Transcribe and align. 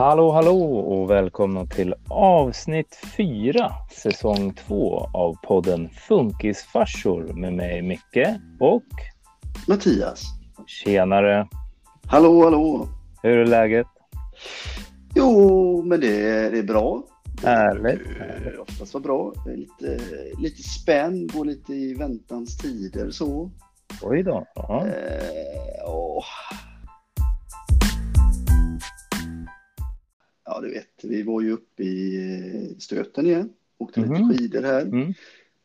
Hallå, 0.00 0.30
hallå 0.30 0.62
och 0.78 1.10
välkomna 1.10 1.66
till 1.66 1.94
avsnitt 2.08 2.98
fyra, 3.16 3.72
säsong 3.90 4.54
två 4.54 4.98
av 5.14 5.36
podden 5.42 5.88
Funkisfarsor 5.88 7.22
med 7.22 7.52
mig 7.52 7.82
Micke 7.82 8.26
och 8.60 8.82
Mattias. 9.68 10.22
Tjenare! 10.66 11.48
Hallå, 12.06 12.44
hallå! 12.44 12.88
Hur 13.22 13.38
är 13.38 13.46
läget? 13.46 13.86
Jo, 15.14 15.82
men 15.82 16.00
det, 16.00 16.50
det 16.50 16.58
är 16.58 16.62
bra. 16.62 17.02
Härligt. 17.44 18.00
Det 18.44 18.58
oftast 18.58 18.94
var 18.94 19.00
bra. 19.00 19.32
Är 19.46 19.56
Lite, 19.56 20.04
lite 20.38 20.62
spänd, 20.62 21.32
går 21.32 21.44
lite 21.44 21.72
i 21.72 21.94
väntans 21.94 22.58
tider 22.58 23.10
så. 23.10 23.50
Oj 24.02 24.22
då. 24.22 24.46
Ja. 24.54 24.86
Eh, 24.86 25.88
åh. 25.88 26.24
Ja, 30.50 30.60
du 30.60 30.70
vet, 30.70 31.04
vi 31.04 31.22
var 31.22 31.40
ju 31.40 31.52
uppe 31.52 31.82
i 31.82 32.16
eh, 32.70 32.78
Stöten 32.78 33.26
igen. 33.26 33.52
Åkte 33.78 34.00
Mhm. 34.00 34.10
lite 34.28 34.38
skidor 34.38 34.62
här. 34.62 34.82
Mm. 34.82 35.12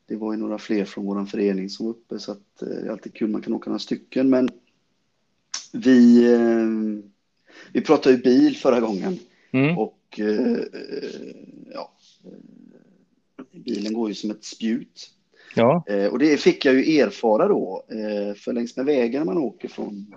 Det 0.07 0.15
var 0.15 0.33
ju 0.33 0.39
några 0.39 0.57
fler 0.57 0.85
från 0.85 1.05
vår 1.05 1.25
förening 1.25 1.69
som 1.69 1.85
var 1.85 1.93
uppe 1.93 2.19
så 2.19 2.31
att 2.31 2.61
eh, 2.61 2.67
det 2.67 2.87
är 2.87 2.89
alltid 2.91 3.13
kul 3.13 3.29
man 3.29 3.41
kan 3.41 3.53
åka 3.53 3.69
några 3.69 3.79
stycken. 3.79 4.29
Men 4.29 4.49
vi, 5.73 6.25
eh, 6.33 6.67
vi 7.73 7.81
pratade 7.81 8.15
ju 8.15 8.21
bil 8.21 8.57
förra 8.57 8.79
gången 8.79 9.19
Mm. 9.51 9.77
och 9.77 10.19
eh, 10.19 10.51
eh, 10.51 11.35
ja, 11.73 11.91
eh, 12.25 13.43
bilen 13.51 13.93
går 13.93 14.09
ju 14.09 14.15
som 14.15 14.31
ett 14.31 14.43
spjut. 14.43 15.09
Ja. 15.55 15.83
Eh, 15.87 16.05
och 16.07 16.19
det 16.19 16.37
fick 16.37 16.65
jag 16.65 16.75
ju 16.75 16.97
erfara 16.99 17.47
då, 17.47 17.85
eh, 17.89 18.35
för 18.35 18.53
längs 18.53 18.77
med 18.77 18.85
vägen 18.85 19.19
när 19.19 19.33
man 19.33 19.43
åker 19.43 19.67
från 19.67 20.15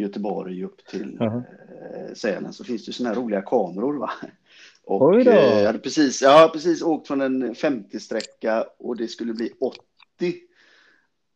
Göteborg 0.00 0.64
upp 0.64 0.86
till 0.86 1.16
Jaha. 1.20 1.42
eh, 2.08 2.14
Sälen 2.14 2.52
så 2.52 2.64
finns 2.64 2.86
det 2.86 2.92
sådana 2.92 3.14
här 3.14 3.22
roliga 3.22 3.42
kameror 3.42 3.98
va. 3.98 4.10
Och 4.84 5.14
eh, 5.32 5.58
jag 5.60 5.66
hade 5.66 5.78
precis, 5.78 6.22
jag 6.22 6.30
har 6.38 6.48
precis 6.48 6.82
åkt 6.82 7.06
från 7.06 7.20
en 7.20 7.54
50-sträcka 7.54 8.64
och 8.78 8.96
det 8.96 9.08
skulle 9.08 9.34
bli 9.34 9.52
80. 9.60 9.74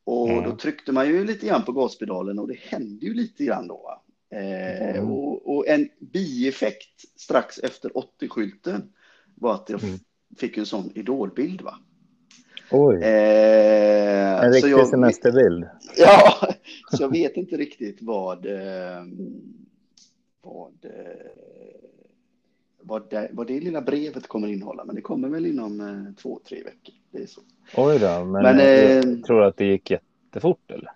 Och 0.05 0.29
Mm. 0.29 0.45
då 0.51 0.57
tryckte 0.57 0.93
man 0.93 1.09
ju 1.09 1.25
lite 1.25 1.47
grann 1.47 1.65
på 1.65 1.73
gaspedalen 1.73 2.39
och 2.39 2.49
det 2.49 2.59
hände 2.61 3.07
ju 3.07 3.15
lite 3.15 3.45
grann 3.45 3.69
då. 3.69 4.03
Eh, 4.31 4.97
Mm. 4.97 5.11
och, 5.11 5.57
och 5.57 5.69
en 5.69 5.89
bieffekt 6.01 7.01
strax 7.17 7.59
efter 7.59 7.91
80-skylten 7.91 8.93
var 9.35 9.55
att 9.55 9.69
jag 9.71 9.83
Mm. 9.85 9.99
fick 10.37 10.57
en 10.57 10.67
sån 10.67 10.93
idolbild 10.95 11.61
va. 11.61 11.79
Oj. 12.73 12.97
Eh, 13.03 14.45
En 14.45 14.53
riktig 14.53 14.71
jag- 14.71 14.89
semesterbild. 14.89 15.65
Ja, 15.97 16.35
så 16.91 17.03
jag 17.03 17.11
vet 17.13 17.37
inte 17.37 17.57
riktigt 17.57 17.99
vad, 18.01 18.47
eh, 18.47 19.05
vad, 20.43 20.73
eh, 20.83 21.27
vad, 22.83 23.11
det, 23.11 23.29
vad 23.33 23.47
det 23.47 23.61
lilla 23.61 23.81
brevet 23.83 24.27
kommer 24.27 24.49
innehålla, 24.49 24.85
men 24.85 24.95
det 24.95 25.01
kommer 25.03 25.29
väl 25.29 25.47
inom 25.47 25.81
eh, 25.81 26.23
två, 26.23 26.41
tre 26.49 26.57
veckor. 26.63 26.95
Det 27.11 27.23
är 27.23 27.27
så. 27.27 27.41
Oj 27.77 27.99
då. 27.99 28.25
Men, 28.25 28.43
Men, 28.43 28.59
eh, 28.61 28.97
eh, 28.97 29.03
tror 29.03 29.41
du 29.41 29.47
att 29.47 29.57
det 29.57 29.65
gick 29.67 29.91
jättefort 29.91 30.71
eller? 30.71 30.91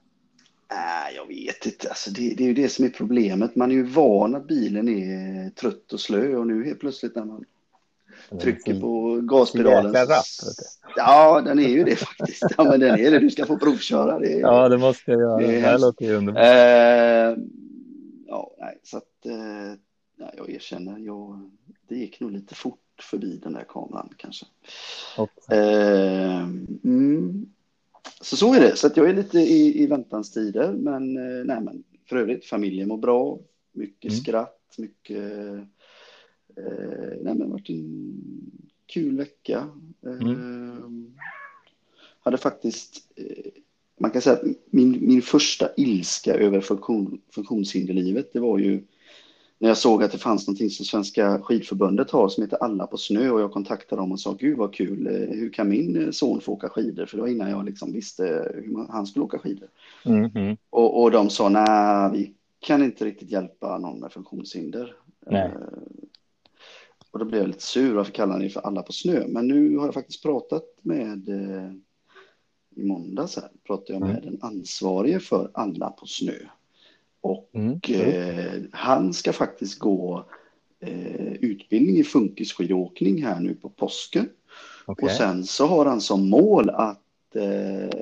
Nej, 0.70 1.14
jag 1.16 1.26
vet 1.26 1.66
inte. 1.66 1.88
Alltså, 1.88 2.10
det, 2.10 2.34
det 2.36 2.44
är 2.44 2.48
ju 2.48 2.54
det 2.54 2.68
som 2.68 2.84
är 2.84 2.88
problemet. 2.88 3.56
Man 3.56 3.70
är 3.70 3.74
ju 3.74 3.82
van 3.82 4.34
att 4.34 4.46
bilen 4.48 4.88
är 4.88 5.50
trött 5.50 5.92
och 5.92 6.00
slö 6.00 6.36
och 6.36 6.46
nu 6.46 6.64
helt 6.64 6.80
plötsligt 6.80 7.14
när 7.16 7.24
man 7.24 7.44
trycker 8.40 8.80
på 8.80 9.20
gaspedalen. 9.22 9.92
Jäkla 9.92 10.14
rapp. 10.16 10.24
Ja, 10.96 11.40
den 11.40 11.58
är 11.58 11.68
ju 11.68 11.84
det 11.84 11.96
faktiskt. 11.96 12.42
Ja, 12.58 12.64
men 12.64 12.80
den 12.80 13.00
är 13.00 13.10
det. 13.10 13.18
Du 13.18 13.30
ska 13.30 13.46
få 13.46 13.58
provköra. 13.58 14.18
Det 14.18 14.32
är, 14.32 14.40
Ja, 14.40 14.68
det 14.68 14.78
måste 14.78 15.10
jag 15.10 15.20
göra. 15.20 15.38
Det 15.38 15.46
Det 15.46 15.58
här 15.60 15.78
låter 15.78 16.04
ju 16.04 16.14
underbart. 16.14 16.42
Eh, 16.42 17.44
ja, 18.26 18.54
nej, 18.60 18.78
så 18.82 18.96
att 18.96 19.26
eh, 19.26 19.78
nej, 20.16 20.30
jag 20.36 20.50
erkänner, 20.50 20.98
jag, 20.98 21.50
det 21.88 21.96
gick 21.96 22.20
nog 22.20 22.30
lite 22.32 22.54
fort 22.54 22.80
förbi 23.10 23.40
den 23.42 23.52
där 23.52 23.64
kameran 23.68 24.08
kanske. 24.16 24.46
Eh, 25.50 26.42
mm, 26.84 27.46
så 28.20 28.36
så 28.36 28.54
är 28.54 28.60
det, 28.60 28.76
så 28.76 28.86
att 28.86 28.96
jag 28.96 29.08
är 29.10 29.14
lite 29.14 29.38
i, 29.38 29.82
i 29.82 29.86
väntans 29.86 30.32
tider, 30.32 30.72
men, 30.72 31.16
eh, 31.16 31.44
nej, 31.44 31.60
men 31.60 31.84
för 32.08 32.16
övrigt, 32.16 32.44
familjen 32.44 32.88
mår 32.88 32.96
bra, 32.96 33.38
mycket 33.72 34.12
Mm. 34.12 34.20
skratt, 34.22 34.74
mycket, 34.78 35.22
nej 36.56 37.34
men 37.34 37.38
det 37.38 37.44
har 37.44 37.50
varit 37.50 37.70
en 37.70 38.20
kul 38.86 39.16
vecka. 39.16 39.68
Eh, 40.06 40.76
hade 42.20 42.38
faktiskt, 42.38 43.08
eh, 43.16 43.52
man 44.00 44.10
kan 44.10 44.22
säga 44.22 44.36
att 44.36 44.42
min, 44.70 45.06
min 45.06 45.22
första 45.22 45.68
ilska 45.76 46.34
över 46.34 46.60
funktion, 46.60 47.20
funktionshinderlivet, 47.30 48.32
det 48.32 48.40
var 48.40 48.58
ju 48.58 48.82
när 49.58 49.68
jag 49.68 49.78
såg 49.78 50.02
att 50.02 50.12
det 50.12 50.18
fanns 50.18 50.46
någonting 50.46 50.70
som 50.70 50.84
Svenska 50.84 51.40
skidförbundet 51.42 52.10
har 52.10 52.28
som 52.28 52.42
heter 52.42 52.62
Alla 52.62 52.86
på 52.86 52.96
snö 52.96 53.30
och 53.30 53.40
jag 53.40 53.52
kontaktade 53.52 54.02
dem 54.02 54.12
och 54.12 54.20
sa 54.20 54.32
gud 54.32 54.58
vad 54.58 54.74
kul, 54.74 55.06
eh, 55.06 55.38
hur 55.38 55.52
kan 55.52 55.68
min 55.68 56.02
eh, 56.02 56.10
son 56.10 56.40
få 56.40 56.52
åka 56.52 56.68
skidor? 56.68 57.06
För 57.06 57.16
det 57.16 57.22
var 57.22 57.28
innan 57.28 57.50
jag 57.50 57.64
liksom 57.64 57.92
visste 57.92 58.24
hur 58.54 58.86
han 58.92 59.06
skulle 59.06 59.24
åka 59.24 59.38
skidor. 59.38 59.68
Mm, 60.04 60.30
mm. 60.34 60.56
Och, 60.70 61.02
och 61.02 61.10
de 61.10 61.30
sa 61.30 61.48
nej, 61.48 62.10
vi 62.12 62.32
kan 62.60 62.84
inte 62.84 63.04
riktigt 63.04 63.30
hjälpa 63.30 63.78
någon 63.78 64.00
med 64.00 64.12
funktionshinder. 64.12 64.94
Nej. 65.26 65.52
Och 67.16 67.20
då 67.20 67.24
blev 67.26 67.40
jag 67.40 67.48
lite 67.48 67.62
sur, 67.62 67.94
varför 67.94 68.12
kallar 68.12 68.38
ni 68.38 68.48
för 68.50 68.60
Alla 68.60 68.82
på 68.82 68.92
snö? 68.92 69.24
Men 69.28 69.48
nu 69.48 69.76
har 69.76 69.84
jag 69.84 69.94
faktiskt 69.94 70.22
pratat 70.22 70.64
med, 70.82 71.28
eh, 71.28 71.70
i 72.76 72.84
måndags 72.84 73.36
här, 73.36 73.48
pratade 73.66 73.92
jag 73.92 74.00
med 74.00 74.10
Mm. 74.10 74.22
den 74.24 74.38
ansvarige 74.42 75.20
för 75.20 75.50
Alla 75.54 75.90
på 75.90 76.06
snö. 76.06 76.32
Och 77.20 77.50
Mm. 77.52 77.80
eh, 77.88 78.62
han 78.72 79.12
ska 79.12 79.32
faktiskt 79.32 79.78
gå 79.78 80.24
eh, 80.80 81.32
utbildning 81.32 81.96
i 81.96 82.04
funkisskidåkning 82.04 83.22
här 83.22 83.40
nu 83.40 83.54
på 83.54 83.68
påsken. 83.68 84.28
Okej. 84.86 85.04
Och 85.04 85.10
sen 85.10 85.44
så 85.44 85.66
har 85.66 85.86
han 85.86 86.00
som 86.00 86.28
mål 86.30 86.70
att 86.70 87.36
eh, 87.36 88.00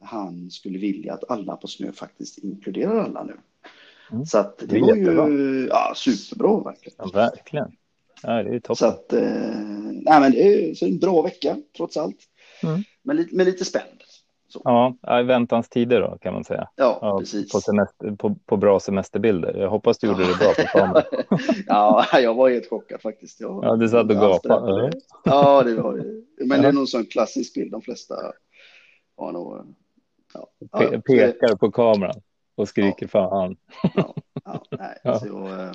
han 0.00 0.50
skulle 0.50 0.78
vilja 0.78 1.14
att 1.14 1.30
alla 1.30 1.56
på 1.56 1.66
snö 1.66 1.92
faktiskt 1.92 2.38
inkluderar 2.38 3.04
alla 3.04 3.24
nu. 3.24 3.36
Mm. 4.12 4.26
Så 4.26 4.38
att 4.38 4.58
det, 4.58 4.66
Det 4.66 4.80
var 4.80 4.96
jättebra. 4.96 5.28
ju 5.28 5.66
ja, 5.70 5.92
superbra 5.96 6.60
verkligen. 6.60 6.96
Ja, 6.98 7.06
verkligen. 7.12 7.72
Ja, 8.22 8.42
det 8.42 8.54
är 8.54 8.60
toppen. 8.60 8.76
Så 8.76 8.86
att, 8.86 9.12
eh, 9.12 9.22
nej 9.92 10.20
men 10.20 10.32
det 10.32 10.42
är 10.70 10.74
så 10.74 10.86
en 10.86 10.98
bra 10.98 11.22
vecka 11.22 11.56
trots 11.76 11.96
allt. 11.96 12.16
Mm. 12.62 12.82
Men, 13.02 13.16
lite, 13.16 13.36
men 13.36 13.46
lite 13.46 13.64
spänd. 13.64 14.02
Så. 14.48 14.60
Ja, 14.64 15.20
i 15.20 15.22
väntans 15.22 15.68
tider 15.68 16.00
då 16.00 16.18
kan 16.18 16.34
man 16.34 16.44
säga. 16.44 16.68
Ja, 16.76 16.98
Ja, 17.02 17.18
precis. 17.18 17.52
på, 17.52 17.60
semester, 17.60 18.10
på, 18.10 18.34
på 18.46 18.56
bra 18.56 18.80
semesterbilder. 18.80 19.54
Jag 19.58 19.70
hoppas 19.70 19.98
du 19.98 20.06
gjorde 20.06 20.26
det 20.26 20.34
bra 20.38 20.52
på 20.54 20.62
kameran. 20.78 21.02
ja, 21.66 22.06
jag 22.20 22.34
var 22.34 22.50
helt 22.50 22.70
chockad 22.70 23.00
faktiskt. 23.02 23.40
Jag, 23.40 23.64
Ja, 23.64 23.76
du 23.76 23.88
satt 23.88 24.10
och 24.10 24.16
gapade. 24.16 24.90
Ja, 25.24 25.62
det 25.62 25.74
var 25.74 25.96
det. 25.96 26.04
Men 26.46 26.58
det 26.58 26.62
Ja. 26.64 26.68
är 26.68 26.72
nog 26.72 26.82
en 26.82 26.86
sån 26.86 27.04
klassisk 27.06 27.54
bild. 27.54 27.70
De 27.72 27.82
flesta 27.82 28.14
har 29.16 29.32
nog... 29.32 29.74
Ja, 30.34 30.48
ja, 30.58 30.78
Pe- 30.78 31.00
pekar 31.00 31.56
på 31.56 31.70
kameran 31.70 32.20
och 32.54 32.68
skriker 32.68 33.06
fan. 33.06 33.56
ja, 33.94 34.14
ja, 34.44 34.62
nej, 34.70 34.98
Ja. 35.04 35.18
Så 35.20 35.46
eh, 35.48 35.72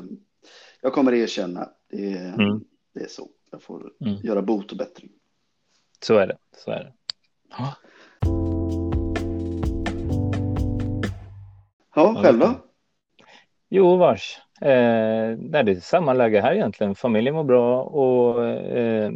jag 0.81 0.94
kommer 0.94 1.13
erkänna. 1.13 1.69
Det, 1.91 2.13
är- 2.13 2.34
Mm. 2.34 2.63
det 2.94 3.00
är 3.00 3.07
så. 3.07 3.28
Jag 3.52 3.62
får 3.62 3.91
Mm. 4.02 4.16
göra 4.24 4.41
bot 4.41 4.72
och 4.72 4.78
bättring. 4.78 5.09
Så 6.06 6.16
är 6.18 6.28
det. 6.28 6.38
Så 6.57 6.72
är 6.72 6.79
det. 6.84 6.94
Ja. 7.50 7.74
Ja, 11.96 12.16
själv 12.24 12.40
då? 12.40 12.53
Jo, 13.69 13.96
vars. 13.97 14.40
Eh, 14.62 15.38
nej, 15.40 15.63
det 15.63 15.72
är 15.72 15.80
samma 15.80 16.13
läge 16.13 16.41
här 16.41 16.53
egentligen. 16.53 16.96
Familjen 16.96 17.35
mår 17.35 17.44
bra 17.44 17.84
och 17.84 18.46
eh, 18.46 19.12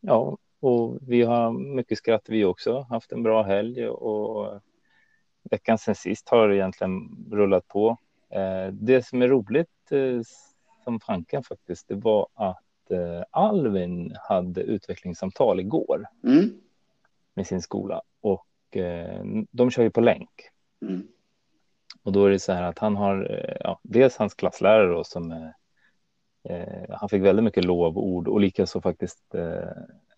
ja, 0.00 0.36
och 0.60 0.98
vi 1.00 1.22
har 1.22 1.52
mycket 1.52 1.98
skratt 1.98 2.24
vi 2.28 2.44
också. 2.44 2.86
Haft 2.90 3.12
en 3.12 3.22
bra 3.22 3.42
helg 3.42 3.88
och 3.88 4.60
veckan 5.50 5.78
sen 5.78 5.94
sist 5.94 6.28
har 6.28 6.50
egentligen 6.50 7.26
rullat 7.30 7.68
på. 7.68 7.96
Eh, 8.30 8.72
det 8.72 9.06
som 9.06 9.22
är 9.22 9.28
roligt 9.28 9.92
eh, 9.92 10.20
som 10.88 11.00
fanken 11.00 11.42
faktiskt, 11.42 11.88
det 11.88 11.94
var 11.94 12.26
att 12.34 12.90
eh, 12.90 13.22
Alvin 13.30 14.16
hade 14.28 14.60
utvecklingssamtal 14.60 15.60
igår 15.60 16.06
Mm. 16.24 16.50
med 17.34 17.46
sin 17.46 17.62
skola 17.62 18.02
och 18.20 18.76
eh, 18.76 19.24
de 19.50 19.70
kör 19.70 19.82
ju 19.82 19.90
på 19.90 20.00
länk. 20.00 20.30
Mm. 20.82 21.08
Och 22.02 22.12
då 22.12 22.24
är 22.26 22.30
det 22.30 22.38
så 22.38 22.52
här 22.52 22.62
att 22.62 22.78
han 22.78 22.96
har, 22.96 23.30
eh, 23.30 23.56
ja, 23.60 23.80
dels 23.82 24.16
hans 24.16 24.34
klasslärare 24.34 24.92
då 24.92 25.04
som, 25.04 25.32
eh, 25.32 25.50
eh, 26.52 26.84
han 26.90 27.08
fick 27.08 27.22
väldigt 27.22 27.44
mycket 27.44 27.64
lovord 27.64 28.28
och 28.28 28.40
likaså 28.40 28.80
faktiskt 28.80 29.34
eh, 29.34 29.70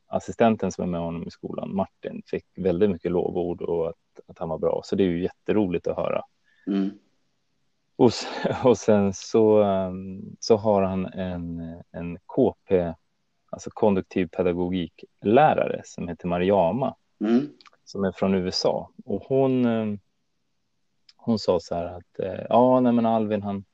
assistenten 0.07 0.73
som 0.73 0.85
är 0.85 0.89
med 0.89 1.01
honom 1.01 1.27
i 1.27 1.31
skolan, 1.31 1.75
Martin, 1.75 2.23
fick 2.27 2.47
väldigt 2.57 2.91
mycket 2.91 3.11
lovord 3.11 3.63
och 3.63 3.89
att, 3.89 4.21
att 4.27 4.39
han 4.39 4.49
var 4.49 4.59
bra. 4.59 4.81
Så 4.85 4.97
det 4.97 5.03
är 5.03 5.09
ju 5.09 5.23
jätteroligt 5.23 5.87
att 5.87 5.97
höra. 5.97 6.23
Mm. 6.67 6.91
Och, 8.01 8.11
och 8.65 8.79
sen 8.79 9.15
så, 9.15 9.63
um, 9.63 10.37
så 10.41 10.57
har 10.57 10.83
han 10.83 11.07
en, 11.07 11.61
en 11.93 12.19
KP, 12.27 12.95
alltså 13.51 13.71
konduktiv 13.73 14.27
pedagogiklärare 14.27 15.81
som 15.85 16.09
heter 16.09 16.29
Mariama 16.29 16.95
Mm. 17.25 17.49
som 17.85 18.05
är 18.05 18.13
från 18.13 18.35
USA. 18.35 18.91
Och 19.05 19.23
hon, 19.23 19.65
eh, 19.65 19.99
hon 21.17 21.39
sa 21.39 21.61
så 21.61 21.75
här 21.75 21.85
att 21.85 22.19
eh, 22.19 22.47
ja, 22.49 22.81
nej 22.81 22.93
men 22.93 23.07
Alvin 23.07 23.43
han, 23.43 23.65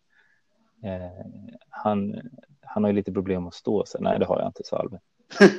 eh, 0.82 1.26
han, 1.68 2.20
han 2.60 2.84
har 2.84 2.90
ju 2.90 2.96
lite 2.96 3.12
problem 3.12 3.46
att 3.46 3.54
stå 3.54 3.84
sig. 3.86 4.00
Nej, 4.02 4.18
det 4.18 4.26
har 4.26 4.38
jag 4.38 4.48
inte, 4.48 4.62
sa 4.64 4.76
Albin. 4.78 4.98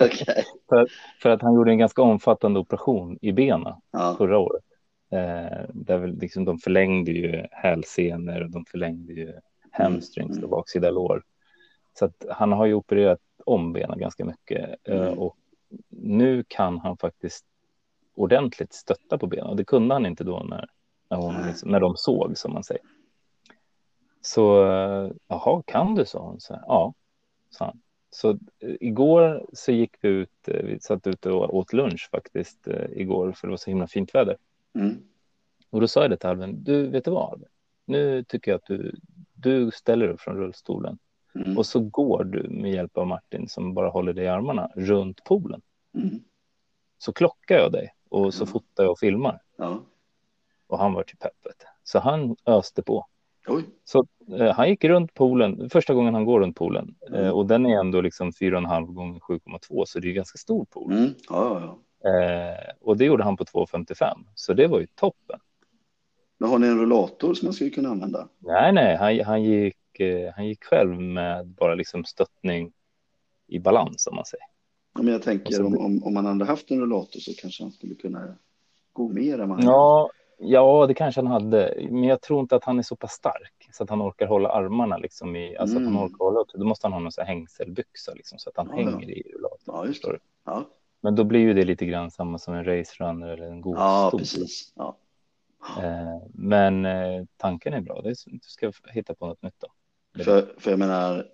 Okej. 0.00 0.44
För, 0.68 0.86
för 1.22 1.30
att 1.30 1.42
han 1.42 1.54
gjorde 1.54 1.70
en 1.70 1.78
ganska 1.78 2.02
omfattande 2.02 2.60
operation 2.60 3.18
i 3.22 3.32
benen 3.32 3.74
Ja. 3.90 4.14
förra 4.18 4.38
året. 4.38 4.64
Eh, 5.12 5.64
där 5.68 6.06
liksom 6.06 6.44
de 6.44 6.58
förlängde 6.58 7.10
ju 7.10 7.46
hälsenor 7.50 8.40
och 8.42 8.50
de 8.50 8.64
förlängde 8.64 9.12
ju 9.12 9.32
hamstrings 9.70 10.32
mm. 10.32 10.44
och 10.44 10.50
baksida 10.50 10.90
lår. 10.90 11.22
Så 11.98 12.04
att 12.04 12.24
han 12.30 12.52
har 12.52 12.66
ju 12.66 12.74
opererat 12.74 13.20
om 13.44 13.72
benen 13.72 13.98
ganska 13.98 14.24
mycket 14.24 14.76
eh, 14.84 15.00
Mm. 15.02 15.18
och 15.18 15.36
nu 15.88 16.44
kan 16.48 16.78
han 16.78 16.96
faktiskt 16.96 17.44
ordentligt 18.14 18.72
stötta 18.72 19.18
på 19.18 19.26
benen 19.26 19.46
och 19.46 19.56
det 19.56 19.64
kunde 19.64 19.94
han 19.94 20.06
inte 20.06 20.24
då 20.24 20.42
när, 20.42 20.68
när, 21.08 21.16
hon, 21.16 21.46
liksom, 21.46 21.70
när 21.70 21.80
de 21.80 21.96
såg 21.96 22.38
som 22.38 22.52
man 22.52 22.64
säger. 22.64 22.82
Så 24.20 24.66
eh, 24.72 25.10
jaha, 25.28 25.62
kan 25.66 25.94
du? 25.94 26.04
sa 26.04 26.18
hon. 26.18 26.40
Så, 26.40 26.60
ja, 26.66 26.94
sa 27.50 27.64
han. 27.64 27.80
Så 28.10 28.30
eh, 28.30 28.76
igår 28.80 29.46
så 29.52 29.72
gick 29.72 29.96
vi 30.00 30.08
ut, 30.08 30.30
vi 30.44 30.80
satt 30.80 31.06
ute 31.06 31.30
och 31.30 31.56
åt 31.56 31.72
lunch 31.72 32.08
faktiskt 32.10 32.68
igår 32.90 33.32
för 33.32 33.46
det 33.46 33.50
var 33.50 33.56
så 33.56 33.70
himla 33.70 33.86
fint 33.86 34.14
väder. 34.14 34.36
Mm. 34.74 34.96
Och 35.70 35.80
då 35.80 35.88
sa 35.88 36.00
jag 36.02 36.10
det 36.10 36.16
till 36.16 36.28
Alvin, 36.28 36.64
du 36.64 36.86
vet 36.88 37.04
du 37.04 37.10
vad 37.10 37.32
Alvin? 37.32 37.48
Nu 37.86 38.24
tycker 38.24 38.50
jag 38.50 38.58
att 38.58 38.66
du, 38.66 38.94
du 39.34 39.70
ställer 39.70 40.08
upp 40.08 40.20
från 40.20 40.36
rullstolen 40.36 40.98
Mm. 41.34 41.58
och 41.58 41.66
så 41.66 41.80
går 41.80 42.24
du 42.24 42.48
med 42.48 42.72
hjälp 42.72 42.96
av 42.98 43.06
Martin 43.06 43.48
som 43.48 43.74
bara 43.74 43.88
håller 43.88 44.12
dig 44.12 44.24
i 44.24 44.28
armarna 44.28 44.70
runt 44.74 45.24
poolen. 45.24 45.62
Mm. 45.94 46.20
Så 46.98 47.12
klockar 47.12 47.54
jag 47.58 47.72
dig 47.72 47.94
och 48.08 48.34
så 48.34 48.44
Mm. 48.44 48.52
fotar 48.52 48.82
jag 48.82 48.90
och 48.90 48.98
filmar. 48.98 49.40
Ja. 49.56 49.80
Och 50.66 50.78
han 50.78 50.92
var 50.92 51.02
till 51.02 51.16
peppet. 51.16 51.64
Så 51.84 51.98
han 51.98 52.36
öste 52.46 52.82
på. 52.82 53.06
Oj. 53.48 53.64
Så 53.84 54.06
eh, 54.38 54.54
han 54.54 54.68
gick 54.68 54.84
runt 54.84 55.14
poolen, 55.14 55.70
första 55.70 55.94
gången 55.94 56.14
han 56.14 56.24
går 56.24 56.40
runt 56.40 56.56
poolen. 56.56 56.94
Mm. 57.08 57.20
Eh, 57.24 57.30
och 57.30 57.46
den 57.46 57.66
är 57.66 57.78
ändå 57.80 58.00
liksom 58.00 58.32
4,5 58.32 58.86
gånger 58.94 59.20
7,2 59.20 59.84
så 59.86 59.98
det 59.98 60.08
är 60.08 60.12
ganska 60.12 60.38
stor 60.38 60.64
pool. 60.64 60.92
Mm. 60.92 61.04
Ja, 61.04 61.14
ja, 61.28 61.60
ja. 61.60 61.78
Eh, 62.04 62.74
och 62.80 62.96
det 62.96 63.04
gjorde 63.04 63.24
han 63.24 63.36
på 63.36 63.44
2,55 63.44 64.18
så 64.34 64.52
det 64.52 64.66
var 64.66 64.80
ju 64.80 64.86
toppen. 64.86 65.40
Men 66.38 66.50
har 66.50 66.58
ni 66.58 66.66
en 66.66 66.78
rullator 66.80 67.34
som 67.34 67.46
man 67.46 67.52
skulle 67.52 67.70
kunna 67.70 67.88
använda? 67.88 68.28
Nej, 68.38 68.72
nej, 68.72 68.96
han, 68.96 69.20
han, 69.26 69.42
gick, 69.42 70.00
eh, 70.00 70.32
han 70.36 70.46
gick 70.46 70.64
själv 70.64 71.00
med 71.00 71.46
bara 71.46 71.74
liksom 71.74 72.04
stöttning 72.04 72.72
i 73.46 73.58
balans 73.58 74.06
om 74.06 74.14
man 74.16 74.24
säger. 74.24 74.44
Ja, 74.94 75.02
men 75.02 75.12
jag 75.12 75.22
tänker 75.22 75.52
så- 75.52 75.66
om, 75.66 75.78
om, 75.78 76.04
om 76.04 76.14
man 76.14 76.26
hade 76.26 76.44
haft 76.44 76.70
en 76.70 76.80
rullator 76.80 77.20
så 77.20 77.32
kanske 77.38 77.62
han 77.62 77.72
skulle 77.72 77.94
kunna 77.94 78.34
gå 78.92 79.08
mer 79.08 79.38
än 79.38 79.50
han 79.50 79.62
Ja, 79.64 80.10
ja, 80.38 80.86
det 80.86 80.94
kanske 80.94 81.20
han 81.20 81.26
hade, 81.30 81.86
men 81.90 82.04
jag 82.04 82.20
tror 82.20 82.40
inte 82.40 82.56
att 82.56 82.64
han 82.64 82.78
är 82.78 82.82
så 82.82 82.96
pass 82.96 83.12
stark 83.12 83.68
så 83.72 83.84
att 83.84 83.90
han 83.90 84.02
orkar 84.02 84.26
hålla 84.26 84.48
armarna 84.48 84.96
liksom 84.96 85.36
i, 85.36 85.56
alltså 85.56 85.76
att 85.76 85.82
Mm. 85.82 85.96
han 85.96 86.06
orkar 86.06 86.18
hålla, 86.18 86.44
då 86.54 86.64
måste 86.64 86.86
han 86.86 86.92
ha 86.92 87.00
någon 87.00 87.12
sån 87.12 87.22
här 87.26 87.34
hängselbyxa 87.34 88.14
liksom 88.14 88.38
så 88.38 88.50
att 88.50 88.56
han 88.56 88.66
Ja, 88.70 88.74
hänger 88.76 88.92
ja. 89.08 89.14
i 89.14 89.22
rullatorn. 89.34 89.58
Ja, 89.66 89.86
just 89.86 90.02
det. 90.04 90.18
Ja, 90.44 90.64
Men 91.04 91.14
då 91.14 91.24
blir 91.24 91.40
ju 91.40 91.54
det 91.54 91.64
lite 91.64 91.86
grann 91.86 92.10
samma 92.10 92.38
som 92.38 92.54
en 92.54 92.64
race 92.64 93.04
runner 93.04 93.28
eller 93.28 93.46
en 93.46 93.60
god 93.60 93.76
ja 93.76 94.08
stol. 94.08 94.20
precis. 94.20 94.72
Ja. 94.74 94.96
Eh, 95.78 96.22
men 96.34 96.86
eh, 96.86 97.24
tanken 97.36 97.74
är 97.74 97.80
bra. 97.80 98.02
Du 98.02 98.14
ska 98.42 98.72
hitta 98.84 99.14
på 99.14 99.26
något 99.26 99.42
nytt 99.42 99.54
då. 99.58 99.68
För, 100.24 100.54
för 100.58 100.70
jag 100.70 100.78
menar, 100.78 101.26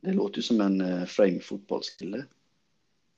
det 0.00 0.12
låter 0.12 0.36
ju 0.36 0.42
som 0.42 0.60
en 0.60 0.80
eh, 0.80 1.04
frame-fotbollskille. 1.04 2.24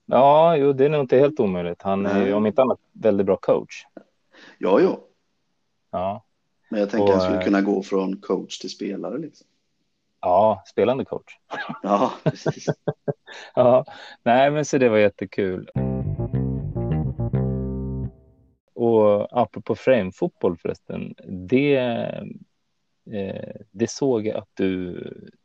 Ja, 0.07 0.57
jo, 0.57 0.73
det 0.73 0.85
är 0.85 0.89
nog 0.89 1.01
inte 1.01 1.19
helt 1.19 1.41
omöjligt. 1.41 1.83
Han 1.83 2.07
är 2.07 2.27
ju 2.27 2.33
om 2.33 2.47
inte 2.47 2.63
annat 2.63 2.81
väldigt 2.93 3.27
bra 3.27 3.37
coach. 3.37 3.85
Ja, 4.59 4.81
ja. 4.81 5.01
Ja, 5.91 6.25
Men 6.69 6.81
jag 6.81 6.91
tänker 6.91 7.05
Och, 7.05 7.11
att 7.11 7.23
han 7.23 7.31
skulle 7.31 7.45
kunna 7.45 7.61
gå 7.63 7.83
från 7.83 8.17
coach 8.17 8.59
till 8.59 8.71
spelare 8.71 9.19
liksom. 9.19 9.47
ja 10.21 10.63
spelande 10.67 11.05
coach. 11.05 11.39
Ja, 11.83 12.13
precis. 12.25 12.67
Ja, 13.55 13.85
nej, 14.23 14.51
men 14.51 14.65
så 14.65 14.79
det 14.79 14.89
var 14.89 14.99
jättekul. 14.99 15.71
Och 18.75 19.41
apropå 19.41 19.75
framefotboll 19.75 20.57
förresten, 20.57 21.15
det, 21.29 21.77
eh, 23.11 23.55
det 23.71 23.91
såg 23.91 24.27
jag 24.27 24.37
att 24.37 24.49
du, 24.55 25.01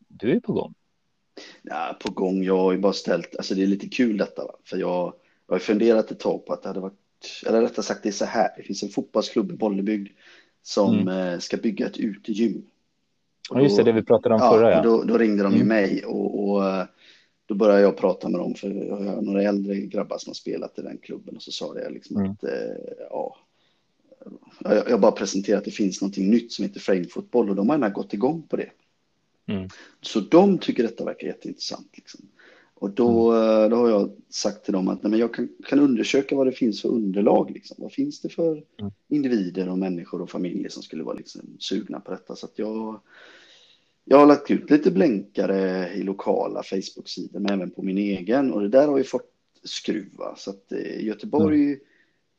du 0.07 0.31
är 0.31 0.39
på 0.39 0.53
gång. 0.53 0.73
Ja, 1.61 1.97
på 1.99 2.11
gång. 2.11 2.43
Jag 2.43 2.57
har 2.57 2.71
ju 2.71 2.77
bara 2.77 2.93
ställt, 2.93 3.35
alltså 3.37 3.55
det 3.55 3.63
är 3.63 3.67
lite 3.67 3.87
kul 3.87 4.17
detta, 4.17 4.45
va? 4.45 4.53
för 4.65 4.77
jag, 4.77 5.13
jag 5.47 5.55
har 5.55 5.59
funderat 5.59 6.11
ett 6.11 6.19
tag 6.19 6.45
på 6.45 6.53
att 6.53 6.63
det 6.63 6.69
hade 6.69 6.79
varit, 6.79 6.93
eller 7.47 7.61
rättare 7.61 7.83
sagt 7.85 8.03
det 8.03 8.09
är 8.09 8.13
så 8.13 8.25
här, 8.25 8.49
det 8.57 8.63
finns 8.63 8.83
en 8.83 8.89
fotbollsklubb 8.89 9.51
i 9.51 9.55
Bollebygd 9.55 10.09
som 10.61 11.07
eh, 11.07 11.39
ska 11.39 11.57
bygga 11.57 11.85
ett 11.87 11.97
utegym. 11.97 12.65
Och 13.49 13.55
Mm. 13.55 13.63
Ja, 13.63 13.63
just 13.63 13.77
det, 13.77 13.83
det 13.83 13.91
vi 13.91 14.03
pratade 14.03 14.35
om 14.35 14.41
ja, 14.41 14.51
förra. 14.51 14.71
Ja. 14.71 14.81
då, 14.81 15.03
då 15.03 15.17
ringde 15.17 15.43
de 15.43 15.51
ju 15.51 15.61
Mm. 15.61 15.67
mig 15.67 16.05
och, 16.05 16.49
och 16.49 16.65
eh, 16.65 16.85
då 17.47 17.55
började 17.55 17.81
jag 17.81 17.97
prata 17.97 18.29
med 18.29 18.39
dem 18.39 18.53
för 18.55 18.69
jag 18.69 18.95
har 18.95 19.21
några 19.21 19.44
äldre 19.44 19.75
grabbar 19.75 20.17
som 20.17 20.29
har 20.29 20.35
spelat 20.35 20.79
i 20.79 20.81
den 20.81 20.97
klubben 20.97 21.35
och 21.35 21.41
så 21.41 21.51
sa 21.51 21.79
jag 21.79 21.94
liksom 21.94 22.17
Mm. 22.17 22.31
att 22.31 22.44
eh, 22.44 22.49
ja, 23.09 23.35
jag, 24.59 24.89
jag 24.89 25.01
bara 25.01 25.11
presenterat 25.11 25.57
att 25.57 25.65
det 25.65 25.71
finns 25.71 26.01
någonting 26.01 26.29
nytt 26.29 26.51
som 26.51 26.65
heter 26.65 26.79
framefotboll 26.79 27.49
och 27.49 27.55
de 27.55 27.69
har 27.69 27.75
gärna 27.75 27.89
gått 27.89 28.13
igång 28.13 28.41
på 28.49 28.55
det. 28.55 28.69
Mm. 29.45 29.69
Så 30.01 30.19
de 30.19 30.57
tycker 30.57 30.83
detta 30.83 31.05
verkar 31.05 31.27
jätteintressant. 31.27 31.89
Liksom. 31.94 32.21
Och 32.73 32.89
då, 32.89 33.31
Mm. 33.31 33.63
eh, 33.63 33.69
då 33.69 33.75
har 33.75 33.89
jag 33.89 34.11
sagt 34.29 34.63
till 34.63 34.73
dem 34.73 34.88
att 34.88 35.03
nej, 35.03 35.09
men 35.09 35.19
jag 35.19 35.33
kan, 35.33 35.49
kan 35.65 35.79
undersöka 35.79 36.35
vad 36.35 36.47
det 36.47 36.51
finns 36.51 36.81
för 36.81 36.89
underlag. 36.89 37.51
Liksom. 37.51 37.77
Vad 37.79 37.91
finns 37.91 38.21
det 38.21 38.29
för 38.29 38.63
Mm. 38.79 38.91
individer 39.07 39.69
och 39.69 39.77
människor 39.77 40.21
och 40.21 40.29
familjer 40.29 40.69
som 40.69 40.83
skulle 40.83 41.03
vara 41.03 41.15
liksom, 41.15 41.41
sugna 41.59 41.99
på 41.99 42.11
detta. 42.11 42.35
Så 42.35 42.45
att 42.45 42.59
jag, 42.59 42.99
jag 44.09 44.18
har 44.18 44.25
lagt 44.25 44.51
ut 44.51 44.69
lite 44.69 44.92
blänkare 44.92 45.89
i 45.94 46.04
lokala 46.04 46.63
Facebook-sidor 46.63 47.39
men 47.39 47.51
även 47.54 47.69
på 47.71 47.81
min 47.83 47.98
egen 47.98 48.54
och 48.54 48.62
det 48.62 48.69
där 48.69 48.88
har 48.88 48.98
ju 48.98 49.04
fått 49.04 49.31
skruva. 49.63 50.36
Så 50.38 50.50
att 50.50 50.71
eh, 50.71 50.77
i 50.80 51.06
Göteborg 51.06 51.63
Mm. 51.65 51.80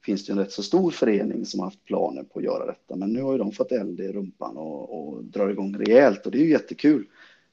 finns 0.05 0.27
det 0.27 0.33
en 0.33 0.39
rätt 0.39 0.53
så 0.53 0.63
stor 0.63 0.91
förening 0.91 1.47
som 1.47 1.61
har 1.61 1.67
haft 1.67 1.85
planer 1.85 2.23
på 2.23 2.39
att 2.39 2.45
göra 2.45 2.67
detta. 2.67 2.97
Men 2.97 3.13
nu 3.13 3.23
har 3.23 3.33
ju 3.33 3.39
de 3.39 3.53
fått 3.53 3.73
eld 3.73 4.01
i 4.01 4.13
rumpan 4.13 4.57
och, 4.57 5.09
och 5.09 5.25
drar 5.25 5.49
igång 5.49 5.77
rejält 5.79 6.27
och 6.27 6.33
det 6.33 6.39
är 6.39 6.45
ju 6.45 6.51
jättekul. 6.51 7.05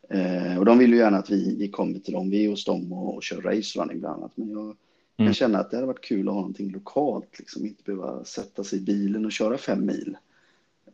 Eh, 0.09 0.57
och 0.59 0.65
de 0.65 0.77
vill 0.77 0.91
ju 0.93 0.97
gärna 0.97 1.17
att 1.17 1.29
vi, 1.29 1.55
vi 1.59 1.67
kommer 1.67 1.99
till 1.99 2.13
dem, 2.13 2.29
vi 2.29 2.45
är 2.45 2.49
hos 2.49 2.65
dem 2.65 2.93
och, 2.93 3.15
och 3.15 3.23
kör 3.23 3.41
racerunning 3.41 3.99
bland 3.99 4.17
annat. 4.17 4.31
Men 4.35 4.49
jag 4.49 4.75
kan 5.17 5.25
Mm. 5.25 5.33
känna 5.33 5.59
att 5.59 5.71
det 5.71 5.77
hade 5.77 5.87
varit 5.87 6.01
kul 6.01 6.27
att 6.27 6.33
ha 6.33 6.41
någonting 6.41 6.71
lokalt, 6.71 7.39
liksom 7.39 7.65
inte 7.65 7.83
behöva 7.83 8.23
sätta 8.23 8.63
sig 8.63 8.79
i 8.79 8.81
bilen 8.81 9.25
och 9.25 9.31
köra 9.31 9.57
fem 9.57 9.85
mil. 9.85 10.17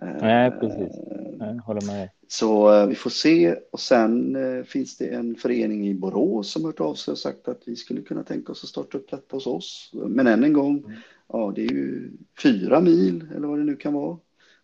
Eh, 0.01 0.07
Nej, 0.21 0.51
precis. 0.51 0.95
Jag 1.39 1.53
håller 1.65 1.85
med. 1.87 2.09
Så 2.31 2.73
eh, 2.73 2.87
vi 2.87 2.95
får 2.95 3.09
se. 3.09 3.55
Och 3.71 3.79
sen 3.79 4.35
eh, 4.35 4.63
finns 4.63 4.97
det 4.97 5.07
en 5.07 5.35
förening 5.35 5.87
i 5.87 5.93
Borås 5.93 6.51
som 6.51 6.65
hört 6.65 6.79
av 6.79 6.95
sig 6.95 7.11
och 7.11 7.17
sagt 7.17 7.47
att 7.47 7.61
vi 7.65 7.75
skulle 7.75 8.01
kunna 8.01 8.23
tänka 8.23 8.51
oss 8.51 8.63
att 8.63 8.69
starta 8.69 8.97
upp 8.97 9.09
detta 9.11 9.35
hos 9.35 9.47
oss. 9.47 9.91
Men 9.93 10.27
än 10.27 10.43
en 10.43 10.53
gång, 10.53 10.77
Mm. 10.77 10.91
ja 11.27 11.53
det 11.55 11.61
är 11.65 11.71
ju 11.71 12.11
fyra 12.43 12.81
mil 12.81 13.25
eller 13.35 13.47
vad 13.47 13.57
det 13.59 13.63
nu 13.63 13.75
kan 13.75 13.93
vara 13.93 14.17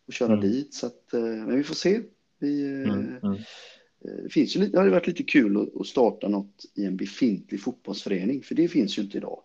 och 0.07 0.13
köra 0.13 0.33
Mm. 0.33 0.41
dit. 0.49 0.73
Så 0.73 0.85
att, 0.87 1.13
eh, 1.13 1.21
men 1.21 1.57
vi 1.57 1.63
får 1.63 1.75
se. 1.75 2.01
Vi, 2.39 2.83
Mm. 2.83 3.05
Mm. 3.23 3.37
det, 4.23 4.29
finns 4.29 4.55
ju 4.55 4.67
det 4.67 4.77
hade 4.77 4.89
varit 4.91 5.07
lite 5.07 5.23
kul 5.23 5.69
att, 5.79 5.87
starta 5.87 6.27
något 6.27 6.65
i 6.75 6.85
en 6.85 6.97
befintlig 6.97 7.61
fotbollsförening, 7.61 8.41
för 8.43 8.55
det 8.55 8.67
finns 8.67 8.97
ju 8.97 9.01
inte 9.01 9.17
idag. 9.17 9.39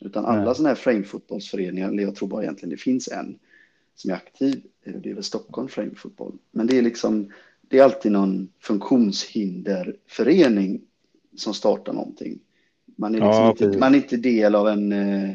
Utan 0.00 0.24
alla 0.24 0.54
sådana 0.54 0.68
här 0.68 0.76
framefotbollsföreningar, 0.76 1.88
eller 1.88 2.02
jag 2.02 2.14
tror 2.14 2.28
bara 2.28 2.42
egentligen 2.42 2.70
det 2.70 2.76
finns 2.76 3.08
en 3.08 3.38
som 3.94 4.10
är 4.10 4.14
aktiv, 4.14 4.62
det 4.84 5.10
är 5.10 5.14
väl 5.14 5.22
Stockholm 5.22 5.68
Framefotboll. 5.68 6.38
Men 6.50 6.66
det 6.66 6.78
är 6.78 6.82
liksom, 6.82 7.32
det 7.74 7.78
är 7.80 7.84
alltid 7.84 8.12
någon 8.12 8.48
funktionshinderförening 8.60 10.80
som 11.36 11.54
startar 11.54 11.92
någonting. 11.92 12.38
Man 12.96 13.14
är, 13.14 13.18
liksom 13.18 13.32
Ja, 13.32 13.50
inte, 13.50 13.78
man 13.78 13.94
är 13.94 13.98
inte 13.98 14.16
del 14.16 14.54
av 14.54 14.68
en, 14.68 14.92
eh, 14.92 15.30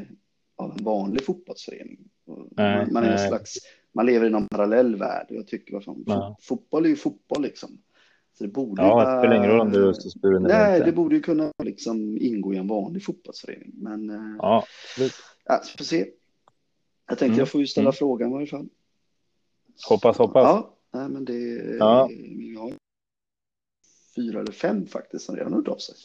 av 0.55 0.71
en 0.77 0.83
vanlig 0.83 1.23
fotbollsförening. 1.25 1.99
Nej, 2.51 2.87
man, 2.91 3.03
är 3.03 3.11
en 3.11 3.27
slags, 3.27 3.57
man 3.91 4.05
lever 4.05 4.27
i 4.27 4.29
någon 4.29 4.47
parallell 4.47 4.95
värld. 4.95 5.25
Jag 5.29 5.47
tycker, 5.47 5.73
vad 5.73 5.83
fan, 5.83 6.03
Ja. 6.07 6.35
fot, 6.39 6.45
fotboll 6.45 6.85
är 6.85 6.89
ju 6.89 6.95
fotboll 6.95 7.41
liksom. 7.41 7.77
Så 8.37 8.43
det 8.43 8.49
borde 8.49 8.81
Ja, 8.81 9.11
det 9.11 9.19
spelar 9.21 9.35
ingen 9.35 9.49
roll 9.49 9.59
om 9.59 9.71
du 9.71 9.83
är 9.83 9.87
Östersburen 9.87 10.45
eller 10.45 10.55
Nej, 10.57 10.75
inte. 10.75 10.85
det 10.85 10.91
borde 10.95 11.15
ju 11.15 11.21
kunna 11.21 11.51
liksom 11.63 12.17
ingå 12.21 12.53
i 12.53 12.57
en 12.57 12.67
vanlig 12.67 13.03
fotbollsförening. 13.03 13.71
Men 13.73 14.09
eh, 14.09 14.35
Ja, 14.39 14.63
absolut. 14.93 15.13
ja, 15.45 15.61
får 15.77 15.83
se. 15.85 15.97
Jag 15.97 16.07
tänkte 17.07 17.25
Mm, 17.25 17.37
jag 17.39 17.49
får 17.49 17.61
ju 17.61 17.67
ställa 17.67 17.85
mm. 17.89 17.93
frågan 17.93 18.29
i 18.29 18.33
varje 18.33 18.47
fall. 18.47 18.67
Hoppas, 19.89 20.17
hoppas. 20.17 20.43
Ja, 20.43 20.75
nej, 20.93 21.09
men 21.09 21.25
det 21.25 21.75
Ja. 21.79 22.09
vi 22.37 22.55
har 22.59 22.73
fyra 24.15 24.39
eller 24.39 24.51
fem 24.51 24.87
faktiskt 24.87 25.25
som 25.25 25.35
redan 25.35 25.53
har 25.53 25.59
hört 25.59 25.67
av 25.67 25.77
sig. 25.77 25.95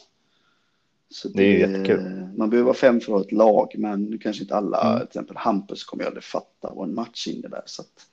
Så 1.09 1.29
Det 1.29 1.43
är 1.43 1.47
ju 1.47 1.59
jättekul. 1.59 2.29
Man 2.37 2.49
behöver 2.49 2.65
vara 2.65 2.75
fem 2.75 2.99
för 2.99 3.11
att 3.11 3.17
ha 3.19 3.25
ett 3.25 3.31
lag, 3.31 3.73
men 3.77 4.03
nu 4.03 4.17
kanske 4.17 4.43
inte 4.43 4.55
alla, 4.55 4.87
Mm. 4.87 4.99
till 4.99 5.07
exempel 5.07 5.37
Hampus 5.37 5.83
kommer 5.83 6.03
ju 6.03 6.07
aldrig 6.07 6.23
fatta 6.23 6.73
vad 6.75 6.89
en 6.89 6.95
match 6.95 7.27
innebär. 7.27 7.61
Så 7.65 7.81
att, 7.81 8.07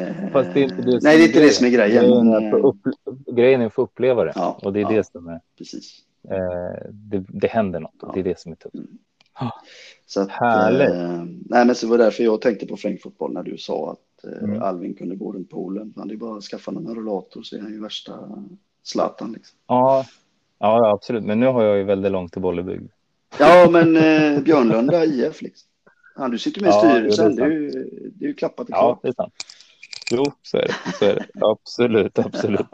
eh, 0.00 0.30
Fast 0.32 0.54
det 0.54 0.60
är 0.60 0.64
inte 0.64 0.82
det 0.82 0.90
som 0.92 1.00
nej, 1.02 1.16
det 1.16 1.22
är 1.24 1.26
inte 1.26 1.40
det 1.40 1.50
som 1.50 1.66
är 1.66 1.70
grejen. 1.70 2.04
Grejen 2.04 2.26
men, 2.28 2.42
är, 2.44 2.46
att 2.46 2.50
få 2.50 2.58
eh, 2.58 2.64
upp, 2.64 3.34
grejen 3.36 3.60
är 3.60 3.66
att 3.66 3.72
få 3.74 3.82
uppleva 3.82 4.24
det. 4.24 4.32
Ja, 4.34 4.58
och 4.62 4.72
det 4.72 4.80
är 4.80 4.82
ja. 4.82 4.88
det 4.90 5.04
som 5.06 5.26
är, 5.28 5.40
Precis. 5.58 5.98
eh, 6.30 6.88
det, 6.92 7.24
det 7.28 7.48
händer 7.48 7.80
något. 7.80 8.02
Och 8.02 8.08
Ja. 8.08 8.12
det 8.14 8.20
är 8.20 8.24
det 8.24 8.38
som 8.40 8.52
är 8.52 8.56
tufft. 8.56 8.74
Så 10.06 10.20
att, 10.20 10.28
Härligt. 10.30 10.88
eh, 10.90 11.24
nej, 11.50 11.66
men 11.66 11.74
så 11.74 11.86
var 11.88 11.98
det 11.98 12.04
därför 12.04 12.24
jag 12.24 12.40
tänkte 12.40 12.66
på 12.66 12.76
fotboll 12.76 13.32
när 13.32 13.42
du 13.42 13.58
sa 13.58 13.92
att 13.92 13.98
att 14.24 14.42
mm. 14.42 14.62
Alvin 14.62 14.94
kunde 14.94 15.16
gå 15.16 15.32
runt 15.32 15.50
poolen. 15.50 15.92
Han 15.96 16.08
ju 16.08 16.16
bara 16.16 16.40
skaffat 16.40 16.74
en 16.74 16.94
rullator 16.94 17.42
så 17.42 17.56
är 17.56 17.60
han 17.60 17.72
ju 17.72 17.80
värsta 17.80 18.28
Zlatan. 18.82 19.32
Liksom. 19.32 19.58
Ja, 19.66 20.06
ja, 20.58 20.90
absolut. 20.90 21.24
Men 21.24 21.40
nu 21.40 21.46
har 21.46 21.64
jag 21.64 21.78
ju 21.78 21.84
väldigt 21.84 22.12
långt 22.12 22.32
till 22.32 22.42
Bollebygd. 22.42 22.90
Ja, 23.38 23.68
men 23.70 23.96
eh, 23.96 24.42
Björnlunda 24.42 25.04
IF 25.04 25.42
liksom. 25.42 25.68
Ja, 26.16 26.28
du 26.28 26.38
sitter 26.38 26.60
med 26.60 26.68
i 26.68 26.72
styrelsen. 26.72 27.36
Ja, 27.36 27.44
det, 27.44 27.54
är 27.54 27.58
ju, 27.60 27.70
det 28.14 28.24
är 28.24 28.28
ju 28.28 28.34
klappat 28.34 28.60
och 28.60 28.74
klart. 28.74 28.80
Ja, 28.80 28.98
det 29.02 29.08
är 29.08 29.12
sant. 29.12 29.34
Jo, 30.10 30.24
så 30.42 30.56
är 30.56 30.62
det. 30.62 30.92
Så 30.98 31.04
är 31.04 31.14
det. 31.14 31.26
Absolut, 31.40 32.18
absolut. 32.18 32.66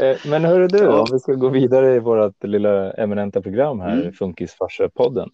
Eh, 0.00 0.16
men 0.26 0.44
hörru 0.44 0.68
du, 0.68 0.88
om 0.88 1.06
vi 1.12 1.18
ska 1.18 1.32
gå 1.32 1.48
vidare 1.48 1.94
i 1.94 1.98
vårt 1.98 2.44
lilla 2.44 2.92
eminenta 2.92 3.42
program 3.42 3.80
här, 3.80 3.92
mm. 3.92 4.12
Funkisfarsa-podden. 4.12 5.30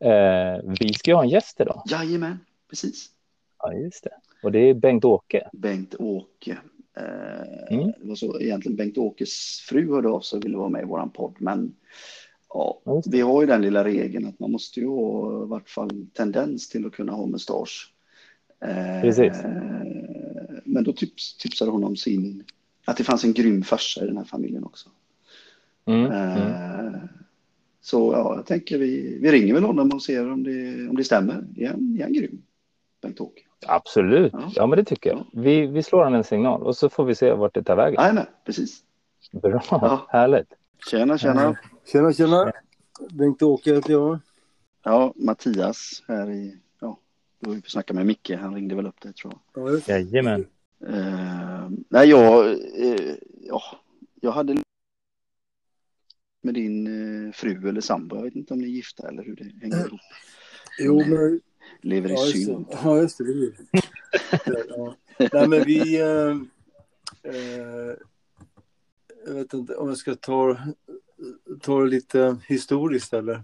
Eh, 0.00 0.74
vi 0.80 0.94
ska 0.94 1.10
ju 1.10 1.14
ha 1.14 1.22
en 1.22 1.28
gäst 1.28 1.60
idag. 1.60 1.82
Jajamän, 1.86 2.38
precis. 2.70 3.06
Ja, 3.62 3.72
just 3.72 4.04
det. 4.04 4.10
Och 4.42 4.52
det 4.52 4.58
är 4.58 4.74
Bengt-Åke. 4.74 5.48
Bengt-Åke. 5.52 6.58
Eh, 6.96 7.74
mm. 7.76 7.86
Det 7.86 8.08
var 8.08 8.14
så 8.14 8.40
egentligen 8.40 8.76
Bengt-Åkes 8.76 9.60
fru 9.60 9.94
hörde 9.94 10.08
av 10.08 10.20
sig 10.20 10.36
och 10.36 10.44
ville 10.44 10.56
vara 10.56 10.68
med 10.68 10.82
i 10.82 10.86
våran 10.86 11.10
podd, 11.10 11.36
men 11.38 11.74
ja, 12.48 12.80
vi 13.10 13.20
har 13.20 13.40
ju 13.40 13.46
den 13.46 13.62
lilla 13.62 13.84
regeln 13.84 14.26
att 14.26 14.38
man 14.38 14.52
måste 14.52 14.80
ju 14.80 14.86
ha 14.86 15.44
i 15.44 15.46
vart 15.46 15.68
fall 15.68 16.06
tendens 16.12 16.68
till 16.68 16.86
att 16.86 16.92
kunna 16.92 17.12
ha 17.12 17.26
mustasch. 17.26 17.92
Eh, 18.60 19.00
precis. 19.00 19.32
Men 20.64 20.84
då 20.84 20.92
tips, 20.92 21.36
tipsade 21.36 21.70
hon 21.70 21.84
om 21.84 21.96
sin 21.96 22.44
att 22.84 22.96
det 22.96 23.04
fanns 23.04 23.24
en 23.24 23.32
grym 23.32 23.62
farsa 23.62 24.04
i 24.04 24.06
den 24.06 24.16
här 24.16 24.24
familjen 24.24 24.64
också. 24.64 24.88
Mm, 25.84 26.12
eh, 26.12 26.36
mm. 26.36 27.08
Så 27.80 28.12
ja, 28.12 28.36
jag 28.36 28.46
tänker 28.46 28.78
vi, 28.78 29.18
vi 29.22 29.32
ringer 29.32 29.54
väl 29.54 29.64
honom 29.64 29.90
och 29.94 30.02
ser 30.02 30.32
om 30.32 30.44
det, 30.44 30.88
om 30.88 30.96
det 30.96 31.04
stämmer. 31.04 31.44
Är 31.56 31.68
han, 31.68 31.96
är 31.98 32.02
han 32.02 32.12
grym, 32.12 32.42
Bengt-Åke? 33.02 33.42
Absolut, 33.66 34.32
ja. 34.32 34.50
ja. 34.54 34.66
men 34.66 34.78
det 34.78 34.84
tycker 34.84 35.10
jag. 35.10 35.26
Vi, 35.32 35.66
vi 35.66 35.82
slår 35.82 36.04
han 36.04 36.14
en 36.14 36.24
signal 36.24 36.62
och 36.62 36.76
så 36.76 36.88
får 36.88 37.04
vi 37.04 37.14
se 37.14 37.32
vart 37.32 37.54
det 37.54 37.62
tar 37.62 37.76
vägen. 37.76 37.96
Nej, 37.98 38.12
nej, 38.14 38.26
precis. 38.44 38.82
Bra, 39.32 39.62
ja. 39.70 40.06
härligt. 40.08 40.48
Tjena, 40.90 41.18
tjena. 41.18 41.56
Tjena, 41.92 42.12
tjena. 42.12 42.52
Bengt-Åke 43.10 43.74
heter 43.74 43.92
jag. 43.92 44.18
Ja, 44.82 45.12
Mattias 45.16 46.02
här 46.08 46.30
i, 46.30 46.56
ja, 46.80 46.98
då 47.40 47.50
har 47.50 47.54
vi 47.54 47.62
snackat 47.62 47.96
med 47.96 48.06
Micke, 48.06 48.30
han 48.40 48.54
ringde 48.54 48.74
väl 48.74 48.86
upp 48.86 49.00
dig 49.00 49.12
tror 49.12 49.34
jag. 49.54 49.74
Ja, 49.74 49.80
Jajamän. 49.86 50.46
Uh, 50.88 51.70
nej, 51.88 52.08
jag, 52.08 52.46
uh, 52.46 53.14
ja, 53.40 53.62
jag 54.20 54.32
hade 54.32 54.54
med 56.48 56.54
din 56.54 56.86
uh, 56.86 57.32
fru 57.32 57.68
eller 57.68 57.80
sambo. 57.80 58.16
Jag 58.16 58.22
vet 58.22 58.36
inte 58.36 58.54
om 58.54 58.60
ni 58.60 58.66
är 58.66 58.70
gifta 58.70 59.08
eller 59.08 59.22
hur 59.22 59.36
det 59.36 59.44
hänger 59.60 59.86
ihop. 59.86 60.00
Jo, 60.80 61.04
men... 61.06 61.40
Lever 61.82 62.08
i 62.08 62.12
ja, 62.12 62.18
synd. 62.18 62.66
Ja, 62.70 62.98
just 62.98 63.18
det. 63.18 63.24
det 63.24 64.64
ja. 64.68 64.96
Nej, 65.32 65.48
men 65.48 65.64
vi... 65.64 65.98
jag 69.26 69.34
vet 69.34 69.54
inte 69.54 69.74
om 69.74 69.88
jag 69.88 69.96
ska 69.96 70.14
ta, 70.14 70.56
ta 71.60 71.80
det 71.80 71.90
lite 71.90 72.36
historiskt 72.48 73.12
eller? 73.12 73.42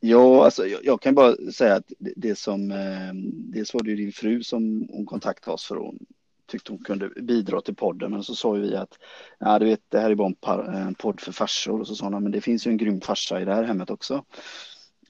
Ja, 0.00 0.44
alltså 0.44 0.66
jag, 0.66 0.84
jag, 0.84 1.00
kan 1.00 1.14
bara 1.14 1.36
säga 1.52 1.74
att 1.74 1.92
det, 1.98 2.12
det 2.16 2.38
som, 2.38 2.70
eh, 2.70 3.14
dels 3.52 3.74
var 3.74 3.82
det 3.82 3.90
ju 3.90 3.96
din 3.96 4.12
fru 4.12 4.42
som 4.42 4.88
hon 4.90 5.06
kontaktade 5.06 5.54
oss 5.54 5.64
för 5.64 5.76
hon 5.76 6.06
tyckte 6.46 6.72
hon 6.72 6.84
kunde 6.84 7.08
bidra 7.08 7.60
till 7.60 7.74
podden, 7.74 8.10
men 8.10 8.22
så 8.22 8.34
sa 8.34 8.56
ju 8.56 8.62
vi 8.62 8.76
att 8.76 8.98
ja, 9.38 9.58
du 9.58 9.66
vet, 9.66 9.80
det 9.88 10.00
här 10.00 10.10
är 10.10 10.14
bara 10.14 10.28
en, 10.28 10.34
par, 10.34 10.64
en 10.64 10.94
podd 10.94 11.20
för 11.20 11.32
farsor 11.32 11.80
och 11.80 11.86
så 11.86 11.94
sa 11.94 12.04
hon, 12.08 12.22
men 12.22 12.32
det 12.32 12.40
finns 12.40 12.66
ju 12.66 12.70
en 12.70 12.76
grym 12.76 13.00
farsa 13.00 13.40
i 13.40 13.44
det 13.44 13.54
här 13.54 13.62
hemmet 13.62 13.90
också. 13.90 14.24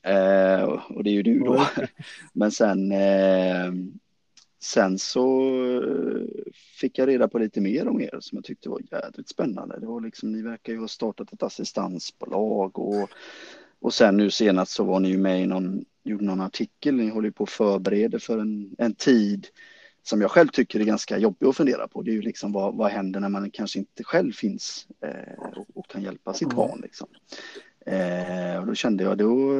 Eh, 0.02 0.62
och 0.64 1.04
det 1.04 1.10
är 1.10 1.14
ju 1.14 1.22
du 1.22 1.38
då. 1.38 1.66
men 2.32 2.50
sen, 2.52 2.92
eh, 2.92 3.72
sen 4.62 4.98
så 4.98 5.52
fick 6.80 6.98
jag 6.98 7.08
reda 7.08 7.28
på 7.28 7.38
lite 7.38 7.60
mer 7.60 7.88
om 7.88 8.00
er 8.00 8.18
som 8.20 8.36
jag 8.36 8.44
tyckte 8.44 8.68
var 8.68 8.80
jädrigt 8.90 9.28
spännande. 9.28 9.80
Det 9.80 9.86
var 9.86 10.00
liksom, 10.00 10.32
ni 10.32 10.42
verkar 10.42 10.72
ju 10.72 10.80
ha 10.80 10.88
startat 10.88 11.32
ett 11.32 11.42
assistansbolag 11.42 12.78
och 12.78 13.10
och 13.80 13.94
sen 13.94 14.16
nu 14.16 14.30
senast 14.30 14.72
så 14.72 14.84
var 14.84 15.00
ni 15.00 15.08
ju 15.08 15.18
med 15.18 15.42
i 15.42 15.46
någon, 15.46 15.84
gjorde 16.04 16.24
någon 16.24 16.40
artikel, 16.40 16.94
ni 16.94 17.08
håller 17.08 17.30
på 17.30 17.44
att 17.44 17.50
förbereda 17.50 18.18
för 18.18 18.38
en, 18.38 18.74
en 18.78 18.94
tid 18.94 19.46
som 20.08 20.20
jag 20.20 20.30
själv 20.30 20.48
tycker 20.48 20.80
är 20.80 20.84
ganska 20.84 21.18
jobbig 21.18 21.46
att 21.46 21.56
fundera 21.56 21.88
på. 21.88 22.02
Det 22.02 22.10
är 22.10 22.14
ju 22.14 22.22
liksom 22.22 22.52
vad, 22.52 22.74
vad 22.74 22.90
händer 22.90 23.20
när 23.20 23.28
man 23.28 23.50
kanske 23.50 23.78
inte 23.78 24.04
själv 24.04 24.32
finns 24.32 24.86
eh, 25.00 25.38
och, 25.38 25.66
och, 25.74 25.88
kan 25.88 26.02
hjälpa 26.02 26.34
sitt 26.34 26.52
mm. 26.52 26.56
barn. 26.56 26.80
Liksom. 26.82 27.08
Eh, 27.86 28.60
och 28.60 28.66
då 28.66 28.74
kände 28.74 29.04
jag 29.04 29.18
då, 29.18 29.54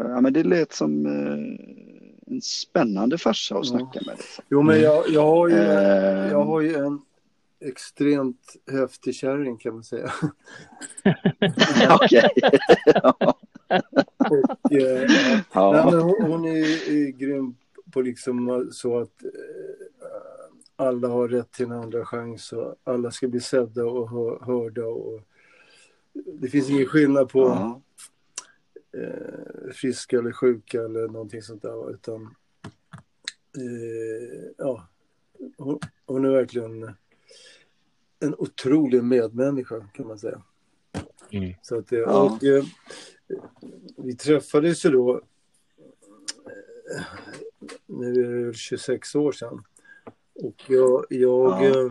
ja 0.00 0.20
men 0.20 0.32
det 0.32 0.44
lät 0.44 0.72
som 0.72 1.06
eh, 1.06 2.32
en 2.34 2.42
spännande 2.42 3.18
farsa 3.18 3.58
att 3.58 3.66
snacka 3.66 4.00
med. 4.06 4.16
Liksom. 4.16 4.44
Jo 4.48 4.62
men 4.62 4.80
jag, 4.80 5.04
jag, 5.08 5.26
har 5.26 5.48
ju, 5.48 5.56
eh, 5.56 6.30
jag 6.30 6.44
har 6.44 6.60
ju 6.60 6.74
en 6.74 7.00
extremt 7.60 8.56
häftig 8.72 9.14
kärring 9.14 9.56
kan 9.56 9.74
man 9.74 9.84
säga. 9.84 10.12
Okej. 11.90 12.30
Och, 14.30 14.72
eh, 14.72 15.10
ja. 15.52 15.72
nej, 15.72 16.00
hon, 16.00 16.30
hon 16.30 16.44
är, 16.44 16.90
är 16.90 17.10
grym 17.10 17.54
på 17.92 18.00
liksom 18.00 18.68
så 18.72 18.98
att 18.98 19.24
eh, 19.24 19.30
alla 20.76 21.08
har 21.08 21.28
rätt 21.28 21.52
till 21.52 21.66
en 21.66 21.72
andra 21.72 22.04
chans 22.04 22.52
och 22.52 22.74
alla 22.84 23.10
ska 23.10 23.28
bli 23.28 23.40
sedda 23.40 23.84
och 23.84 24.10
hör, 24.10 24.38
hörda. 24.44 24.86
Och, 24.86 25.20
det 26.12 26.48
finns 26.48 26.70
ingen 26.70 26.86
skillnad 26.86 27.28
på 27.28 27.46
eh, 28.92 29.72
friska 29.72 30.18
eller 30.18 30.32
sjuka 30.32 30.82
eller 30.82 31.08
någonting 31.08 31.42
sånt 31.42 31.62
där. 31.62 31.90
Utan, 31.90 32.22
eh, 33.56 34.50
ja, 34.58 34.88
hon, 35.56 35.78
hon, 36.06 36.24
är 36.24 36.30
verkligen 36.30 36.82
en 38.20 38.34
otrolig 38.38 39.04
medmänniska 39.04 39.88
kan 39.92 40.06
man 40.06 40.18
säga. 40.18 40.42
Mm. 41.30 41.54
Så 41.62 41.78
att, 41.78 41.92
och, 41.92 42.44
eh, 42.44 42.64
vi 43.96 44.16
träffades 44.16 44.84
ju 44.84 44.90
då 44.90 45.22
nu 47.86 48.40
är 48.40 48.46
det 48.46 48.54
26 48.54 49.14
år 49.14 49.32
sedan. 49.32 49.64
Och 50.34 50.62
jag, 50.68 51.04
jag 51.08 51.64
ja. 51.64 51.90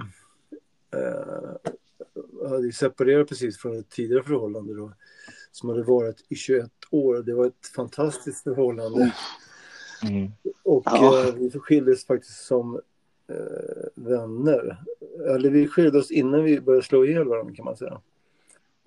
eh, 0.98 2.50
hade 2.50 2.72
separerat 2.72 3.30
precis 3.30 3.58
från 3.58 3.80
ett 3.80 3.90
tidigare 3.90 4.24
förhållande 4.24 4.76
då, 4.76 4.94
som 5.52 5.70
hade 5.70 5.84
varit 5.84 6.26
i 6.30 6.36
21 6.36 6.70
år. 6.90 7.24
Det 7.24 7.34
var 7.34 7.46
ett 7.46 7.68
fantastiskt 7.76 8.44
förhållande. 8.44 9.14
Mm. 10.04 10.32
Och 10.64 10.84
ja. 10.86 11.28
eh, 11.28 11.36
vi 11.36 11.52
skildes 11.60 12.06
faktiskt 12.06 12.46
som 12.46 12.82
eh, 13.28 13.88
vänner. 13.96 14.78
Eller 15.36 15.50
vi 15.50 15.68
skilde 15.68 16.00
oss 16.00 16.12
innan 16.12 16.44
vi 16.44 16.62
började 16.62 16.86
slå 16.86 17.06
ihjäl 17.06 17.28
varandra 17.28 17.56
kan 17.56 17.66
man 17.66 17.78
säga. 17.78 18.02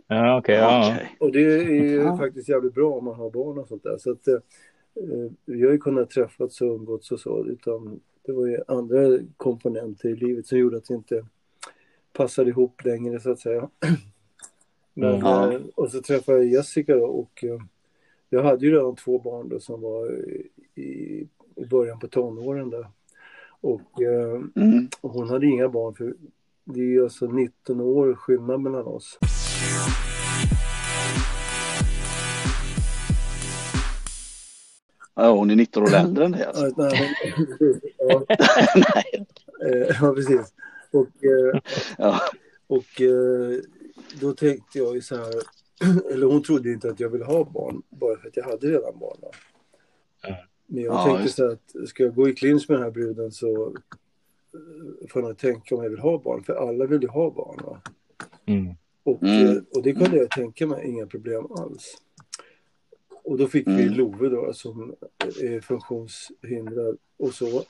Ja, 0.07 0.39
okay, 0.39 0.57
ja. 0.57 0.97
Och 1.21 1.33
det 1.33 1.41
är 1.41 1.71
ju 1.71 2.17
faktiskt 2.17 2.49
jävligt 2.49 2.75
bra 2.75 2.95
om 2.95 3.05
man 3.05 3.15
har 3.15 3.31
barn 3.31 3.59
och 3.59 3.69
sånt 3.69 3.83
där. 3.83 3.99
Så 3.99 4.11
att, 4.11 4.29
vi 5.45 5.65
har 5.65 5.73
ju 5.73 5.79
kunnat 5.79 6.11
träffats 6.11 6.61
och 6.61 6.75
umgåtts 6.75 7.13
och 7.13 7.21
så, 7.21 7.47
utan 7.47 8.01
det 8.27 8.33
var 8.33 8.47
ju 8.47 8.59
andra 8.69 9.19
komponenter 9.37 10.09
i 10.09 10.17
livet 10.17 10.47
som 10.47 10.59
gjorde 10.59 10.77
att 10.77 10.85
det 10.85 10.95
inte 10.95 11.27
passade 12.13 12.51
ihop 12.51 12.85
längre 12.85 13.21
så 13.21 13.31
att 13.31 13.41
säga. 13.41 13.69
Men, 14.95 15.15
mm. 15.15 15.51
eh, 15.51 15.61
och 15.75 15.91
så 15.91 16.03
träffade 16.03 16.39
jag 16.39 16.47
Jessica 16.47 16.97
då 16.97 17.07
och 17.07 17.45
eh, 17.45 17.59
jag 18.29 18.43
hade 18.43 18.67
ju 18.67 18.73
redan 18.73 18.97
två 18.97 19.19
barn 19.19 19.49
då 19.49 19.61
som 19.61 19.81
var 19.81 20.13
i, 20.75 21.29
i 21.55 21.67
början 21.71 21.99
på 21.99 22.09
tonåren 22.09 22.71
där. 22.71 22.87
Och, 23.61 24.03
eh, 24.03 24.43
mm. 24.57 24.89
hon 25.01 25.29
hade 25.29 25.47
inga 25.47 25.69
barn 25.69 25.95
för 25.95 26.15
det 26.65 26.81
är 26.81 26.85
ju 26.85 27.03
alltså 27.03 27.27
19 27.27 27.81
år 27.81 28.15
skillnad 28.15 28.61
mellan 28.61 28.87
oss. 28.87 29.19
Ja, 35.15 35.33
hon 35.33 35.51
är 35.51 35.57
19 35.57 35.83
år 35.83 35.95
äldre 35.95 36.25
än 36.25 36.33
dig 36.33 36.45
alltså. 36.45 36.73
ja, 37.99 38.25
Nej. 38.27 39.27
Eh, 39.65 39.97
ja, 40.01 40.13
precis. 40.15 40.55
Och, 40.91 41.25
eh, 41.25 41.61
ja. 41.99 42.21
och 42.67 43.01
eh, 43.01 43.61
då 44.21 44.33
tänkte 44.33 44.79
jag 44.79 44.95
ju 44.95 45.01
så 45.03 45.17
här, 45.17 45.33
eller 46.13 46.27
hon 46.27 46.43
trodde 46.43 46.73
inte 46.73 46.91
att 46.91 47.01
jag 47.01 47.09
ville 47.09 47.25
ha 47.25 47.45
barn 47.45 47.83
bara 47.91 48.17
för 48.17 48.29
att 48.29 48.37
jag 48.37 48.45
hade 48.45 48.67
redan 48.67 48.99
barn. 48.99 49.17
Då. 49.21 49.31
Men 50.67 50.83
jag 50.83 50.95
ja, 50.95 51.05
tänkte 51.05 51.33
så 51.33 51.51
att 51.51 51.89
ska 51.89 52.03
jag 52.03 52.15
gå 52.15 52.29
i 52.29 52.35
clinch 52.35 52.67
med 52.69 52.79
den 52.79 52.85
här 52.85 52.91
bruden 52.91 53.33
så 53.33 53.77
får 55.11 55.23
jag 55.23 55.39
tänka 55.39 55.75
om 55.75 55.83
jag 55.83 55.91
vill 55.91 55.99
ha 55.99 56.19
barn, 56.19 56.45
för 56.45 56.55
alla 56.55 56.87
vill 56.87 57.03
ju 57.03 57.09
ha 57.09 57.31
barn. 57.31 57.61
Va? 57.65 57.81
Mm. 58.47 58.75
Och, 59.03 59.23
mm. 59.23 59.65
och 59.75 59.83
det 59.83 59.93
kunde 59.93 60.17
jag 60.17 60.31
tänka 60.31 60.67
mig, 60.67 60.89
inga 60.89 61.07
problem 61.07 61.47
alls. 61.53 61.97
Och 63.25 63.39
då 63.39 63.49
fick 63.49 63.67
mm. 63.67 63.79
vi 63.79 63.89
Love 63.89 64.29
då 64.29 64.53
som 64.53 64.95
är 65.21 65.61
funktionshindrad 65.61 66.99
och 67.17 67.35
så. 67.35 67.65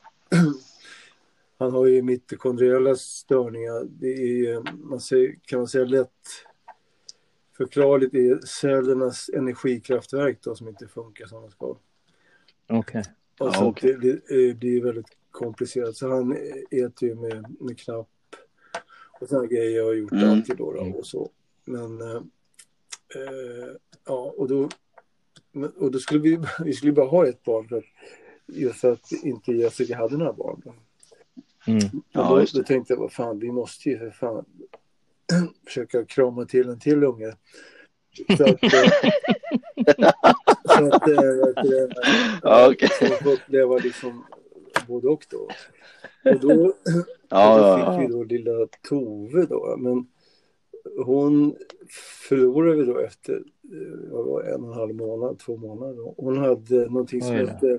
Han 1.58 1.72
har 1.72 1.86
ju 1.86 2.02
mitokondriella 2.02 2.94
störningar. 2.94 3.84
Det 3.84 4.46
är, 4.46 4.62
man 4.88 5.00
säger, 5.00 5.38
kan 5.42 5.58
man 5.58 5.68
säga 5.68 5.84
lätt 5.84 6.10
förklarligt 7.56 8.14
är 8.14 8.46
cellernas 8.46 9.30
energikraftverk 9.34 10.38
då, 10.42 10.54
som 10.54 10.68
inte 10.68 10.88
funkar 10.88 11.26
som 11.26 11.42
de 11.42 11.50
ska. 11.50 11.66
Okej. 11.66 12.78
Okay. 12.78 13.02
Och 13.38 13.54
så 13.54 13.66
okay. 13.66 13.92
det, 13.92 14.20
det, 14.28 14.54
blir 14.54 14.82
väldigt 14.82 15.16
komplicerat. 15.30 15.96
Så 15.96 16.08
han 16.08 16.36
äter 16.70 17.08
ju 17.08 17.14
med, 17.14 17.56
med 17.60 17.78
knapp 17.78 18.08
och 19.20 19.28
sådana 19.28 19.46
grejer. 19.46 19.76
Jag 19.76 19.84
har 19.84 19.94
gjort 19.94 20.12
mm. 20.12 20.30
alltid 20.30 20.56
då, 20.56 20.72
då 20.72 20.80
mm. 20.80 20.94
och 20.94 21.06
så. 21.06 21.30
Men 21.64 22.00
eh, 22.00 22.22
eh, 23.16 23.76
ja, 24.04 24.34
och 24.36 24.48
då, 24.48 24.68
och 25.76 25.90
då 25.90 25.98
skulle 25.98 26.20
vi, 26.20 26.38
vi 26.64 26.72
skulle 26.72 26.92
bara 26.92 27.06
ha 27.06 27.26
ett 27.26 27.44
barn 27.44 27.68
för 27.68 27.76
att, 27.76 27.84
just 28.46 28.80
för 28.80 28.92
att 28.92 29.12
inte 29.12 29.52
Jessica 29.52 29.96
hade 29.96 30.16
några 30.16 30.32
barn. 30.32 30.62
Mm. 31.66 31.80
Ja, 32.12 32.28
då, 32.28 32.58
då, 32.58 32.64
tänkte 32.64 32.92
jag, 32.92 33.00
vad 33.00 33.12
fan, 33.12 33.38
vi 33.38 33.52
måste 33.52 33.88
ju 33.88 33.98
för 33.98 34.10
fan 34.10 34.44
försöka 35.66 36.04
krama 36.04 36.44
till 36.44 36.68
en 36.68 36.80
till 36.80 37.04
unge. 37.04 37.32
Så 38.36 38.44
att, 38.44 38.62
eh, 38.62 38.70
så 40.78 40.94
att, 40.94 41.08
äh, 41.08 41.18
ja, 42.42 42.70
okay. 42.70 42.88
så 42.98 43.14
att 43.14 43.26
uppleva 43.26 43.76
liksom 43.76 44.24
både 44.86 45.08
och 45.08 45.24
då. 45.30 45.48
Och 46.30 46.40
då, 46.40 46.74
ja, 47.28 47.58
då 47.58 47.92
fick 47.92 48.08
vi 48.08 48.12
då 48.12 48.24
lilla 48.24 48.66
Tove 48.88 49.46
då. 49.46 49.76
Men 49.78 50.06
hon 51.04 51.56
förlorade 52.28 52.76
vi 52.76 52.84
då 52.84 52.98
efter 52.98 53.42
var 54.10 54.42
en 54.42 54.64
och 54.64 54.68
en 54.68 54.72
halv 54.72 54.94
månad, 54.94 55.38
två 55.38 55.56
månader. 55.56 56.14
Hon 56.16 56.38
hade 56.38 56.86
någonting 56.86 57.22
som 57.22 57.34
hette 57.34 57.78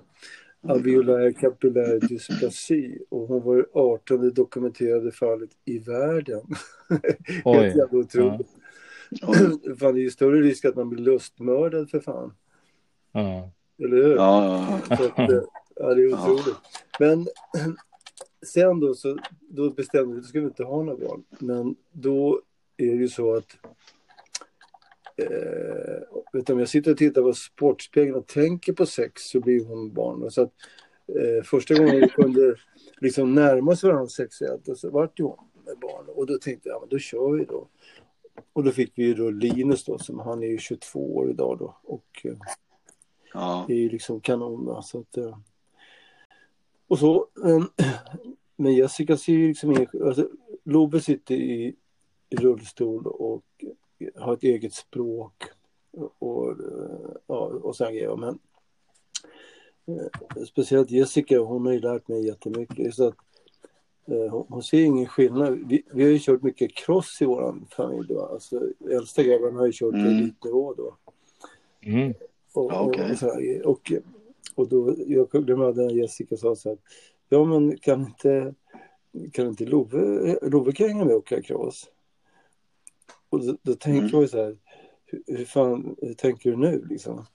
alveolär 0.67 1.31
kapillär 1.31 1.99
dysplasi 1.99 2.99
och 3.09 3.27
hon 3.27 3.43
var 3.43 3.55
det 3.55 3.65
18 3.73 4.33
dokumenterade 4.33 5.11
fallet 5.11 5.49
i 5.65 5.79
världen. 5.79 6.41
Helt 7.45 7.75
jävla 7.75 7.99
otroligt. 7.99 8.47
Ja. 9.09 9.33
fan, 9.79 9.93
det 9.93 9.99
är 9.99 10.03
ju 10.03 10.09
större 10.09 10.41
risk 10.41 10.65
att 10.65 10.75
man 10.75 10.89
blir 10.89 11.03
lustmördad 11.03 11.89
för 11.89 11.99
fan. 11.99 12.33
Ja. 13.11 13.51
Eller 13.83 13.97
hur? 13.97 14.15
Ja, 14.15 14.79
ja. 14.89 14.97
Så 14.97 15.05
att, 15.05 15.31
eh, 15.31 15.41
ja 15.75 15.93
det 15.93 16.01
är 16.01 16.13
otroligt. 16.13 16.55
Men 16.99 17.27
sen 18.45 18.79
då 18.79 18.93
så 18.93 19.17
då 19.39 19.69
bestämde 19.69 20.15
vi 20.15 20.19
att 20.19 20.35
vi 20.35 20.39
inte 20.39 20.63
ha 20.63 20.83
några 20.83 21.07
barn. 21.07 21.23
Men 21.39 21.75
då 21.91 22.41
är 22.77 22.85
det 22.85 23.01
ju 23.01 23.07
så 23.07 23.35
att 23.35 23.57
eh, 25.17 25.27
vet 26.33 26.47
du, 26.47 26.53
om 26.53 26.59
jag 26.59 26.69
sitter 26.69 26.91
och 26.91 26.97
tittar 26.97 27.21
på 27.21 27.33
Sportspegeln 27.33 28.15
och 28.15 28.27
tänker 28.27 28.73
på 28.73 28.85
sex 28.85 29.21
så 29.21 29.39
blir 29.39 29.65
hon 29.65 29.93
barn. 29.93 30.31
Så 30.31 30.41
att, 30.41 30.53
eh, 31.07 31.43
första 31.43 31.73
gången 31.73 31.99
vi 31.99 32.09
kunde 32.09 32.55
liksom 33.01 33.35
närma 33.35 33.71
oss 33.71 33.83
varandra 33.83 34.07
sexuellt 34.07 34.77
så 34.77 34.89
vart 34.89 35.19
hon 35.19 35.37
med 35.65 35.79
barn. 35.79 36.05
Och 36.07 36.25
då 36.25 36.37
tänkte 36.37 36.69
jag, 36.69 36.75
ja, 36.75 36.79
men 36.79 36.89
då 36.89 36.99
kör 36.99 37.31
vi 37.37 37.45
då. 37.45 37.67
Och 38.53 38.63
då 38.63 38.71
fick 38.71 38.91
vi 38.95 39.03
ju 39.03 39.13
då 39.13 39.29
Linus 39.29 39.83
då, 39.83 39.97
som 39.97 40.19
han 40.19 40.43
är 40.43 40.47
ju 40.47 40.57
22 40.57 41.15
år 41.15 41.29
idag 41.29 41.57
då. 41.59 41.77
Och 41.83 42.21
eh, 42.23 42.37
ja. 43.33 43.65
det 43.67 43.73
är 43.73 43.77
ju 43.77 43.89
liksom 43.89 44.21
kanon. 44.21 44.65
Då, 44.65 44.81
så 44.81 44.99
att, 44.99 45.17
eh, 45.17 45.37
och 46.87 46.99
så, 46.99 47.27
men 48.55 48.73
Jessica 48.75 49.17
ser 49.17 49.33
ju 49.33 49.47
liksom 49.47 49.87
alltså, 50.05 50.29
Love 50.63 51.01
sitter 51.01 51.35
i, 51.35 51.75
i 52.29 52.35
rullstol 52.35 53.07
och 53.07 53.43
har 54.15 54.33
ett 54.33 54.43
eget 54.43 54.73
språk 54.73 55.43
och, 56.19 56.55
ja, 57.27 57.35
och 57.37 57.75
sådana 57.75 57.91
grejer. 57.91 58.15
Men 58.15 58.39
eh, 59.87 60.43
speciellt 60.45 60.91
Jessica, 60.91 61.39
hon 61.39 61.65
har 61.65 61.73
ju 61.73 61.79
lärt 61.79 62.07
mig 62.07 62.25
jättemycket. 62.25 62.95
Så 62.95 63.07
att, 63.07 63.15
eh, 64.07 64.31
hon, 64.31 64.45
hon 64.49 64.63
ser 64.63 64.83
ingen 64.83 65.05
skillnad. 65.05 65.59
Vi, 65.67 65.83
vi, 65.93 66.03
har 66.03 66.09
ju 66.09 66.19
kört 66.19 66.41
mycket 66.41 66.75
cross 66.75 67.21
i 67.21 67.25
vår 67.25 67.55
familj. 67.75 68.07
Då. 68.07 68.25
Alltså, 68.25 68.61
äldsta 68.91 69.23
grabben 69.23 69.55
har 69.55 69.65
ju 69.65 69.71
kört 69.71 69.93
mm. 69.93 70.07
elitnivå 70.07 70.73
då. 70.73 70.97
Mm. 71.81 72.13
Och, 72.53 72.71
och, 72.71 72.87
okay. 72.87 73.11
och, 73.11 73.17
så 73.17 73.29
och, 73.63 73.91
och 74.55 74.69
då, 74.69 74.95
jag 75.07 75.29
glömde 75.29 75.83
när 75.83 75.91
Jessica 75.91 76.37
sa 76.37 76.55
så 76.55 76.69
här, 76.69 76.77
ja 77.29 77.45
men 77.45 77.77
kan 77.77 78.01
inte, 78.01 78.53
kan 79.31 79.47
inte 79.47 79.65
Love, 79.65 80.37
Love 80.41 80.71
kan 80.71 80.87
hänga 80.87 81.05
med 81.05 81.13
och 81.13 81.19
åka 81.19 81.41
cross? 81.41 81.89
Och 83.29 83.45
då, 83.45 83.57
då 83.61 83.73
tänker 83.73 83.99
mm. 83.99 84.11
man 84.11 84.21
ju 84.21 84.27
så 84.27 84.43
här, 84.43 84.57
hur, 85.05 85.23
hur 85.27 85.45
fan 85.45 85.95
hur 86.01 86.13
tänker 86.13 86.51
du 86.51 86.57
nu 86.57 86.85
liksom? 86.89 87.25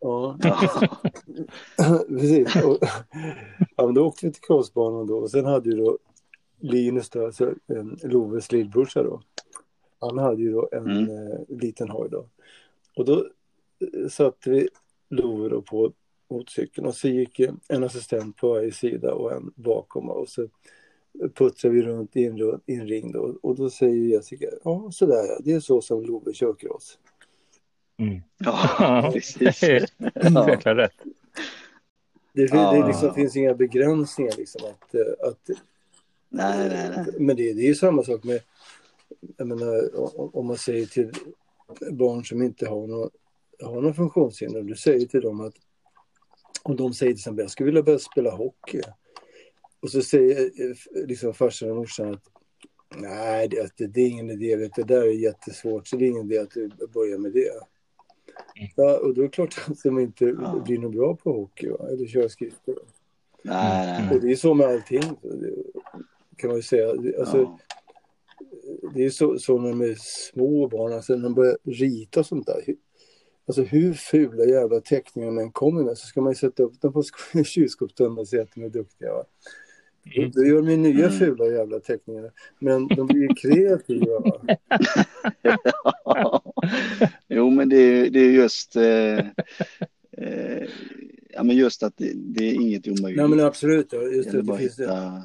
Ja, 0.00 0.38
precis. 2.08 2.64
Och, 2.64 2.78
ja, 3.76 3.86
men 3.86 3.94
då 3.94 4.06
åkte 4.06 4.26
vi 4.26 4.32
till 4.32 4.42
crossbanan 4.42 5.06
då 5.06 5.18
och 5.18 5.30
sen 5.30 5.44
hade 5.44 5.70
ju 5.70 5.76
då 5.76 5.98
Linus, 6.60 7.10
då, 7.10 7.24
alltså, 7.24 7.54
en, 7.66 7.98
Loves 8.02 8.52
lillbrorsa 8.52 9.02
då. 9.02 9.22
Han 10.00 10.18
hade 10.18 10.42
ju 10.42 10.52
då 10.52 10.68
en 10.72 10.90
mm. 10.90 11.08
eh, 11.08 11.38
liten 11.48 11.88
hoj 11.88 12.08
då. 12.10 12.26
Och 12.96 13.04
då 13.04 13.26
eh, 13.94 14.08
satte 14.08 14.50
vi 14.50 14.68
Love 15.08 15.48
då 15.48 15.62
på 15.62 15.92
motorcykeln 16.30 16.86
och 16.86 16.94
så 16.94 17.08
gick 17.08 17.40
en 17.68 17.84
assistent 17.84 18.36
på 18.36 18.48
varje 18.48 18.72
sida 18.72 19.14
och 19.14 19.32
en 19.32 19.52
bakom 19.56 20.10
och 20.10 20.28
så 20.28 20.48
puttrar 21.34 21.70
vi 21.70 21.82
runt 21.82 22.16
i 22.16 22.24
en, 22.24 22.60
i 22.66 22.74
en 22.74 22.86
ring 22.86 23.12
då, 23.12 23.38
och 23.42 23.56
då 23.56 23.70
säger 23.70 23.94
Jessica, 23.94 24.46
ja 24.64 24.90
sådär 24.92 25.24
ja, 25.28 25.38
det 25.44 25.52
är 25.52 25.60
så 25.60 25.80
som 25.80 26.04
Love 26.04 26.32
kör 26.32 26.54
cross. 26.54 26.98
Mm. 27.98 28.20
Ja, 28.38 29.10
precis. 29.12 29.62
Jäkla 30.48 30.76
rätt. 30.76 30.92
Det, 32.32 32.46
det, 32.46 32.72
det 32.72 32.86
liksom, 32.86 33.14
finns 33.14 33.36
inga 33.36 33.54
begränsningar 33.54 34.34
liksom 34.36 34.60
att, 34.64 34.94
att 35.28 35.50
nej, 36.28 36.68
nej, 36.68 36.90
nej. 36.96 37.06
Men 37.18 37.36
det, 37.36 37.52
det 37.52 37.60
är 37.62 37.66
ju 37.66 37.74
samma 37.74 38.02
sak 38.02 38.24
med, 38.24 38.40
jag 39.36 39.46
menar, 39.46 39.90
om 40.36 40.46
man 40.46 40.58
säger 40.58 40.86
till 40.86 41.12
barn 41.90 42.24
som 42.24 42.42
inte 42.42 42.68
har 42.68 42.86
någon, 42.86 43.10
har 43.62 43.80
någon 43.80 43.94
funktionshinder, 43.94 44.62
du 44.62 44.76
säger 44.76 45.06
till 45.06 45.20
dem 45.20 45.40
att 45.40 45.54
om 46.62 46.76
de 46.76 46.94
säger 46.94 47.12
till 47.12 47.20
exempel, 47.20 47.42
jag 47.42 47.50
skulle 47.50 47.66
vilja 47.66 47.82
börja 47.82 47.98
spela 47.98 48.30
hockey. 48.30 48.80
Och 49.84 49.90
så 49.90 50.02
säger 50.02 50.44
eh, 50.44 51.06
liksom 51.06 51.34
farsan 51.34 51.70
och 51.70 51.76
morsan 51.76 52.14
att 52.14 52.22
nej, 52.96 53.48
det, 53.48 53.70
det, 53.76 53.86
det 53.86 54.00
är 54.00 54.08
ingen 54.08 54.30
idé, 54.30 54.56
vet, 54.56 54.74
det 54.74 54.82
där 54.82 55.02
är 55.02 55.10
jättesvårt, 55.10 55.86
så 55.86 55.96
det 55.96 56.04
är 56.04 56.08
ingen 56.08 56.26
idé 56.26 56.38
att 56.38 56.50
du 56.50 56.70
börjar 56.94 57.18
med 57.18 57.32
det. 57.32 57.48
Mm. 57.48 58.70
Ja, 58.76 58.98
och 58.98 59.14
då 59.14 59.20
är 59.20 59.24
det 59.24 59.30
klart 59.30 59.64
att 59.68 59.82
de 59.82 59.98
inte 59.98 60.24
ja. 60.24 60.62
blir 60.66 60.78
något 60.78 60.92
bra 60.92 61.16
på 61.16 61.32
hockey 61.32 61.68
va? 61.68 61.88
eller 61.88 62.06
köra 62.06 62.28
skridskor. 62.28 62.78
Nej, 63.42 63.86
nej, 63.86 64.02
nej. 64.02 64.16
Och 64.16 64.22
det 64.22 64.32
är 64.32 64.36
så 64.36 64.54
med 64.54 64.66
allting, 64.66 65.02
kan 66.36 66.48
man 66.48 66.56
ju 66.56 66.62
säga. 66.62 66.90
Alltså, 66.90 67.38
ja. 67.38 67.58
Det 68.94 69.04
är 69.04 69.10
så, 69.10 69.38
så 69.38 69.58
med 69.58 69.98
små 69.98 70.68
barn, 70.68 70.92
alltså 70.92 71.16
när 71.16 71.22
de 71.22 71.34
börjar 71.34 71.58
rita 71.64 72.20
och 72.20 72.26
sånt 72.26 72.46
där. 72.46 72.64
Alltså 73.46 73.62
hur 73.62 73.94
fula 73.94 74.44
jävla 74.44 74.80
teckningar 74.80 75.30
man 75.30 75.52
kommer 75.52 75.82
med 75.82 75.98
så 75.98 76.06
ska 76.06 76.20
man 76.20 76.32
ju 76.32 76.36
sätta 76.36 76.62
upp 76.62 76.80
dem 76.80 76.92
på 76.92 77.02
kylskåpsdörren 77.44 78.18
och 78.18 78.28
säga 78.28 78.42
att 78.42 78.54
de 78.54 78.64
är 78.64 78.68
duktiga. 78.68 79.12
Va? 79.12 79.24
Mm. 80.16 80.30
Då 80.30 80.44
gör 80.44 80.62
de 80.62 80.76
nya 80.76 81.06
mm. 81.06 81.18
fula 81.18 81.46
jävla 81.46 81.80
teckningar. 81.80 82.32
Men 82.58 82.88
de 82.88 83.06
blir 83.06 83.20
ju 83.22 83.28
kreativa. 83.28 84.22
ja. 86.04 86.42
Jo, 87.28 87.50
men 87.50 87.68
det 87.68 87.76
är, 87.76 88.10
det 88.10 88.20
är 88.20 88.30
just... 88.30 88.76
Eh, 88.76 89.18
eh, 90.12 90.68
ja, 91.30 91.42
men 91.42 91.56
just 91.56 91.82
att 91.82 91.96
det, 91.96 92.12
det, 92.14 92.44
är 92.44 92.54
inget 92.54 92.88
omöjligt. 92.88 93.20
Nej, 93.20 93.28
men 93.28 93.40
absolut. 93.40 93.92
Just 93.92 94.30
det, 94.30 94.42
det, 94.42 94.58
finns, 94.58 94.76
det, 94.76 95.22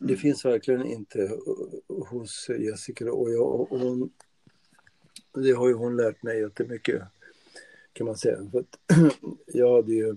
det 0.00 0.16
finns 0.16 0.44
verkligen 0.44 0.86
inte 0.86 1.30
hos 1.88 2.50
Jessica 2.58 3.12
och 3.12 3.32
jag. 3.32 3.60
Och 3.60 3.80
hon, 3.80 4.10
det 5.34 5.52
har 5.52 5.68
ju 5.68 5.74
hon 5.74 5.96
lärt 5.96 6.22
mig 6.22 6.40
jättemycket, 6.40 7.02
kan 7.92 8.06
man 8.06 8.16
säga. 8.16 8.38
För 8.52 8.58
att 8.58 8.78
jag 9.46 9.76
hade 9.76 9.94
ju 9.94 10.16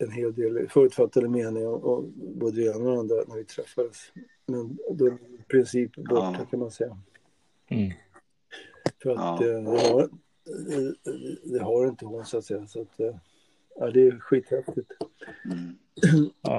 en 0.00 0.10
hel 0.10 0.34
del 0.34 0.68
förutfattade 0.68 1.28
meningar 1.28 1.84
om 1.84 2.12
både 2.16 2.56
det 2.56 2.64
ena 2.64 2.76
och 2.76 2.84
det 2.84 2.98
andra 2.98 3.14
när 3.28 3.36
vi 3.36 3.44
träffades. 3.44 4.12
Men 4.46 4.78
då 4.90 5.06
är 5.06 5.12
i 5.12 5.42
princip 5.48 5.96
borta 5.96 6.36
ja. 6.38 6.46
kan 6.50 6.60
man 6.60 6.70
säga. 6.70 6.98
Mm. 7.68 7.92
För 9.02 9.10
att 9.10 9.40
ja. 9.40 9.46
Eh, 9.46 9.62
det, 9.62 9.70
har, 9.70 10.02
eh, 10.02 10.08
det 11.44 11.62
har 11.62 11.88
inte 11.88 12.06
hon 12.06 12.24
så 12.24 12.38
att 12.38 12.44
säga. 12.44 12.66
Så 12.66 12.82
att, 12.82 13.00
eh, 13.00 13.16
ja, 13.76 13.90
det 13.90 14.06
är 14.06 14.18
skithäftigt. 14.18 14.90
Mm. 15.44 15.76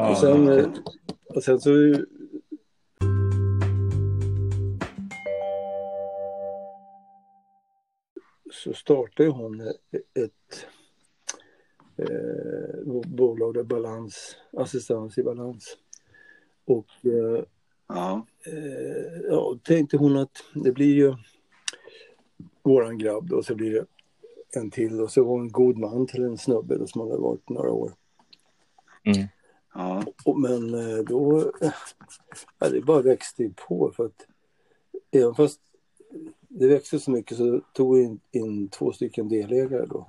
och, 0.10 0.18
sen, 0.18 0.74
och 1.26 1.44
sen 1.44 1.60
så 1.60 1.72
så 8.52 8.74
startade 8.74 9.30
hon 9.30 9.62
ett 10.14 10.68
eh, 12.02 13.02
bolag 13.06 13.54
där 13.54 13.64
balans, 13.64 14.36
assistans 14.58 15.18
i 15.18 15.24
balans. 15.24 15.78
Och 16.66 16.88
eh, 17.04 17.44
ja. 17.88 18.26
Eh, 18.46 19.22
ja, 19.30 19.60
tänkte 19.64 19.98
hon 19.98 20.18
att 20.18 20.44
det 20.54 20.72
blir 20.72 20.96
ju 20.96 21.16
våran 22.64 22.98
grabb 22.98 23.30
då, 23.30 23.44
så 23.44 23.56
blir 23.56 23.72
det 23.72 23.86
en 24.60 24.72
till 24.72 25.02
och 25.02 25.12
så 25.12 25.24
var 25.24 25.32
hon 25.32 25.42
en 25.42 25.52
god 25.52 25.78
man 25.78 26.08
till 26.08 26.24
en 26.24 26.38
snubbe 26.38 26.78
då, 26.78 26.88
som 26.88 27.02
hade 27.02 27.18
varit 27.18 27.50
några 27.50 27.72
år. 27.72 27.94
Mm. 29.04 29.28
Ja. 29.74 30.04
Och, 30.26 30.40
men 30.40 30.74
eh, 30.74 30.98
då, 30.98 31.52
ja, 32.60 32.70
det 32.70 32.82
bara 32.82 33.02
växte 33.02 33.52
på 33.68 33.92
för 33.96 34.06
att 34.06 34.28
även 35.12 35.36
fast 35.36 35.60
det 36.48 36.68
växte 36.68 37.00
så 37.00 37.12
mycket 37.12 37.38
så 37.38 37.62
tog 37.74 37.96
vi 37.96 38.04
in, 38.04 38.20
in 38.32 38.70
två 38.70 38.92
stycken 38.92 39.30
delägare 39.30 39.86
då. 39.86 40.08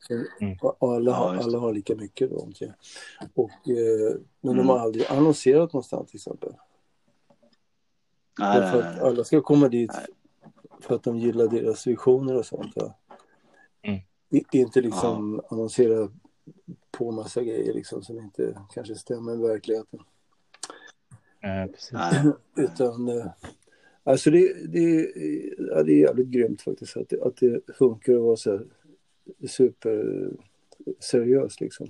Så, 0.00 0.14
mm. 0.40 0.58
alla, 0.80 1.12
har, 1.12 1.36
alla 1.36 1.58
har 1.58 1.72
lika 1.72 1.96
mycket 1.96 2.30
då. 2.30 2.48
Och, 3.34 3.68
eh, 3.68 4.16
men 4.40 4.56
de 4.56 4.68
har 4.68 4.76
mm. 4.76 4.84
aldrig 4.84 5.06
annonserat 5.06 5.72
någonstans 5.72 6.10
till 6.10 6.18
exempel. 6.18 6.52
Nej, 8.38 8.70
för 8.70 8.82
att 8.82 9.00
alla 9.00 9.24
ska 9.24 9.40
komma 9.40 9.68
dit 9.68 9.90
nej. 9.92 10.06
för 10.80 10.94
att 10.94 11.02
de 11.02 11.18
gillar 11.18 11.48
deras 11.48 11.86
visioner 11.86 12.36
och 12.36 12.46
sånt. 12.46 12.76
Va? 12.76 12.94
Mm. 13.82 14.00
Inte 14.52 14.80
liksom 14.80 15.40
ja. 15.42 15.56
annonsera 15.56 16.08
på 16.90 17.10
massa 17.10 17.42
grejer 17.42 17.74
liksom 17.74 18.02
som 18.02 18.18
inte 18.18 18.60
kanske 18.74 18.94
stämmer 18.94 19.36
med 19.36 19.48
verkligheten. 19.48 20.00
Ja, 21.40 21.68
precis. 21.72 21.98
Utan, 22.56 23.08
eh, 23.08 23.26
alltså 24.04 24.30
det, 24.30 24.68
det, 24.68 25.12
ja, 25.58 25.82
det 25.82 25.92
är 25.92 26.00
jävligt 26.00 26.28
grymt 26.28 26.62
faktiskt 26.62 26.96
att 26.96 27.08
det, 27.08 27.22
att 27.22 27.36
det 27.36 27.74
funkar 27.74 28.14
att 28.14 28.22
vara 28.22 28.36
så 28.36 28.50
här 28.50 28.66
superseriös 29.48 31.60
liksom. 31.60 31.86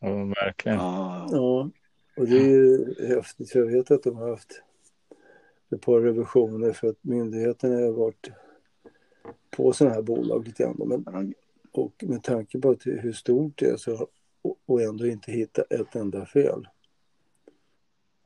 Ja, 0.00 0.24
verkligen. 0.24 0.78
Ja, 0.78 1.70
och 2.16 2.26
det 2.26 2.36
är 2.36 3.08
häftigt. 3.08 3.50
För 3.50 3.58
jag 3.58 3.66
vet 3.66 3.90
att 3.90 4.02
de 4.02 4.16
har 4.16 4.30
haft 4.30 4.62
ett 5.70 5.80
par 5.80 6.00
revisioner 6.00 6.72
för 6.72 6.88
att 6.88 7.04
myndigheterna 7.04 7.74
har 7.74 7.92
varit 7.92 8.30
på 9.50 9.72
sådana 9.72 9.94
här 9.94 10.02
bolag 10.02 10.46
lite 10.46 10.62
grann. 10.62 11.04
Men, 11.04 11.34
och 11.72 11.92
med 12.02 12.22
tanke 12.22 12.60
på 12.60 12.70
att 12.70 12.86
hur 12.86 13.12
stort 13.12 13.58
det 13.58 13.66
är 13.66 13.76
så, 13.76 14.08
och 14.66 14.82
ändå 14.82 15.06
inte 15.06 15.32
hitta 15.32 15.62
ett 15.62 15.96
enda 15.96 16.26
fel. 16.26 16.68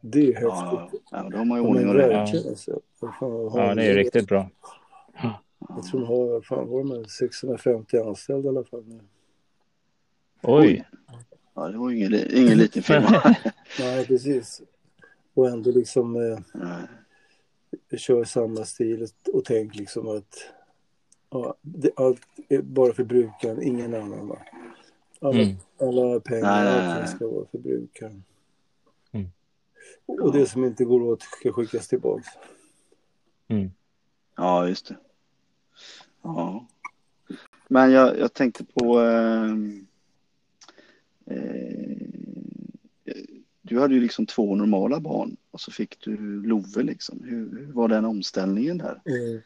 Det 0.00 0.20
är 0.20 0.34
häftigt. 0.34 1.02
Ja, 1.10 1.28
då 1.30 1.38
har 1.38 1.44
man 1.44 1.58
ju 1.58 1.64
ordning 1.64 1.88
och 1.88 1.94
reda. 1.94 2.20
Alltså. 2.20 2.80
Ja, 3.00 3.74
det 3.74 3.84
är 3.84 3.94
riktigt 3.94 4.28
bra. 4.28 4.50
Jag 5.68 5.84
tror 5.84 6.00
de 6.00 6.06
har, 6.06 6.40
fan 6.40 6.68
var 6.68 6.84
de 6.84 7.04
650 7.04 7.98
anställda 7.98 8.46
i 8.46 8.48
alla 8.48 8.64
fall 8.64 8.84
nu. 8.86 9.00
Oj! 10.42 10.84
Ja, 11.54 11.68
det 11.68 11.78
var 11.78 11.90
ingen, 11.90 12.14
ingen 12.30 12.58
liten 12.58 12.82
firma. 12.82 13.36
Nej, 13.78 14.06
precis. 14.06 14.62
Och 15.34 15.48
ändå 15.48 15.70
liksom 15.70 16.16
eh, 16.16 17.98
kör 17.98 18.24
samma 18.24 18.64
stil 18.64 19.06
och 19.32 19.44
tänk 19.44 19.74
liksom 19.74 20.08
att 20.08 20.34
ja, 21.30 21.54
det, 21.62 21.90
allt 21.96 22.22
är 22.48 22.62
bara 22.62 22.92
för 22.92 23.04
brukaren, 23.04 23.62
ingen 23.62 23.94
annan. 23.94 24.28
Va? 24.28 24.38
Alla, 25.20 25.42
mm. 25.42 25.56
alla 25.80 26.20
pengar, 26.20 26.64
nej, 26.64 26.90
allting 26.90 27.16
ska 27.16 27.28
vara 27.28 27.46
för 27.46 27.58
brukaren. 27.58 28.24
Mm. 29.12 29.28
Och 30.06 30.32
det 30.32 30.46
som 30.46 30.64
inte 30.64 30.84
går 30.84 31.02
åt 31.02 31.22
ska 31.22 31.52
skickas 31.52 31.88
tillbaks. 31.88 32.26
Mm. 33.48 33.70
Ja, 34.36 34.68
just 34.68 34.88
det. 34.88 34.96
Ja. 36.26 36.66
Men 37.68 37.90
jag, 37.90 38.18
jag 38.18 38.32
tänkte 38.32 38.64
på... 38.64 39.00
Eh, 39.00 39.52
eh, 41.26 41.96
du 43.62 43.80
hade 43.80 43.94
ju 43.94 44.00
liksom 44.00 44.26
två 44.26 44.54
normala 44.54 45.00
barn 45.00 45.36
och 45.50 45.60
så 45.60 45.70
fick 45.70 46.04
du 46.04 46.42
Love 46.42 46.82
liksom. 46.82 47.20
Hur, 47.24 47.58
hur 47.58 47.72
var 47.72 47.88
den 47.88 48.04
omställningen 48.04 48.78
där? 48.78 49.02
Mm. 49.04 49.40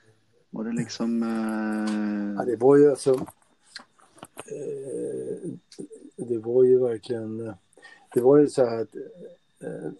Var 0.50 0.64
det 0.64 0.72
liksom... 0.72 1.22
Eh... 1.22 2.34
Ja, 2.38 2.44
det 2.44 2.56
var 2.56 2.76
ju 2.76 2.90
alltså... 2.90 3.14
Eh, 4.46 5.50
det 6.16 6.38
var 6.38 6.64
ju 6.64 6.78
verkligen... 6.78 7.54
Det 8.14 8.20
var 8.20 8.38
ju 8.38 8.46
så 8.46 8.64
här 8.64 8.80
att... 8.80 8.94
Eh, 9.60 9.90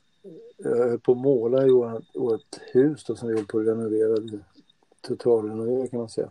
jag 0.57 0.77
höll 0.77 0.99
på 0.99 1.13
att 1.13 1.19
måla 1.19 1.67
i 1.67 1.71
vårt 2.15 2.61
hus 2.73 3.05
då, 3.05 3.17
som 3.17 3.29
vi 3.29 3.35
höll 3.35 3.47
på 3.47 3.59
att 3.59 3.67
renovera 3.67 4.41
totalrenovera 5.01 5.89
kan 5.89 5.99
man 5.99 6.09
säga. 6.09 6.31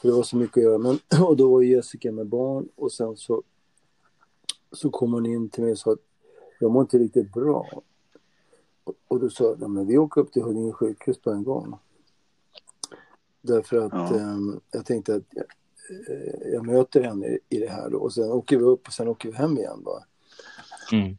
För 0.00 0.08
det 0.08 0.14
var 0.14 0.22
så 0.22 0.36
mycket 0.36 0.56
att 0.56 0.62
göra. 0.62 0.78
Men, 0.78 0.98
och 1.26 1.36
då 1.36 1.50
var 1.50 1.62
Jessica 1.62 2.12
med 2.12 2.26
barn 2.26 2.68
och 2.76 2.92
sen 2.92 3.16
så, 3.16 3.42
så 4.72 4.90
kom 4.90 5.12
hon 5.12 5.26
in 5.26 5.48
till 5.48 5.62
mig 5.62 5.72
och 5.72 5.78
sa 5.78 5.92
att 5.92 5.98
jag 6.58 6.70
mår 6.70 6.82
inte 6.82 6.98
riktigt 6.98 7.32
bra. 7.32 7.68
Och, 8.84 8.94
och 9.08 9.20
då 9.20 9.30
sa 9.30 9.44
jag, 9.44 9.70
men 9.70 9.86
vi 9.86 9.98
åker 9.98 10.20
upp 10.20 10.32
till 10.32 10.42
Huddinge 10.42 10.72
sjukhus 10.72 11.18
på 11.18 11.30
en 11.30 11.44
gång. 11.44 11.78
Därför 13.40 13.76
att 13.76 13.92
ja. 13.92 14.16
eh, 14.16 14.38
jag 14.70 14.86
tänkte 14.86 15.14
att 15.14 15.36
eh, 15.36 16.52
jag 16.52 16.66
möter 16.66 17.02
henne 17.02 17.26
i, 17.26 17.38
i 17.48 17.58
det 17.58 17.70
här 17.70 17.90
då 17.90 17.98
och 17.98 18.12
sen 18.12 18.30
åker 18.30 18.56
vi 18.56 18.64
upp 18.64 18.86
och 18.86 18.92
sen 18.92 19.08
åker 19.08 19.28
vi 19.28 19.34
hem 19.34 19.58
igen 19.58 19.82
bara. 19.84 20.04
Mm. 20.92 21.16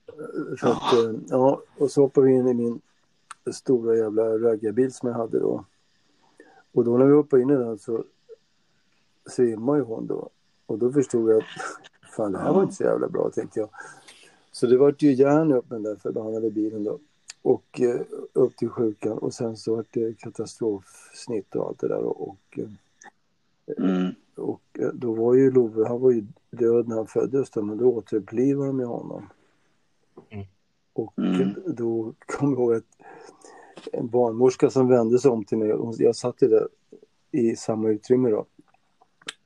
För 0.60 0.68
att, 0.68 0.94
eh, 0.94 1.22
ja, 1.28 1.62
och 1.78 1.92
så 1.92 2.02
hoppar 2.02 2.22
vi 2.22 2.32
in 2.32 2.48
i 2.48 2.54
min 2.54 2.82
stora 3.52 3.96
jävla 3.96 4.24
raggarbil 4.24 4.94
som 4.94 5.10
jag 5.10 5.16
hade 5.16 5.40
då. 5.40 5.66
Och 6.74 6.86
då 6.86 6.98
när 6.98 7.06
vi 7.06 7.14
hoppade 7.14 7.42
in 7.42 7.50
i 7.50 7.56
den 7.56 7.80
så 7.80 8.04
svimmade 9.26 9.80
ju 9.80 9.86
hon 9.86 10.08
då. 10.08 10.30
Och 10.66 10.80
då 10.80 10.92
förstod 10.92 11.32
jag 11.32 11.38
att 11.38 11.44
fan 12.16 12.32
det 12.32 12.40
här 12.40 12.54
var 12.54 12.64
inte 12.64 12.76
så 12.76 12.84
jävla 12.84 13.08
bra 13.08 13.30
tänkte 13.30 13.60
jag. 13.60 13.70
Så 14.52 14.68
det 14.68 14.78
var 14.78 14.96
ju 14.98 15.14
järn 15.14 15.52
upp 15.52 15.66
den 15.70 15.84
där 15.84 15.96
förbannade 15.96 16.50
bilen 16.50 16.84
då. 16.84 17.00
Och 17.42 17.82
eh, 17.82 18.02
upp 18.34 18.58
till 18.58 18.70
sjukan 18.70 19.18
och 19.18 19.34
sen 19.34 19.58
så 19.58 19.76
var 19.76 19.86
det 19.92 20.18
katastrofsnitt 20.18 21.56
och 21.56 21.68
allt 21.68 21.80
det 21.80 21.88
där. 21.88 22.04
Och, 22.04 22.30
och, 22.30 22.60
eh, 22.60 22.70
mm. 23.78 24.14
och 24.36 24.62
eh, 24.80 24.90
då 24.94 25.14
var 25.14 25.34
ju 25.34 25.52
Love, 25.52 25.88
han 25.88 26.02
var 26.02 26.12
ju 26.12 26.26
död 26.52 26.88
när 26.88 26.96
han 26.96 27.08
föddes 27.08 27.50
då, 27.50 27.62
men 27.62 27.78
då 27.78 27.86
återupplivade 27.86 28.68
de 28.68 28.80
ju 28.80 28.86
honom. 28.86 29.30
Mm. 30.30 30.46
Och 30.94 31.20
mm. 31.20 31.56
då 31.68 32.14
kom 32.26 32.50
jag 32.50 32.60
ihåg 32.60 32.74
att 32.74 32.84
en 33.94 34.08
barnmorska 34.08 34.70
som 34.70 34.88
vände 34.88 35.20
sig 35.20 35.32
om 35.32 35.44
till 35.44 35.58
mig. 35.58 35.76
Jag 35.98 36.16
satt 36.16 36.38
där 36.38 36.68
i 37.32 37.56
samma 37.56 37.90
utrymme 37.90 38.30
då. 38.30 38.46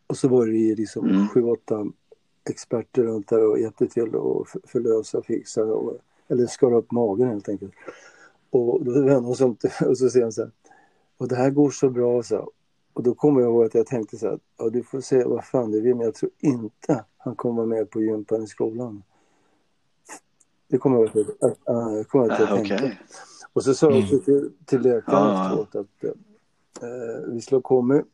Och 0.08 0.18
så 0.18 0.28
var 0.28 0.46
det 0.46 0.76
liksom 0.76 1.10
mm. 1.10 1.28
sju, 1.28 1.44
åtta 1.44 1.86
experter 2.50 3.04
runt 3.04 3.28
där 3.28 3.48
och 3.50 3.60
hjälpte 3.60 3.88
till 3.88 4.04
att 4.04 4.70
förlösa 4.70 5.18
och 5.18 5.26
fixa. 5.26 5.64
Och, 5.64 5.98
eller 6.28 6.46
skala 6.46 6.76
upp 6.76 6.92
magen 6.92 7.28
helt 7.28 7.50
enkelt. 7.50 7.74
Och 8.50 8.86
då 8.86 8.92
vände 8.92 9.28
hon 9.28 9.36
sig 9.36 9.46
om 9.46 9.56
till 9.56 9.70
och 9.88 9.98
så 9.98 10.10
säger 10.10 10.26
hon 10.26 10.34
så 10.34 10.42
här. 10.42 10.52
Och 11.18 11.28
det 11.28 11.36
här 11.36 11.50
går 11.50 11.70
så 11.70 11.90
bra 11.90 12.24
så. 12.24 12.52
Och 12.94 13.04
då 13.04 13.14
kommer 13.14 13.42
jag 13.42 13.50
ihåg 13.50 13.66
att 13.66 13.76
jag 13.76 13.88
tänkte 13.88 14.18
så 14.18 14.28
här. 14.28 14.40
Ja, 14.58 14.70
du 14.70 14.84
får 14.84 15.02
säga 15.02 15.28
vad 15.28 15.46
fan 15.46 15.72
du 15.72 15.82
vill 15.82 15.96
men 15.96 16.06
jag 16.06 16.16
tror 16.16 16.32
inte 16.40 17.06
han 17.18 17.36
kommer 17.36 17.56
vara 17.56 17.66
med 17.66 17.90
på 17.90 18.02
gympan 18.02 18.44
i 18.44 18.48
skolan. 18.48 19.04
Det 20.68 20.78
kommer 20.78 20.98
jag 20.98 21.16
ihåg 21.16 21.26
att, 21.40 21.58
jag, 21.66 22.08
kommer 22.08 22.30
att 22.30 22.40
jag 22.40 22.50
tänkte. 22.50 22.98
Och 23.58 23.64
så 23.64 23.74
sa 23.74 23.92
jag 23.92 24.00
också 24.00 24.14
mm. 24.14 24.24
till, 24.24 24.52
till 24.66 24.82
läkaren 24.82 25.24
ah. 25.24 25.46
efteråt 25.46 25.76
att 25.76 26.04
eh, 26.84 27.32
vi 27.34 27.42
skulle 27.42 27.58
ha 27.58 27.62
kommit 27.62 28.06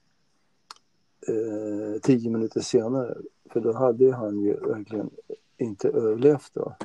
eh, 1.27 2.01
tio 2.01 2.29
minuter 2.29 2.61
senare. 2.61 3.17
För 3.49 3.59
då 3.59 3.73
hade 3.73 4.13
han 4.13 4.39
ju 4.39 4.53
verkligen 4.53 5.09
inte 5.57 5.87
överlevt 5.87 6.51
då. 6.53 6.75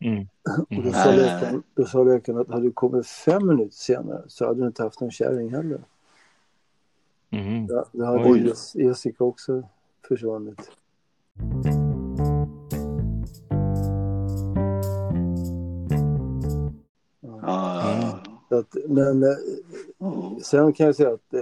Mm. 0.00 0.26
Och 0.70 0.84
då 0.84 0.92
sa, 0.92 1.12
läkaren, 1.12 1.62
då 1.74 1.84
sa 1.84 2.04
läkaren 2.04 2.40
att 2.40 2.48
hade 2.48 2.62
du 2.62 2.72
kommit 2.72 3.06
fem 3.06 3.46
minuter 3.46 3.76
senare 3.76 4.22
så 4.28 4.46
hade 4.46 4.60
du 4.60 4.66
inte 4.66 4.82
haft 4.82 5.00
någon 5.00 5.10
kärring 5.10 5.50
heller. 5.50 5.80
Mm. 7.30 7.66
Då, 7.66 7.84
då 7.92 8.04
hade 8.04 8.30
Oj. 8.30 8.52
Jessica 8.74 9.24
också 9.24 9.62
försvunnit. 10.08 10.70
Att, 18.58 18.76
men 18.86 19.22
mm. 19.22 20.40
sen 20.42 20.72
kan 20.72 20.86
jag 20.86 20.96
säga 20.96 21.12
att 21.12 21.34
eh, 21.34 21.40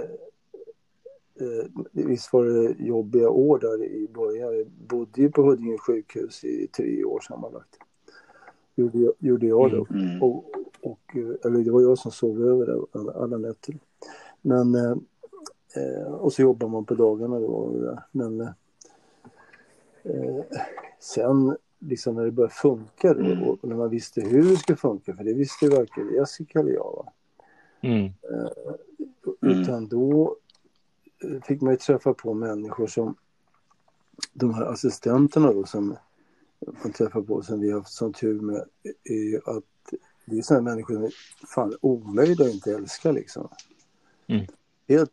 eh, 1.47 1.65
visst 1.91 2.33
var 2.33 2.45
det 2.45 2.83
jobbiga 2.83 3.29
år 3.29 3.59
där 3.59 3.83
i 3.83 4.07
början. 4.13 4.57
Jag 4.57 4.67
bodde 4.67 5.21
ju 5.21 5.31
på 5.31 5.41
Huddinge 5.41 5.77
sjukhus 5.77 6.43
i 6.43 6.67
tre 6.67 7.03
år 7.03 7.19
sammanlagt. 7.19 7.77
Gjorde 8.75 8.97
jag, 8.97 9.13
gjorde 9.19 9.47
jag 9.47 9.71
då. 9.71 9.87
Mm. 9.89 10.09
mm. 10.09 10.23
Och, 10.23 10.45
och, 10.81 11.15
eller 11.45 11.63
det 11.63 11.71
var 11.71 11.81
jag 11.81 11.97
som 11.97 12.11
sov 12.11 12.43
över 12.43 12.65
där 12.65 12.81
alla, 12.91 13.11
alla 13.11 13.37
nätter. 13.37 13.77
Men, 14.41 14.75
eh, 14.75 16.13
och 16.13 16.33
så 16.33 16.41
jobbar 16.41 16.67
man 16.67 16.85
på 16.85 16.95
dagarna 16.95 17.39
då. 17.39 17.71
Men 18.11 18.41
eh, 20.03 20.43
sen 20.99 21.57
liksom 21.87 22.15
när 22.15 22.25
det 22.25 22.31
började 22.31 22.53
funka 22.53 23.13
då, 23.13 23.25
mm. 23.25 23.43
och 23.43 23.59
när 23.61 23.75
man 23.75 23.89
visste 23.89 24.21
hur 24.21 24.49
det 24.49 24.57
skulle 24.57 24.77
funka, 24.77 25.15
för 25.15 25.23
det 25.23 25.33
visste 25.33 25.69
varken 25.69 26.13
Jessica 26.13 26.59
eller 26.59 26.71
jag. 26.71 26.93
Va? 26.95 27.11
Mm. 27.81 28.05
Uh, 28.05 28.75
utan 29.41 29.87
då 29.87 30.37
fick 31.43 31.61
man 31.61 31.73
ju 31.73 31.77
träffa 31.77 32.13
på 32.13 32.33
människor 32.33 32.87
som 32.87 33.15
de 34.33 34.53
här 34.53 34.65
assistenterna 34.65 35.53
då 35.53 35.65
som 35.65 35.95
man 36.83 36.91
träffar 36.91 37.21
på 37.21 37.41
som 37.41 37.61
vi 37.61 37.71
har 37.71 37.79
haft 37.79 37.93
sån 37.93 38.13
tur 38.13 38.41
med 38.41 38.63
är 39.03 39.57
att 39.57 39.63
det 40.25 40.37
är 40.37 40.41
sådana 40.41 40.69
människor 40.69 40.93
som 40.93 41.03
är 41.03 41.13
fan 41.55 41.73
omöjliga 41.81 42.47
att 42.47 42.53
inte 42.53 42.73
älska 42.73 43.11
liksom. 43.11 43.49
Mm. 44.27 44.45
Helt, 44.87 45.11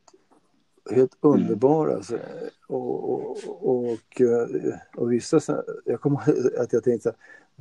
helt 0.92 1.16
underbara. 1.20 1.94
Alltså. 1.94 2.18
Och, 2.66 3.12
och, 3.12 3.36
och, 3.60 4.20
eh, 4.20 4.74
och 4.96 5.12
vissa, 5.12 5.62
jag 5.84 6.00
kommer 6.00 6.20
att 6.60 6.72
jag 6.72 6.84
tänkte, 6.84 7.12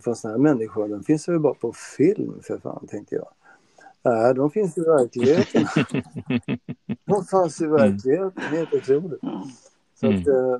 fast 0.06 0.22
sådana 0.22 0.38
här 0.38 0.44
människor, 0.44 0.88
den 0.88 1.04
finns 1.04 1.30
väl 1.30 1.40
bara 1.40 1.54
på 1.54 1.74
film 1.98 2.40
för 2.44 2.58
fan, 2.58 2.88
tänkte 2.88 3.16
jag. 3.16 3.28
Nej, 4.04 4.34
de 4.34 4.52
finns 4.52 4.78
i 4.78 4.82
verkligheten. 4.82 5.66
de 7.06 7.26
fanns 7.26 7.62
i 7.62 7.66
mm. 7.66 7.78
verkligheten, 7.78 8.44
helt 8.44 8.74
otroligt. 8.74 9.22
Så 10.00 10.08
att, 10.08 10.28
mm. 10.28 10.54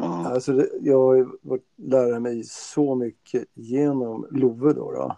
eh, 0.00 0.26
alltså 0.26 0.52
det, 0.52 0.68
jag 0.80 0.98
har 0.98 1.28
varit 1.42 1.64
lära 1.76 2.20
mig 2.20 2.44
så 2.44 2.94
mycket 2.94 3.44
genom 3.54 4.26
Love 4.30 4.72
då. 4.72 4.92
då. 4.92 5.16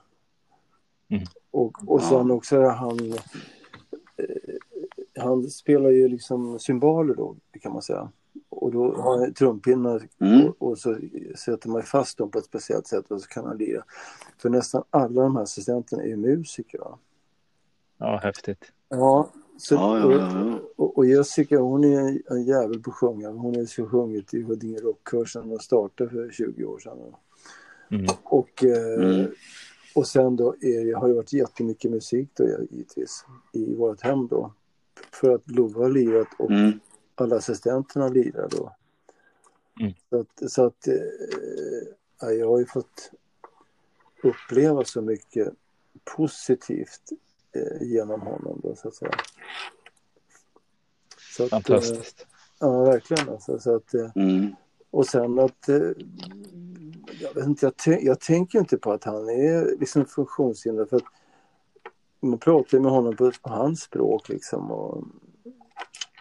Mm. 1.08 1.24
Och, 1.50 1.88
och 1.88 2.02
sen 2.02 2.30
också 2.30 2.64
han, 2.64 3.12
eh, 3.12 3.20
han 5.22 5.50
spelar 5.50 5.90
ju 5.90 6.08
liksom 6.08 6.58
symboler 6.58 7.14
då 7.14 7.36
kan 7.62 7.72
man 7.72 7.82
säga. 7.82 8.10
Och 8.48 8.72
då 8.72 8.94
har 8.94 9.18
han 9.18 9.34
trumpinnar 9.34 10.08
mm. 10.20 10.46
och, 10.46 10.62
och, 10.62 10.78
så 10.78 10.96
sätter 11.36 11.68
man 11.68 11.82
fast 11.82 12.18
dem 12.18 12.30
på 12.30 12.38
ett 12.38 12.44
speciellt 12.44 12.86
sätt 12.86 13.10
och 13.10 13.20
så 13.20 13.28
kan 13.28 13.44
han 13.44 13.56
lira. 13.56 13.84
För 14.38 14.50
nästan 14.50 14.84
alla 14.90 15.22
de 15.22 15.36
här 15.36 15.42
assistenterna 15.42 16.02
är 16.02 16.06
ju 16.06 16.16
musiker. 16.16 16.78
Va? 16.78 16.98
Ja, 17.98 18.20
häftigt. 18.22 18.72
Ja, 18.88 19.30
så, 19.56 19.74
ja, 19.74 19.98
ja, 19.98 20.10
ja. 20.12 20.58
Och, 20.76 20.98
och, 20.98 21.06
Jessica 21.06 21.58
hon 21.58 21.84
är 21.84 22.32
en 22.32 22.44
jävel 22.44 22.82
på 22.82 22.90
att 22.90 22.96
sjunga. 22.96 23.30
Hon 23.30 23.56
har 23.56 23.64
så 23.64 23.86
sjungit 23.86 24.34
i 24.34 24.42
Huddinge 24.42 24.78
Rockkör 24.78 25.24
sedan 25.24 25.48
hon 25.48 25.58
startade 25.58 26.10
för 26.10 26.30
20 26.30 26.64
år 26.64 26.78
sedan. 26.78 26.98
Mm. 27.90 28.06
Och, 28.22 28.64
eh, 28.64 29.10
mm. 29.10 29.30
och 29.94 30.06
sen 30.06 30.36
då 30.36 30.54
är, 30.60 30.94
har 30.94 31.08
det 31.08 31.14
varit 31.14 31.32
jättemycket 31.32 31.90
musik 31.90 32.30
då 32.34 32.44
givetvis 32.70 33.24
i 33.52 33.74
vårt 33.74 34.00
hem 34.00 34.26
då. 34.26 34.52
För 35.14 35.34
att 35.34 35.50
Lova 35.50 35.82
har 35.82 35.90
lirat 35.90 36.28
och 36.38 36.50
mm. 36.50 36.80
alla 37.14 37.36
assistenterna 37.36 38.08
lirar 38.08 38.48
då. 38.50 38.72
Mm. 39.80 39.92
Så 40.10 40.20
att, 40.20 40.50
så 40.52 40.66
att 40.66 40.88
eh, 40.88 42.34
jag 42.34 42.48
har 42.48 42.58
ju 42.58 42.66
fått 42.66 43.10
uppleva 44.22 44.84
så 44.84 45.02
mycket 45.02 45.48
positivt 46.04 47.12
eh, 47.52 47.88
genom 47.88 48.20
honom 48.20 48.60
då 48.62 48.76
så 48.76 48.88
att 48.88 48.94
säga. 48.94 49.14
Så 51.36 51.44
att, 51.44 51.50
Fantastiskt. 51.50 52.20
Eh, 52.20 52.26
ja, 52.58 52.84
verkligen. 52.84 53.28
Alltså, 53.28 53.58
så 53.58 53.76
att, 53.76 53.94
eh, 53.94 54.10
mm. 54.14 54.54
Och 54.90 55.06
sen 55.06 55.38
att 55.38 55.68
eh, 55.68 55.90
jag, 57.20 57.34
vet 57.34 57.46
inte, 57.46 57.72
jag, 57.84 58.02
jag, 58.02 58.20
tänker 58.20 58.58
inte 58.58 58.78
på 58.78 58.92
att 58.92 59.04
han 59.04 59.28
är 59.28 59.78
liksom 59.80 60.04
funktionshindrad 60.06 60.88
för 60.88 60.96
att 60.96 61.04
man 62.22 62.38
pratar 62.38 62.78
med 62.78 62.90
honom 62.90 63.16
på, 63.16 63.32
på 63.42 63.50
hans 63.50 63.82
språk 63.82 64.28
liksom 64.28 64.70
och, 64.70 65.04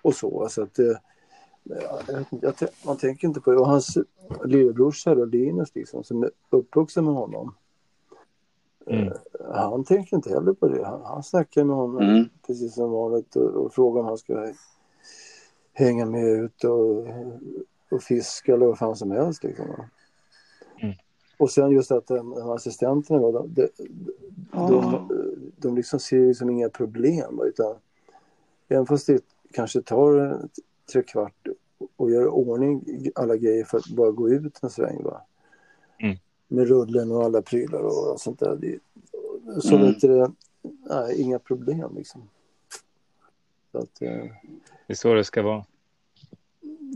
och 0.02 0.16
så. 0.16 0.44
Alltså 0.44 0.64
att, 0.64 0.80
eh, 0.80 0.98
jag, 2.30 2.54
man 2.86 2.98
tänker 2.98 3.28
inte 3.28 3.42
på 3.42 3.52
det. 3.52 3.58
Och 3.58 3.68
hans 3.68 3.98
lillebrorsa 4.46 5.14
Linus 5.14 5.76
liksom, 5.76 6.04
som 6.04 6.24
är 6.24 6.32
uppvuxen 6.50 7.06
med 7.06 7.14
honom. 7.14 7.56
Mm. 8.88 9.08
Eh, 9.08 9.14
han 9.54 9.84
tänker 9.84 10.16
inte 10.16 10.30
heller 10.30 10.54
på 10.54 10.68
det. 10.68 10.86
Han, 10.86 11.02
han 11.02 11.24
snackar 11.24 11.64
med 11.64 11.76
honom 11.76 12.10
mm. 12.10 12.30
precis 12.48 12.74
som 12.74 12.92
vanligt 12.92 13.36
och, 13.36 13.66
och 13.66 13.74
frågar 13.74 14.02
om 14.02 14.08
han 14.08 14.18
ska 14.18 14.54
hänga 15.74 16.06
med 16.06 16.24
ut 16.24 16.64
och, 16.64 17.08
och 17.92 18.04
fiska 18.04 18.54
eller 18.54 18.66
vad 18.66 18.78
fan 18.78 18.96
som 18.96 19.12
helst. 19.12 19.44
Liksom. 19.44 19.66
Och 21.42 21.52
sen 21.52 21.72
just 21.72 21.92
att 21.92 22.08
de, 22.08 22.30
de 22.30 22.50
assistenterna 22.50 23.20
då, 23.20 23.32
de, 23.32 23.68
de, 24.52 24.82
de, 24.82 25.08
de 25.58 25.76
liksom 25.76 26.00
ser 26.00 26.28
liksom 26.28 26.50
inga 26.50 26.70
problem. 26.70 27.42
Utan 27.44 27.76
även 28.68 28.86
fast 28.86 29.08
det 29.08 29.24
kanske 29.54 29.82
tar 29.82 30.40
tre 30.92 31.04
kvart 31.04 31.48
och 31.96 32.12
gör 32.12 32.28
ordning 32.28 32.84
alla 33.16 33.38
grejer 33.38 33.64
för 33.64 33.78
att 33.78 33.88
bara 33.88 34.12
gå 34.12 34.30
ut 34.30 34.60
en 34.64 34.70
sväng. 34.70 35.04
Va? 35.04 35.22
Mm 36.00 36.18
med 36.52 36.68
rullen 36.68 37.12
och 37.12 37.24
alla 37.24 37.42
prylar 37.42 37.82
och 37.82 38.22
sånt 38.22 38.40
där. 38.40 38.56
Det, 38.56 38.80
så 39.62 39.76
mm. 39.76 39.88
vet 39.88 40.02
du, 40.02 40.28
nej, 40.90 41.22
inga 41.22 41.40
problem 41.40 41.96
liksom. 41.96 42.30
Så 43.72 43.78
att, 43.78 44.02
eh, 44.02 44.26
det 44.88 44.94
är 44.94 44.96
så 44.96 45.14
det 45.14 45.24
ska 45.24 45.42
vara. 45.42 45.66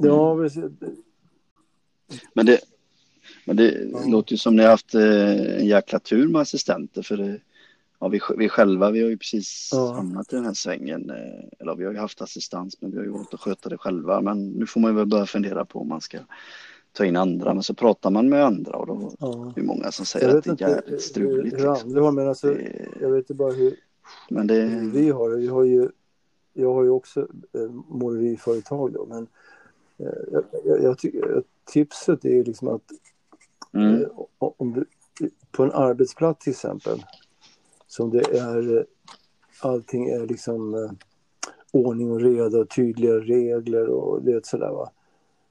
Ja, 0.01 0.31
mm. 0.31 0.43
precis. 0.43 0.63
Men 2.33 2.45
det, 2.45 2.59
men 3.45 3.55
det 3.55 3.89
ja. 3.91 3.99
låter 4.07 4.31
ju 4.31 4.37
som 4.37 4.55
ni 4.55 4.63
har 4.63 4.69
haft 4.69 4.95
eh, 4.95 5.57
en 5.57 5.65
jäkla 5.65 5.99
tur 5.99 6.27
med 6.27 6.41
assistenter 6.41 7.01
för 7.01 7.17
det, 7.17 7.39
ja, 7.99 8.07
vi, 8.07 8.19
vi 8.37 8.49
själva 8.49 8.91
vi 8.91 9.01
har 9.01 9.09
ju 9.09 9.17
precis 9.17 9.69
ja. 9.73 9.93
hamnat 9.93 10.33
i 10.33 10.35
den 10.35 10.45
här 10.45 10.53
svängen. 10.53 11.09
Eh, 11.09 11.59
eller 11.59 11.75
vi 11.75 11.85
har 11.85 11.93
ju 11.93 11.99
haft 11.99 12.21
assistans 12.21 12.81
men 12.81 12.91
vi 12.91 12.97
har 12.97 13.03
ju 13.03 13.11
valt 13.11 13.33
att 13.33 13.39
sköta 13.39 13.69
det 13.69 13.77
själva. 13.77 14.21
Men 14.21 14.49
nu 14.49 14.65
får 14.65 14.79
man 14.79 14.91
ju 14.91 14.97
väl 14.97 15.05
börja 15.05 15.25
fundera 15.25 15.65
på 15.65 15.79
om 15.79 15.87
man 15.87 16.01
ska 16.01 16.17
ta 16.91 17.05
in 17.05 17.15
andra. 17.15 17.53
Men 17.53 17.63
så 17.63 17.73
pratar 17.73 18.09
man 18.09 18.29
med 18.29 18.45
andra 18.45 18.75
och 18.75 18.87
då 18.87 19.13
ja. 19.19 19.47
är 19.47 19.53
det 19.55 19.63
många 19.63 19.91
som 19.91 20.05
säger 20.05 20.37
att 20.37 20.43
det 20.43 20.61
är 20.61 20.69
jävligt 20.69 21.01
struligt. 21.01 21.53
Hur 21.53 21.71
liksom. 21.71 21.89
andra 21.89 22.11
men 22.11 22.27
alltså, 22.27 22.47
det... 22.47 22.87
jag 23.01 23.09
vet 23.09 23.19
inte 23.19 23.33
bara 23.33 23.51
hur, 23.51 23.75
men 24.29 24.47
det... 24.47 24.65
vi 24.93 25.09
har 25.09 25.29
det. 25.29 25.37
Vi 25.37 25.47
har 25.47 25.63
ju, 25.63 25.89
jag 26.53 26.73
har 26.73 26.83
ju 26.83 26.89
också 26.89 27.27
eh, 27.53 27.69
måleriföretag 27.87 28.93
då, 28.93 29.05
men 29.05 29.27
eh, 29.97 30.13
jag, 30.31 30.43
jag, 30.81 30.97
jag 31.01 31.43
tipset 31.65 32.25
är 32.25 32.43
liksom 32.43 32.67
att 32.67 32.81
mm. 33.75 34.01
eh, 34.01 34.09
om 34.37 34.73
du, 34.73 34.85
på 35.51 35.63
en 35.63 35.71
arbetsplats 35.71 36.43
till 36.43 36.51
exempel 36.51 37.03
som 37.87 38.09
det 38.09 38.37
är 38.37 38.77
eh, 38.77 38.83
allting 39.61 40.09
är 40.09 40.27
liksom 40.27 40.73
eh, 40.73 40.91
ordning 41.71 42.11
och 42.11 42.21
reda 42.21 42.59
och 42.59 42.69
tydliga 42.69 43.13
regler 43.13 43.87
och 43.87 44.23
det 44.23 44.45
sådär 44.45 44.71
va. 44.71 44.91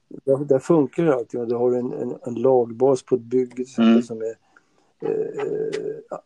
Där, 0.07 0.37
där 0.37 0.59
funkar 0.59 1.05
det 1.05 1.15
alltid 1.15 1.39
och 1.39 1.47
du 1.47 1.55
har 1.55 1.71
en, 1.71 1.93
en, 1.93 2.15
en 2.25 2.35
lagbas 2.35 3.03
på 3.03 3.15
ett 3.15 3.21
bygge 3.21 3.65
mm. 3.77 4.01
som 4.01 4.21
är 4.21 4.35
eh, 5.01 6.17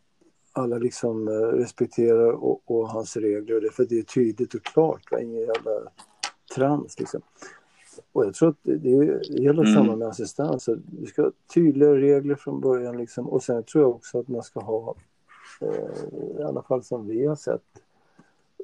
alla 0.54 0.78
liksom 0.78 1.30
respekterar 1.30 2.32
och, 2.32 2.62
och, 2.66 2.90
hans 2.90 3.18
regler 3.18 3.56
och 3.56 3.62
det, 3.62 3.70
för 3.72 3.86
det 3.86 4.00
är 4.00 4.04
tydligt 4.04 4.54
och 4.54 4.64
klart, 4.64 5.12
va? 5.12 5.20
ingen 5.20 5.40
jävla 5.40 5.72
trams 6.56 7.00
liksom. 7.00 7.22
Och 8.12 8.26
jag 8.26 8.34
tror 8.34 8.50
att 8.50 8.58
det, 8.62 8.76
det 8.78 9.42
gäller 9.42 9.64
mm. 9.64 9.74
samma 9.74 9.96
med 9.96 10.08
assistans. 10.08 10.70
Du 10.86 11.06
ska 11.06 11.22
ha 11.22 11.32
tydliga 11.54 11.96
regler 11.96 12.36
från 12.36 12.62
början 12.62 12.98
liksom. 12.98 13.30
och 13.30 13.44
sen 13.44 13.64
tror 13.64 13.84
jag 13.84 13.92
också 13.92 14.20
att 14.20 14.28
man 14.28 14.44
ska 14.44 14.60
ha, 14.60 14.96
eh, 15.62 16.40
i 16.40 16.44
alla 16.44 16.62
fall 16.62 16.84
som 16.84 17.08
vi 17.08 17.26
har 17.26 17.36
sett, 17.36 17.64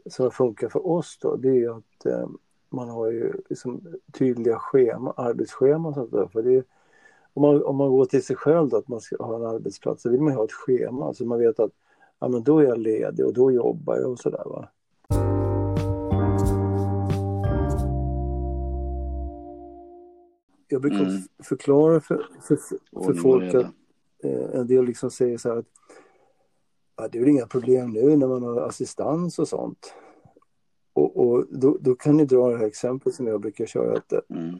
som 0.10 0.32
funkar 0.32 0.70
för 0.70 0.88
oss 0.88 1.18
då, 1.22 1.36
det 1.36 1.64
är 1.64 1.78
att 1.78 2.06
eh, 2.06 2.28
man 2.70 2.90
har 2.90 3.12
ju 3.12 3.34
liksom 3.50 3.82
tydliga 4.12 4.60
schema, 4.60 5.14
arbetsscheman 5.18 5.94
sånt 5.94 6.12
där. 6.12 6.28
För 6.28 6.42
det, 6.42 6.64
om, 7.34 7.42
man, 7.42 7.64
om 7.64 7.76
man 7.76 7.90
går 7.90 8.06
till 8.06 8.24
sig 8.24 8.36
själv 8.36 8.70
då, 8.70 8.78
att 8.78 8.88
man 8.88 9.02
ska 9.02 9.24
ha 9.24 9.36
en 9.36 9.46
arbetsplats, 9.46 10.02
så 10.02 10.10
vill 10.10 10.22
man 10.22 10.34
ha 10.34 10.44
ett 10.44 10.52
schema 10.52 11.14
så 11.14 11.26
man 11.26 11.40
vet 11.40 11.60
att 11.60 11.72
ja, 12.20 12.28
men 12.28 12.44
då 12.44 12.60
är 12.60 12.64
jag 12.64 12.78
ledig 12.78 13.26
och 13.26 13.34
då 13.34 13.52
jobbar 13.52 13.96
jag 13.96 14.12
och 14.12 14.20
sådär. 14.20 14.70
Jag 20.68 20.82
brukar 20.82 21.02
mm. 21.02 21.22
förklara 21.44 22.00
för, 22.00 22.28
för, 22.42 22.58
för 23.06 23.14
folk 23.14 23.54
att 23.54 23.66
eh, 24.24 24.60
en 24.60 24.68
del 24.68 24.86
liksom 24.86 25.12
säger 25.12 25.38
så 25.38 25.50
här 25.50 25.58
att 25.58 25.66
ja, 26.98 27.08
det 27.08 27.18
är 27.18 27.20
väl 27.20 27.30
inga 27.30 27.48
problem 27.48 27.90
nu 27.90 28.18
när 28.18 28.28
man 28.28 28.44
har 28.44 28.62
assistans 28.62 29.40
och 29.40 29.48
sånt. 29.48 29.94
Och, 30.94 31.18
och 31.18 31.46
då, 31.50 31.78
då, 31.82 31.96
kan 31.96 32.18
ni 32.18 32.26
dra 32.26 32.50
det 32.50 32.58
här 32.58 32.66
exemplet 32.66 33.16
som 33.16 33.28
jag 33.28 33.42
brukar 33.42 33.66
köra. 33.66 33.98
Att, 33.98 34.14
mm. 34.30 34.56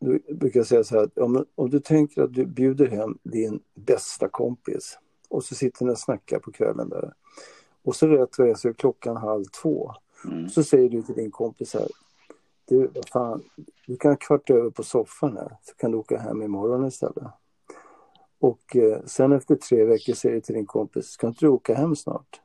Då 0.00 0.34
brukar 0.34 0.60
jag 0.60 0.66
säga 0.66 0.84
så 0.84 0.96
här 0.96 1.02
att 1.02 1.18
om, 1.18 1.44
om 1.54 1.70
du 1.70 1.80
tänker 1.80 2.22
att 2.22 2.34
du 2.34 2.46
bjuder 2.46 2.86
hem 2.86 3.18
din 3.22 3.60
bästa 3.74 4.28
kompis 4.28 4.98
och 5.28 5.44
så 5.44 5.54
sitter 5.54 5.84
ni 5.84 5.92
och 5.92 5.98
snackar 5.98 6.38
på 6.38 6.52
kvällen 6.52 6.88
där. 6.88 7.12
Och 7.82 7.96
så 7.96 8.06
rätt 8.06 8.38
vad 8.38 8.58
så 8.58 8.68
är 8.68 8.72
klockan 8.72 9.16
halv 9.16 9.44
två. 9.44 9.92
Mm. 10.24 10.48
Så 10.48 10.64
säger 10.64 10.88
du 10.88 11.02
till 11.02 11.14
din 11.14 11.30
kompis 11.30 11.74
här. 11.74 11.88
Du, 12.68 12.90
fan, 13.12 13.42
du 13.86 13.96
kan 13.96 14.16
kvarta 14.16 14.54
över 14.54 14.70
på 14.70 14.82
soffan 14.82 15.36
här 15.36 15.56
så 15.62 15.74
kan 15.74 15.90
du 15.90 15.96
åka 15.96 16.18
hem 16.18 16.42
imorgon 16.42 16.86
istället. 16.86 17.24
Och 18.38 18.76
eh, 18.76 19.02
sen 19.04 19.32
efter 19.32 19.54
tre 19.54 19.84
veckor 19.84 20.12
säger 20.12 20.34
du 20.34 20.40
till 20.40 20.54
din 20.54 20.66
kompis, 20.66 21.06
ska 21.06 21.26
inte 21.26 21.44
du 21.44 21.48
åka 21.48 21.74
hem 21.74 21.96
snart? 21.96 22.40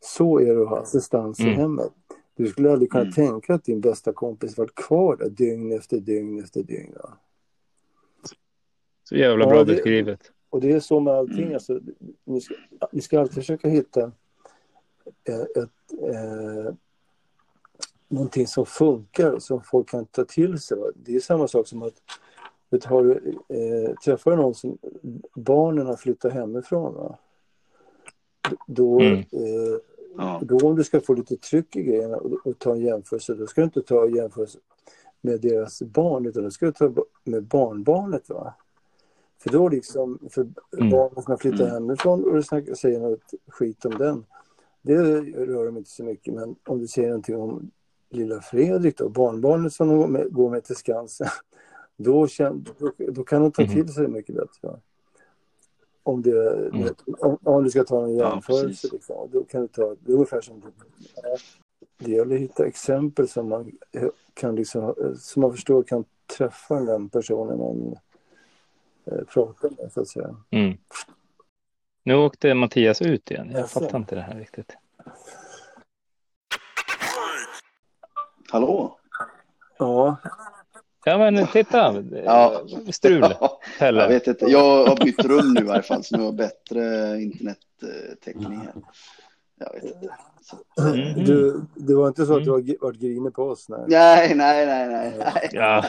Så 0.00 0.40
är 0.40 0.54
det 0.54 0.62
att 0.62 0.68
ha 0.68 0.80
assistans 0.80 1.40
mm. 1.40 1.52
i 1.52 1.54
hemmet. 1.54 1.92
Du 2.36 2.46
skulle 2.46 2.72
aldrig 2.72 2.90
kunna 2.90 3.02
mm. 3.02 3.14
tänka 3.14 3.54
att 3.54 3.64
din 3.64 3.80
bästa 3.80 4.12
kompis 4.12 4.58
varit 4.58 4.74
kvar 4.74 5.16
där 5.16 5.30
dygn 5.30 5.72
efter 5.72 6.00
dygn 6.00 6.42
efter 6.42 6.62
dygn. 6.62 6.94
Va? 7.02 7.18
Så 9.04 9.16
jävla 9.16 9.46
bra 9.46 9.56
ja, 9.56 9.64
det, 9.64 9.72
beskrivet. 9.72 10.32
Och 10.50 10.60
det 10.60 10.72
är 10.72 10.80
så 10.80 11.00
med 11.00 11.14
allting. 11.14 11.42
Mm. 11.42 11.54
Alltså, 11.54 11.80
ni, 12.24 12.40
ska, 12.40 12.54
ni 12.92 13.00
ska 13.00 13.20
alltid 13.20 13.34
försöka 13.34 13.68
hitta 13.68 14.12
ett, 15.24 15.56
ett, 15.56 15.92
eh, 16.02 16.74
någonting 18.08 18.46
som 18.46 18.66
funkar, 18.66 19.38
som 19.38 19.62
folk 19.62 19.88
kan 19.88 20.06
ta 20.06 20.24
till 20.24 20.60
sig. 20.60 20.78
Va? 20.78 20.86
Det 20.94 21.16
är 21.16 21.20
samma 21.20 21.48
sak 21.48 21.68
som 21.68 21.82
att 21.82 21.94
vet, 22.70 22.84
har 22.84 23.04
du, 23.04 23.38
eh, 23.48 23.94
träffar 23.94 24.30
du 24.30 24.36
någon 24.36 24.54
som 24.54 24.78
barnen 25.34 25.86
har 25.86 25.96
flyttat 25.96 26.32
hemifrån. 26.32 26.94
Va? 26.94 27.18
Då, 28.66 29.00
mm. 29.00 29.18
eh, 29.18 29.78
ja. 30.16 30.40
då 30.42 30.68
om 30.68 30.76
du 30.76 30.84
ska 30.84 31.00
få 31.00 31.14
lite 31.14 31.36
tryck 31.36 31.76
i 31.76 31.82
grejerna 31.82 32.16
och, 32.16 32.46
och, 32.46 32.58
ta 32.58 32.72
en 32.72 32.80
jämförelse, 32.80 33.34
då 33.34 33.46
ska 33.46 33.60
du 33.60 33.64
inte 33.64 33.82
ta 33.82 34.04
en 34.04 34.14
jämförelse 34.14 34.58
med 35.20 35.40
deras 35.40 35.82
barn, 35.82 36.26
utan 36.26 36.42
då 36.42 36.50
ska 36.50 36.66
du 36.66 36.72
ta 36.72 36.94
med 37.24 37.42
barnbarnet. 37.42 38.28
Va? 38.28 38.54
För 39.38 39.50
då 39.50 39.68
liksom, 39.68 40.18
för 40.30 40.40
mm. 40.78 40.90
barnen 40.90 41.22
som 41.22 41.30
har 41.30 41.36
flyttat 41.36 41.60
mm. 41.60 41.72
hemifrån 41.72 42.24
och 42.24 42.34
du 42.34 42.42
snackar, 42.42 42.74
säger 42.74 43.00
något 43.00 43.34
skit 43.48 43.84
om 43.84 43.98
den, 43.98 44.24
det 44.82 44.96
rör 45.20 45.66
dem 45.66 45.76
inte 45.76 45.90
så 45.90 46.04
mycket. 46.04 46.34
Men 46.34 46.56
om 46.66 46.78
du 46.78 46.86
säger 46.86 47.08
någonting 47.08 47.36
om 47.36 47.70
lilla 48.10 48.40
Fredrik 48.40 48.98
då, 48.98 49.08
barnbarnet 49.08 49.72
som 49.72 49.96
går 49.96 50.06
med, 50.06 50.32
går 50.32 50.50
med 50.50 50.64
till 50.64 50.76
Skansen, 50.76 51.28
då, 51.96 52.28
känner, 52.28 52.60
då, 52.78 52.92
då, 53.12 53.24
kan 53.24 53.42
de 53.42 53.52
ta 53.52 53.62
mm. 53.62 53.74
till 53.74 53.94
sig 53.94 54.08
mycket 54.08 54.34
bättre. 54.34 54.80
Om, 56.02 56.22
det, 56.22 56.50
mm. 56.66 56.94
om, 57.18 57.38
om, 57.42 57.64
du 57.64 57.70
ska 57.70 57.84
ta 57.84 58.04
en 58.04 58.16
jämförelse, 58.16 58.86
ja, 58.86 58.96
liksom, 58.96 59.28
då 59.32 59.44
kan 59.44 59.60
du 59.60 59.68
ta, 59.68 59.96
det 60.00 60.12
är 60.12 60.14
ungefär 60.14 60.40
som 60.40 60.62
det 61.98 62.10
gäller 62.10 62.34
att 62.34 62.40
hitta 62.40 62.66
exempel 62.66 63.28
som 63.28 63.48
man 63.48 63.72
kan 64.34 64.56
liksom, 64.56 65.14
som 65.18 65.42
man 65.42 65.52
förstår 65.52 65.82
kan 65.82 66.04
träffa 66.38 66.80
den 66.80 67.08
personen 67.08 67.58
man 67.58 67.96
eh, 69.04 69.24
pratar 69.24 69.70
med, 69.70 69.92
så 69.92 70.00
att 70.00 70.08
säga. 70.08 70.36
Mm. 70.50 70.78
Nu 72.02 72.14
åkte 72.14 72.54
Mattias 72.54 73.02
ut 73.02 73.30
igen. 73.30 73.50
Jag 73.54 73.70
fattar 73.70 73.98
inte 73.98 74.14
det 74.14 74.20
här 74.20 74.38
riktigt. 74.38 74.76
Hallå? 78.50 78.98
Ja. 79.78 80.16
Ja 81.04 81.18
men 81.18 81.46
titta, 81.46 82.04
ja. 82.24 82.62
strul, 82.92 83.34
Pelle. 83.78 84.00
Jag 84.00 84.08
vet 84.08 84.26
inte, 84.26 84.46
jag 84.46 84.86
har 84.86 85.04
bytt 85.04 85.24
rum 85.24 85.54
nu 85.54 85.60
i 85.60 85.64
varje 85.64 85.82
fall 85.82 86.04
så 86.04 86.16
nu 86.16 86.22
har 86.22 86.28
jag 86.28 86.36
bättre 86.36 86.80
internettäckning 87.22 88.58
här. 88.58 88.74
Jag 89.58 89.72
vet 89.72 89.84
inte. 89.84 90.16
Mm. 90.80 91.24
Du, 91.24 91.60
det 91.74 91.94
var 91.94 92.08
inte 92.08 92.26
så 92.26 92.36
att 92.36 92.44
du 92.44 92.50
var, 92.50 92.82
var 92.82 92.92
grinig 92.92 93.34
på 93.34 93.42
oss? 93.42 93.68
Nej, 93.68 93.84
nej, 93.88 94.34
nej, 94.36 94.66
nej. 94.66 95.14
nej. 95.18 95.48
Ja. 95.52 95.84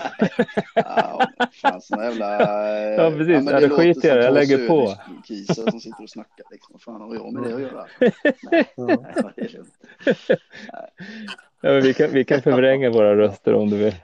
ja 0.76 1.28
fan, 1.62 1.82
såna 1.82 2.04
jävla... 2.04 2.46
Ja, 2.94 3.12
precis. 3.12 3.34
Ja, 3.34 3.42
men 3.42 3.46
det 3.46 3.62
ja, 3.62 3.70
skiter 3.70 4.16
jag 4.16 4.26
Jag 4.26 4.34
lägger 4.34 4.68
på. 4.68 4.96
Kisar 5.28 5.72
som 5.72 5.80
sitter 5.80 6.04
och 6.04 6.10
snackar. 6.10 6.46
Liksom. 6.52 6.74
Vad 6.74 6.82
fan 6.82 7.02
har 7.02 7.16
jag 7.16 7.34
med 7.34 7.44
det 7.44 7.56
att 7.56 7.62
göra? 7.62 7.86
nej, 8.52 8.66
nej, 8.76 9.32
det 9.36 9.42
är 9.42 9.50
lugnt. 9.50 9.74
Ja, 11.62 11.72
men 11.72 11.82
vi, 11.82 11.94
kan, 11.94 12.12
vi 12.12 12.24
kan 12.24 12.42
förvränga 12.42 12.90
våra 12.90 13.16
röster 13.16 13.54
om 13.54 13.70
du 13.70 13.78
vill 13.78 13.96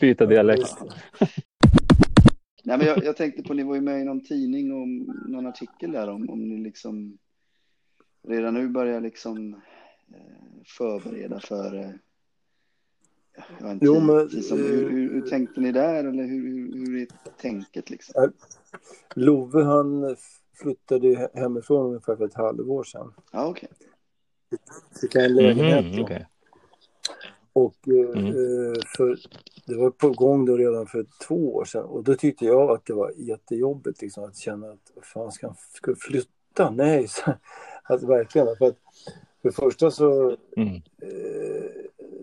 byta 0.00 0.26
dialekt. 0.26 0.76
Nej, 2.64 2.78
men 2.78 2.86
jag, 2.86 3.04
jag, 3.04 3.16
tänkte 3.16 3.42
på, 3.42 3.54
ni 3.54 3.62
var 3.62 3.74
ju 3.74 3.80
med 3.80 4.00
i 4.00 4.04
någon 4.04 4.24
tidning 4.24 4.72
om 4.72 5.14
någon 5.28 5.46
artikel 5.46 5.92
där 5.92 6.08
om, 6.08 6.30
om 6.30 6.48
ni 6.48 6.56
liksom 6.56 7.18
redan 8.22 8.54
nu 8.54 8.68
börjar 8.68 9.00
liksom 9.00 9.54
eh, 10.14 10.62
förbereda 10.66 11.40
för 11.40 11.74
eh, 11.74 11.90
jag 13.60 13.72
inte, 13.72 13.84
jo, 13.84 14.00
men, 14.00 14.26
liksom, 14.26 14.58
hur, 14.58 14.90
hur, 14.90 15.12
hur, 15.12 15.22
tänkte 15.22 15.60
ni 15.60 15.72
där 15.72 16.04
eller 16.04 16.24
hur, 16.24 16.48
hur, 16.48 16.86
hur 16.86 17.02
är 17.02 17.06
tänket 17.40 17.90
liksom? 17.90 18.32
Love 19.14 19.64
han 19.64 20.16
flyttade 20.54 21.30
hemifrån 21.34 21.86
ungefär 21.86 22.16
för 22.16 22.24
ett 22.24 22.34
halvår 22.34 22.84
sedan. 22.84 23.14
Ja, 23.32 23.46
okej. 23.46 23.68
Okay. 23.72 24.58
Fick 25.00 25.14
en 25.14 25.34
lägenhet 25.34 25.84
mm, 25.84 26.04
okay. 26.04 26.24
Och 27.52 27.88
eh, 27.88 28.18
mm. 28.18 28.34
för 28.96 29.18
det 29.66 29.74
var 29.74 29.90
på 29.90 30.10
gång 30.10 30.44
då 30.44 30.56
redan 30.56 30.86
för 30.86 31.06
två 31.26 31.54
år 31.54 31.64
sedan 31.64 31.84
och 31.84 32.04
då 32.04 32.14
tyckte 32.14 32.44
jag 32.44 32.70
att 32.70 32.86
det 32.86 32.92
var 32.92 33.12
jättejobbigt 33.16 34.02
liksom 34.02 34.24
att 34.24 34.36
känna 34.36 34.66
att 34.70 35.04
fan 35.04 35.32
ska 35.32 35.46
han 35.46 35.56
flytta? 35.96 36.70
Nej, 36.70 37.08
så, 37.08 37.34
alltså 37.88 38.06
verkligen. 38.06 38.56
För, 38.56 38.68
att, 38.68 38.76
för 39.42 39.48
det 39.48 39.52
första 39.52 39.90
så 39.90 40.36
mm. 40.56 40.74
eh, 41.02 41.70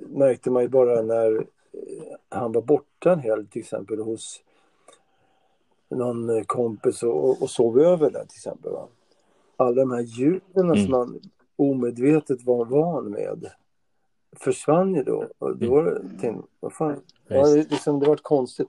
märkte 0.07 0.51
man 0.51 0.63
ju 0.63 0.69
bara 0.69 1.01
när 1.01 1.35
eh, 1.37 1.43
han 2.29 2.51
var 2.51 2.61
borta 2.61 3.13
en 3.13 3.19
helg 3.19 3.47
till 3.47 3.61
exempel 3.61 3.99
hos 3.99 4.41
någon 5.89 6.45
kompis 6.45 7.03
och, 7.03 7.41
och 7.41 7.49
sov 7.49 7.79
över 7.79 8.09
där 8.09 8.25
till 8.25 8.37
exempel. 8.37 8.71
Va? 8.71 8.87
Alla 9.57 9.75
de 9.75 9.91
här 9.91 10.01
ljuden 10.01 10.65
mm. 10.65 10.77
som 10.77 10.91
man 10.91 11.19
omedvetet 11.55 12.43
var 12.43 12.65
van 12.65 13.09
med 13.09 13.51
försvann 14.39 14.95
ju 14.95 15.03
då. 15.03 15.29
Och 15.37 15.57
då 15.57 15.71
var 15.71 15.83
det, 15.83 15.99
mm. 15.99 16.17
tänkte, 16.17 16.47
vad 16.59 16.73
fan, 16.73 17.01
ja, 17.27 17.47
det, 17.47 17.71
liksom, 17.71 17.99
det 17.99 18.07
var 18.07 18.15
konstigt. 18.15 18.67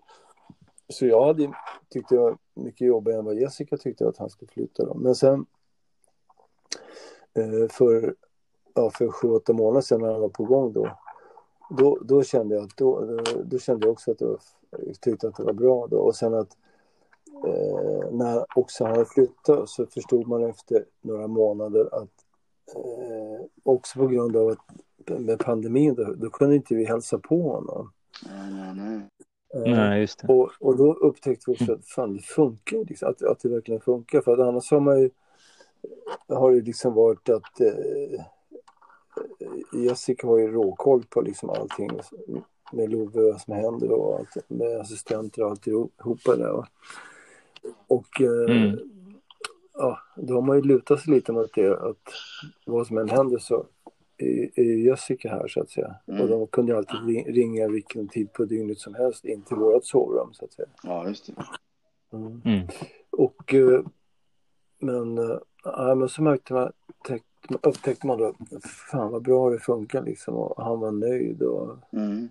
Så 0.88 1.06
jag 1.06 1.26
hade, 1.26 1.52
tyckte 1.88 2.16
var 2.16 2.36
mycket 2.54 2.86
jobbigare 2.86 3.18
än 3.18 3.24
vad 3.24 3.34
Jessica 3.34 3.76
tyckte 3.76 4.08
att 4.08 4.18
han 4.18 4.30
skulle 4.30 4.50
flytta. 4.50 4.84
Då. 4.84 4.94
Men 4.94 5.14
sen 5.14 5.34
eh, 5.34 5.46
för, 7.70 8.14
ja, 8.74 8.90
för 8.90 9.08
sju, 9.08 9.28
åtta 9.28 9.52
månader 9.52 9.80
sedan 9.80 10.00
när 10.00 10.12
han 10.12 10.20
var 10.20 10.28
på 10.28 10.44
gång 10.44 10.72
då, 10.72 10.90
då, 11.70 11.98
då 12.02 12.22
kände 12.22 12.54
jag 12.54 12.64
att 12.64 12.76
då, 12.76 13.00
då, 13.00 13.22
då 13.44 13.58
kände 13.58 13.86
jag 13.86 13.92
också 13.92 14.10
att 14.10 14.18
det 14.18 14.26
var, 14.26 14.38
jag 14.70 15.00
tyckte 15.00 15.28
att 15.28 15.36
det 15.36 15.42
var 15.42 15.52
bra 15.52 15.86
då. 15.86 15.98
Och 15.98 16.16
sen 16.16 16.34
att 16.34 16.56
eh, 17.46 18.10
när 18.10 18.58
också 18.58 18.84
han 18.84 19.06
flyttat 19.06 19.68
så 19.68 19.86
förstod 19.86 20.28
man 20.28 20.44
efter 20.44 20.84
några 21.00 21.26
månader 21.26 21.88
att 21.92 22.10
eh, 22.74 23.46
också 23.62 23.98
på 23.98 24.06
grund 24.06 24.36
av 24.36 24.48
att 24.48 24.58
med 25.20 25.38
pandemin, 25.38 25.94
då, 25.94 26.14
då 26.14 26.30
kunde 26.30 26.56
inte 26.56 26.74
vi 26.74 26.84
hälsa 26.84 27.18
på 27.18 27.42
honom. 27.42 27.92
Nej, 28.28 28.52
nej, 28.52 28.74
nej. 28.74 29.08
Eh, 29.54 29.76
nej, 29.76 30.00
just 30.00 30.18
det. 30.18 30.32
Och, 30.32 30.50
och 30.60 30.76
då 30.76 30.92
upptäckte 30.94 31.44
vi 31.50 31.54
också 31.54 31.72
att 31.72 31.86
fan, 31.86 32.14
det 32.14 32.22
funkar, 32.22 32.84
liksom, 32.84 33.08
att, 33.08 33.22
att 33.22 33.40
det 33.40 33.48
verkligen 33.48 33.80
funkar. 33.80 34.20
För 34.20 34.32
att 34.32 34.48
annars 34.48 34.70
har 34.70 34.80
man 34.80 35.00
ju, 35.00 35.10
har 36.28 36.52
det 36.52 36.60
liksom 36.60 36.94
varit 36.94 37.28
att 37.28 37.60
eh, 37.60 38.20
Jessica 39.72 40.26
har 40.26 40.38
ju 40.38 40.52
råkoll 40.52 41.04
på 41.08 41.20
liksom 41.20 41.50
allting 41.50 41.90
med 42.72 42.90
Love 42.90 43.20
och 43.20 43.32
vad 43.32 43.40
som 43.40 43.54
händer 43.54 43.90
och 43.92 44.18
allt, 44.18 44.50
med 44.50 44.80
assistenter 44.80 45.42
och 45.42 45.50
alltihopa 45.50 46.36
där. 46.36 46.52
Va? 46.52 46.66
Och 47.86 48.20
eh, 48.20 48.56
mm. 48.56 48.78
ja, 49.72 49.98
då 50.16 50.34
har 50.34 50.42
man 50.42 50.56
ju 50.56 50.62
lutat 50.62 51.00
sig 51.00 51.14
lite 51.14 51.32
mot 51.32 51.54
det 51.54 51.80
att 51.80 52.12
vad 52.64 52.86
som 52.86 52.98
än 52.98 53.08
händer 53.08 53.38
så 53.38 53.66
är 54.18 54.62
Jessica 54.62 55.28
här 55.28 55.48
så 55.48 55.60
att 55.60 55.70
säga. 55.70 55.94
Mm. 56.06 56.20
Och 56.20 56.28
de 56.28 56.46
kunde 56.46 56.76
alltid 56.76 57.26
ringa 57.26 57.68
vilken 57.68 58.08
tid 58.08 58.32
på 58.32 58.44
dygnet 58.44 58.78
som 58.78 58.94
helst 58.94 59.24
in 59.24 59.42
till 59.42 59.56
vårt 59.56 59.84
sovrum 59.84 60.34
så 60.34 60.44
att 60.44 60.52
säga. 60.52 60.68
Ja, 60.82 61.08
just 61.08 61.26
det. 61.26 61.32
Mm. 62.12 62.42
Mm. 62.44 62.66
Och 63.10 63.54
eh, 63.54 63.80
men, 64.78 65.18
äh, 65.18 65.94
men 65.96 66.08
så 66.08 66.22
märkte 66.22 66.54
man, 66.54 66.72
upptäckte 67.62 68.06
man 68.06 68.18
då, 68.18 68.34
fan 68.90 69.12
vad 69.12 69.22
bra 69.22 69.50
det 69.50 69.58
funkar 69.58 70.02
liksom 70.02 70.34
och 70.34 70.64
han 70.64 70.80
var 70.80 70.92
nöjd 70.92 71.42
och 71.42 71.76
mm. 71.90 72.28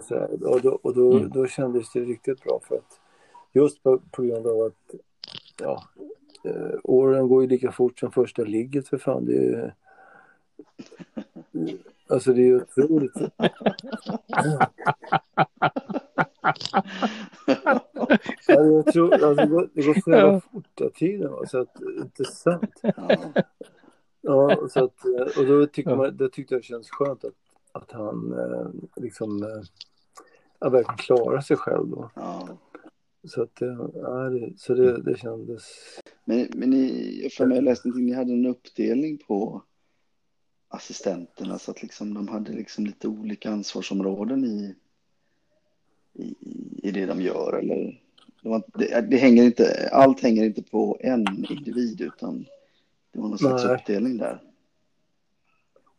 så 0.00 0.14
här, 0.14 0.46
och, 0.46 0.60
då, 0.60 0.78
och 0.82 0.94
då, 0.94 1.16
mm. 1.16 1.30
då 1.30 1.46
kändes 1.46 1.92
det 1.92 2.00
riktigt 2.00 2.44
bra 2.44 2.60
för 2.68 2.74
att 2.74 3.00
just 3.52 3.82
på, 3.82 4.00
på 4.10 4.22
grund 4.22 4.46
av 4.46 4.60
att 4.60 4.94
ja, 5.60 5.82
äh, 6.44 6.78
åren 6.82 7.28
går 7.28 7.42
ju 7.42 7.48
lika 7.48 7.72
fort 7.72 7.98
som 7.98 8.12
första 8.12 8.42
ligget 8.42 8.88
för 8.88 8.98
fan. 8.98 9.24
Det 9.24 9.54
är, 9.54 9.74
Alltså 12.08 12.32
det 12.32 12.40
är 12.40 12.46
ju 12.46 12.56
otroligt. 12.56 13.12
ja, 17.46 17.80
jag 18.46 18.86
tror, 18.86 19.12
alltså, 19.12 19.34
det, 19.34 19.46
går, 19.46 19.70
det 19.74 19.86
går 19.86 19.94
så 19.94 20.10
jävla 20.10 20.40
fort 20.40 20.80
av 20.80 20.90
tiden. 20.90 21.30
Va? 21.30 21.46
Så 21.46 21.60
att, 21.60 21.80
intressant. 22.02 22.80
Ja, 24.20 24.68
så 24.70 24.84
att, 24.84 25.04
och 25.38 25.46
då, 25.46 25.66
tyckte 25.66 25.96
man, 25.96 26.16
då 26.16 26.28
tyckte 26.28 26.54
jag 26.54 26.62
det 26.62 26.66
kändes 26.66 26.90
skönt 26.90 27.24
att, 27.24 27.34
att 27.72 27.92
han 27.92 28.32
eh, 28.32 29.02
liksom 29.02 29.42
eh, 29.42 30.70
verkligen 30.70 30.96
klarar 30.96 31.40
sig 31.40 31.56
själv 31.56 31.88
då. 31.88 32.10
Ja. 32.14 32.48
Så 33.24 33.42
att, 33.42 33.60
ja, 33.94 34.30
det, 34.30 34.52
så 34.56 34.74
det, 34.74 35.02
det 35.02 35.18
kändes... 35.18 35.62
Men, 36.24 36.48
men 36.54 36.70
ni, 36.70 37.20
jag 37.22 37.32
för 37.32 37.46
mig 37.46 37.60
läste 37.62 37.88
någonting, 37.88 38.06
ni 38.06 38.12
hade 38.12 38.32
en 38.32 38.46
uppdelning 38.46 39.18
på 39.18 39.62
assistenterna 40.68 41.58
så 41.58 41.70
att 41.70 41.82
liksom 41.82 42.14
de 42.14 42.28
hade 42.28 42.52
liksom 42.52 42.86
lite 42.86 43.08
olika 43.08 43.50
ansvarsområden 43.50 44.44
i, 44.44 44.74
i, 46.18 46.34
i 46.82 46.90
det 46.90 47.06
de 47.06 47.20
gör 47.20 47.58
eller 47.58 48.00
det, 48.74 49.00
det, 49.10 49.16
hänger 49.16 49.42
inte, 49.42 49.88
allt 49.92 50.20
hänger 50.20 50.44
inte 50.44 50.62
på 50.62 50.98
en 51.00 51.26
individ 51.50 52.00
utan 52.00 52.46
det 53.12 53.20
var 53.20 53.28
någon 53.28 53.38
slags 53.38 53.64
Nej. 53.64 53.74
uppdelning 53.74 54.16
där. 54.16 54.42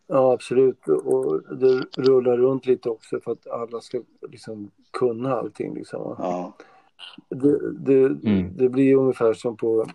Ja, 0.08 0.34
absolut. 0.34 0.88
Och 0.88 1.58
det 1.58 1.86
rullar 1.98 2.38
runt 2.38 2.66
lite 2.66 2.90
också 2.90 3.20
för 3.20 3.32
att 3.32 3.48
alla 3.48 3.82
ska 3.82 4.02
liksom 4.30 4.72
kunna 4.92 5.36
allting. 5.36 5.76
Liksom. 5.76 6.16
Ja. 6.18 6.54
Det, 7.30 7.72
det, 7.72 8.06
mm. 8.06 8.58
det 8.58 8.70
blir 8.70 8.96
ungefär 8.96 9.34
som 9.34 9.58
på, 9.58 9.86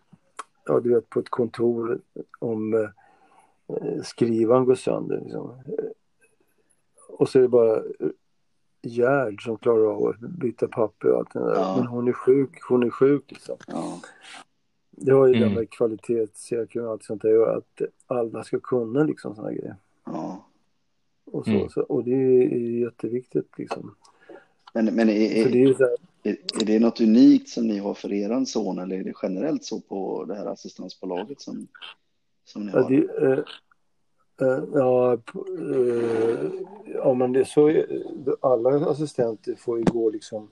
ja, 0.64 0.80
du 0.80 0.94
vet, 0.94 1.10
på 1.10 1.20
ett 1.20 1.28
kontor 1.28 2.00
om 2.38 2.74
eh, 2.74 2.90
Eh, 3.80 4.02
skrivan 4.02 4.64
går 4.64 4.74
sönder. 4.74 5.20
Liksom. 5.20 5.54
Och 7.08 7.28
så 7.28 7.38
är 7.38 7.42
det 7.42 7.48
bara 7.48 7.82
Gerd 8.82 9.44
som 9.44 9.58
klarar 9.58 9.84
av 9.84 10.06
att 10.06 10.20
byta 10.20 10.68
papper 10.68 11.08
och 11.08 11.18
allt 11.18 11.32
det 11.32 11.40
där. 11.40 11.54
Ja. 11.54 11.76
Men 11.76 11.86
hon 11.86 12.08
är 12.08 12.12
sjuk, 12.12 12.62
hon 12.68 12.82
är 12.82 12.90
sjuk 12.90 13.30
liksom. 13.30 13.56
Ja. 13.66 14.00
Det 14.90 15.12
har 15.12 15.26
ju 15.26 15.34
mm. 15.34 15.48
det 15.48 15.54
med 15.54 15.70
kvalitetssäkring 15.70 16.84
och 16.84 16.90
allt 16.90 17.04
sånt 17.04 17.22
där 17.22 17.56
att 17.56 17.82
alla 18.06 18.44
ska 18.44 18.60
kunna 18.60 19.04
liksom 19.04 19.34
sådana 19.34 19.52
grejer. 19.52 19.76
Ja. 20.04 20.46
Och, 21.24 21.44
så, 21.44 21.50
mm. 21.50 21.68
så, 21.68 21.80
och 21.80 22.04
det 22.04 22.14
är 22.44 22.80
jätteviktigt 22.80 23.58
liksom. 23.58 23.94
Men, 24.74 24.84
men 24.84 25.08
är, 25.08 25.12
är, 25.12 25.50
det 25.50 25.62
är, 25.62 25.78
här... 25.78 25.96
är, 26.22 26.36
är, 26.60 26.64
det 26.66 26.78
något 26.78 27.00
unikt 27.00 27.48
som 27.48 27.66
ni 27.66 27.78
har 27.78 27.94
för 27.94 28.12
er 28.12 28.44
son 28.44 28.78
eller 28.78 28.96
är 28.96 29.04
det 29.04 29.14
generellt 29.22 29.64
så 29.64 29.80
på 29.80 30.24
det 30.24 30.34
här 30.34 30.46
assistansbolaget 30.46 31.40
som 31.40 31.68
som 32.44 32.66
ni 32.66 32.72
har? 32.72 32.80
Ja, 32.80 32.88
det, 32.88 33.26
Uh, 33.26 33.44
ja, 34.74 35.18
uh, 35.58 36.50
ja, 36.94 37.14
men 37.14 37.32
det 37.32 37.40
är 37.40 37.44
så. 37.44 37.84
Alla 38.40 38.90
assistenter 38.90 39.54
får 39.54 39.78
ju 39.78 39.84
gå 39.84 40.10
liksom 40.10 40.48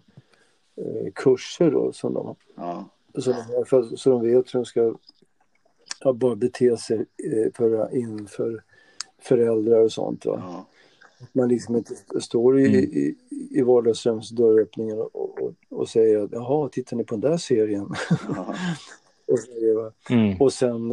uh, 0.78 1.10
kurser 1.14 1.70
då 1.70 1.92
som 1.92 2.14
de, 2.14 2.34
ja. 2.54 2.84
så, 3.18 3.30
de, 3.30 3.64
för, 3.64 3.82
så 3.82 4.10
de 4.10 4.22
vet 4.22 4.54
hur 4.54 4.58
de 4.58 4.64
ska 4.64 4.94
ja, 6.00 6.12
bara 6.12 6.36
bete 6.36 6.76
sig 6.76 7.06
för, 7.54 7.96
inför 7.96 8.62
föräldrar 9.18 9.80
och 9.80 9.92
sånt. 9.92 10.26
Va? 10.26 10.42
Ja. 10.46 10.66
Man 11.32 11.48
liksom 11.48 11.76
inte 11.76 11.94
står 12.20 12.60
i, 12.60 12.66
mm. 12.66 12.80
i, 12.80 13.14
i 13.50 13.62
vardagsrumsdörröppningen 13.62 14.98
och, 14.98 15.42
och, 15.42 15.52
och 15.68 15.88
säger 15.88 16.18
att 16.18 16.32
jaha, 16.32 16.68
tittar 16.68 16.96
ni 16.96 17.04
på 17.04 17.14
den 17.16 17.30
där 17.30 17.36
serien? 17.36 17.86
Ja. 18.36 18.54
och, 19.26 20.10
mm. 20.10 20.40
och 20.40 20.52
sen 20.52 20.92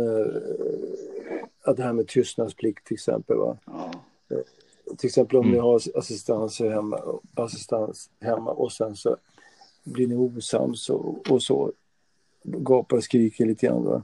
det 1.76 1.84
här 1.84 1.94
med 1.94 2.08
tystnadsplikt 2.08 2.88
till 2.88 2.94
exempel. 2.94 3.38
Va? 3.38 3.58
Ja. 3.66 3.92
Eh, 4.30 4.96
till 4.98 5.08
exempel 5.08 5.38
om 5.38 5.46
mm. 5.46 5.54
ni 5.56 5.60
har 5.60 5.82
assistans 5.96 6.60
hemma, 6.60 7.20
assistans 7.34 8.10
hemma 8.20 8.52
och 8.52 8.72
sen 8.72 8.96
så 8.96 9.18
blir 9.84 10.08
ni 10.08 10.16
osams 10.16 10.90
och, 10.90 11.32
och 11.32 11.44
så 11.44 11.72
gapar 12.44 12.98
och 12.98 13.04
skriker 13.04 13.46
lite 13.46 13.66
grann. 13.66 13.84
Va? 13.84 14.04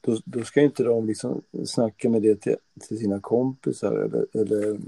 Då, 0.00 0.18
då 0.24 0.44
ska 0.44 0.60
inte 0.60 0.82
de 0.82 1.06
liksom 1.06 1.42
snacka 1.64 2.10
med 2.10 2.22
det 2.22 2.40
till, 2.40 2.56
till 2.88 2.98
sina 2.98 3.20
kompisar 3.20 3.92
eller, 3.92 4.26
eller 4.32 4.78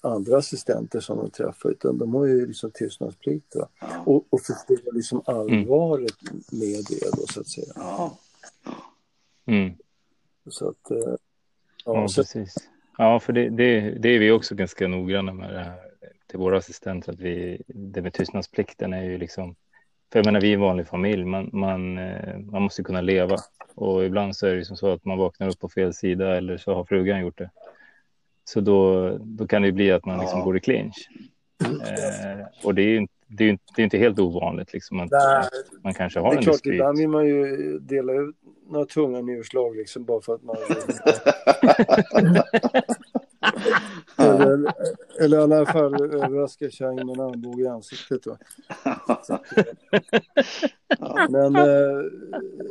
andra 0.00 0.38
assistenter 0.38 1.00
som 1.00 1.16
de 1.18 1.30
träffar 1.30 1.70
utan 1.70 1.98
de 1.98 2.14
har 2.14 2.26
ju 2.26 2.46
liksom 2.46 2.70
tystnadsplikt 2.70 3.56
va? 3.56 3.68
och, 4.04 4.26
och 4.30 4.40
förstår 4.40 4.94
liksom 4.94 5.22
allvaret 5.24 6.22
mm. 6.30 6.42
med 6.50 6.84
det 6.88 7.16
då 7.16 7.26
så 7.26 7.40
att 7.40 7.48
säga. 7.48 7.72
Ja, 7.74 8.18
mm. 9.46 9.74
så 10.46 10.68
att, 10.68 10.90
eh, 10.90 11.14
ja, 11.86 12.08
så... 12.08 12.20
precis. 12.20 12.54
Ja, 12.98 13.20
för 13.20 13.32
det, 13.32 13.48
det, 13.48 13.90
det, 13.90 14.08
är 14.08 14.18
vi 14.18 14.30
också 14.30 14.54
ganska 14.54 14.88
noggranna 14.88 15.32
med 15.32 15.52
det 15.52 15.58
här 15.58 15.74
till 16.26 16.38
våra 16.38 16.58
assistenter 16.58 17.12
att 17.12 17.20
vi, 17.20 17.62
det 17.66 18.02
med 18.02 18.12
tystnadsplikten 18.12 18.92
är 18.92 19.02
ju 19.02 19.18
liksom, 19.18 19.56
för 20.12 20.18
jag 20.18 20.26
menar 20.26 20.40
vi 20.40 20.50
är 20.50 20.54
en 20.54 20.60
vanlig 20.60 20.86
familj, 20.86 21.24
man, 21.24 21.50
man, 21.52 21.98
eh, 21.98 22.38
man 22.38 22.62
måste 22.62 22.82
kunna 22.82 23.00
leva 23.00 23.36
och 23.74 24.04
ibland 24.04 24.36
så 24.36 24.46
är 24.46 24.56
det 24.56 24.64
som 24.64 24.76
så 24.76 24.92
att 24.92 25.04
man 25.04 25.18
vaknar 25.18 25.48
upp 25.48 25.60
på 25.60 25.68
fel 25.68 25.94
sida 25.94 26.36
eller 26.36 26.56
så 26.56 26.74
har 26.74 26.84
frugan 26.84 27.20
gjort 27.20 27.38
det. 27.38 27.50
Så 28.44 28.60
då, 28.60 29.10
då 29.18 29.46
kan 29.46 29.62
det 29.62 29.72
bli 29.72 29.92
att 29.92 30.04
man 30.04 30.18
liksom 30.18 30.38
ja. 30.38 30.44
går 30.44 30.56
i 30.56 30.60
clinch. 30.60 31.08
Eh, 31.64 32.46
och 32.64 32.74
det 32.74 32.82
är 32.82 32.88
ju 32.88 33.06
det 33.28 33.48
är, 33.48 33.58
det 33.76 33.82
är 33.82 33.84
inte 33.84 33.98
helt 33.98 34.18
ovanligt 34.18 34.72
liksom 34.72 35.00
att, 35.00 35.12
att 35.12 35.50
man 35.82 35.94
kanske 35.94 36.20
har 36.20 36.30
en. 36.30 36.36
Det 36.36 36.40
är 36.40 36.44
klart, 36.44 36.66
ibland 36.66 36.98
vill 36.98 37.08
man 37.08 37.26
ju 37.26 37.78
dela 37.78 38.12
ut 38.12 38.36
några 38.68 38.86
tunga 38.86 39.20
njurslag 39.20 39.76
liksom 39.76 40.04
bara 40.04 40.20
för 40.20 40.34
att 40.34 40.42
man... 40.42 40.56
eller, 44.16 44.72
eller 45.20 45.38
i 45.38 45.40
alla 45.40 45.66
fall 45.66 46.02
överraska 46.02 46.70
kärringen 46.70 47.06
med 47.06 47.14
en 47.14 47.20
armbåge 47.20 47.62
i 47.62 47.66
ansiktet. 47.66 48.26
Va? 48.26 48.38
men, 51.30 51.56
äh, 51.56 52.04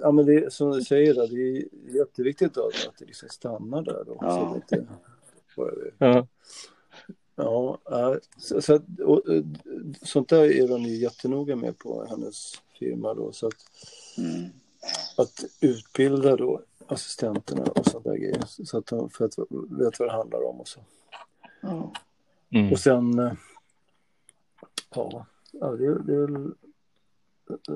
ja, 0.02 0.12
men 0.12 0.26
det, 0.26 0.54
som 0.54 0.72
du 0.72 0.82
säger, 0.82 1.14
då, 1.14 1.26
det 1.26 1.36
är 1.36 1.64
jätteviktigt 1.96 2.54
då, 2.54 2.68
att 2.68 2.98
det 3.00 3.06
liksom 3.06 3.30
stannar 3.30 3.82
där. 3.82 4.04
Då, 4.06 4.18
ja. 4.22 4.62
så 5.56 5.70
det. 5.98 6.28
Ja, 7.36 7.80
så, 8.38 8.62
så 8.62 8.80
och, 9.06 9.22
sånt 10.02 10.30
där 10.30 10.44
är 10.44 10.68
de 10.68 10.82
ju 10.82 10.96
jättenoga 10.96 11.56
med 11.56 11.78
på 11.78 12.06
hennes 12.06 12.62
firma 12.80 13.14
då. 13.14 13.32
Så 13.32 13.48
att, 13.48 13.54
mm. 14.18 14.50
att 15.18 15.44
utbilda 15.62 16.36
då 16.36 16.62
assistenterna 16.88 17.64
och 17.64 17.86
sånt 17.86 18.04
där 18.04 18.16
grejer. 18.16 18.44
Så 18.46 18.78
att 18.78 18.86
de 18.86 19.10
för 19.10 19.26
att 19.26 19.38
vet 19.70 20.00
vad 20.00 20.10
det 20.10 20.14
handlar 20.14 20.50
om 20.50 20.60
och 20.60 20.68
så. 20.68 20.80
Mm. 22.50 22.72
Och 22.72 22.80
sen, 22.80 23.20
eh, 23.20 23.34
ja, 24.96 25.26
ja 25.52 25.68
det, 25.68 26.04
det 26.04 26.14
är 26.14 26.28
väl 26.28 26.52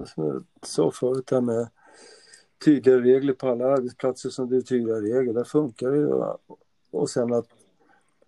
som 0.05 0.25
jag 0.25 0.43
sa 0.61 0.91
förut 0.91 1.27
det 1.27 1.35
här 1.35 1.41
med 1.41 1.67
tydliga 2.65 2.97
regler 2.97 3.33
på 3.33 3.47
alla 3.47 3.65
arbetsplatser 3.65 4.29
som 4.29 4.49
det 4.49 4.57
är 4.57 4.61
tydliga 4.61 4.95
regler. 4.95 5.33
Där 5.33 5.43
funkar 5.43 5.91
det 5.91 5.97
ju. 5.97 6.23
Och 6.91 7.09
sen 7.09 7.33
att 7.33 7.47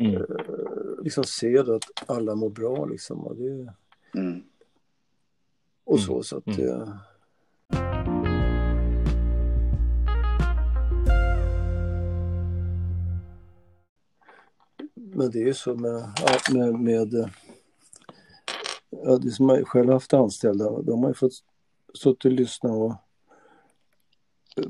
Mm. 0.02 0.16
Eh, 0.16 1.04
liksom 1.04 1.24
ser 1.24 1.76
att 1.76 1.84
alla 2.06 2.36
mår 2.36 2.49
bra 2.49 2.86
liksom. 2.86 3.20
Och, 3.20 3.36
det, 3.36 3.74
mm. 4.16 4.43
och 5.84 5.99
så, 5.99 6.12
mm. 6.12 6.24
så 6.24 6.38
att... 6.38 6.47
Mm. 6.47 6.70
Eh, 6.70 6.89
men 14.93 15.32
det 15.32 15.39
är 15.39 15.45
ju 15.45 15.54
så 15.54 15.76
med, 15.76 16.08
med, 16.52 16.80
med 16.80 17.30
ja, 18.89 19.18
det 19.18 19.32
som 19.32 19.49
jag 19.49 19.68
själv 19.68 19.91
haft 19.91 20.14
anställda, 20.14 20.82
de 20.82 21.04
har 21.04 21.10
ju 21.10 21.14
fått 21.14 21.43
stått 21.93 22.26
och 22.26 22.32
lyssna 22.32 22.72
och 22.72 22.95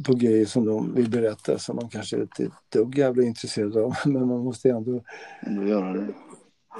på 0.03 0.13
grejer 0.13 0.45
som 0.45 0.65
de 0.65 0.93
vill 0.93 1.09
berätta 1.09 1.59
som 1.59 1.75
man 1.75 1.89
kanske 1.89 2.17
är 2.17 2.21
ett 2.21 2.51
dugg 2.69 2.97
jävla 2.97 3.23
intresserad 3.23 3.77
av. 3.77 3.93
Men 4.05 4.27
man 4.27 4.39
måste 4.39 4.69
ändå... 4.69 5.03
Ändå 5.41 5.67
göra 5.67 5.93
det. 5.93 6.07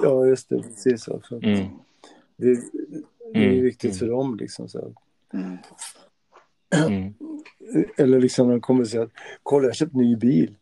Ja, 0.02 0.26
just 0.26 0.48
det. 0.48 0.62
Precis. 0.62 1.04
Så. 1.04 1.20
För 1.28 1.44
mm. 1.44 1.68
det, 2.36 2.54
det, 3.32 3.38
är 3.38 3.50
mm. 3.50 3.64
viktigt 3.64 3.98
för 3.98 4.06
dem 4.06 4.36
liksom. 4.36 4.68
Så. 4.68 4.92
Mm. 5.32 5.58
mm. 6.88 7.14
Eller 7.96 8.20
liksom 8.20 8.46
när 8.46 8.54
de 8.54 8.60
kommer 8.60 8.80
och 8.80 8.88
säger 8.88 9.04
att 9.04 9.12
kolla 9.42 9.64
jag 9.64 9.70
har 9.70 9.74
köpt 9.74 9.94
ny 9.94 10.16
bil. 10.16 10.54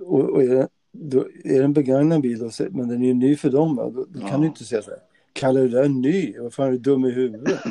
Och, 0.00 0.20
och 0.20 0.42
är, 0.42 0.48
det, 0.48 0.68
då, 0.92 1.20
är 1.44 1.58
det 1.58 1.64
en 1.64 1.72
begagnad 1.72 2.22
bil 2.22 2.38
då, 2.38 2.50
men 2.70 2.88
den 2.88 3.02
är 3.02 3.06
ju 3.06 3.14
ny 3.14 3.36
för 3.36 3.50
dem. 3.50 3.76
Då, 3.76 3.90
då 3.90 4.20
ja. 4.20 4.28
kan 4.28 4.40
du 4.40 4.46
inte 4.46 4.64
säga 4.64 4.82
så 4.82 4.90
här. 4.90 5.00
Kallar 5.32 5.60
du 5.60 5.68
det 5.68 5.88
ny? 5.88 6.38
Vad 6.38 6.54
fan 6.54 6.66
är 6.66 6.72
du 6.72 6.78
dum 6.78 7.04
i 7.04 7.10
huvudet? 7.10 7.60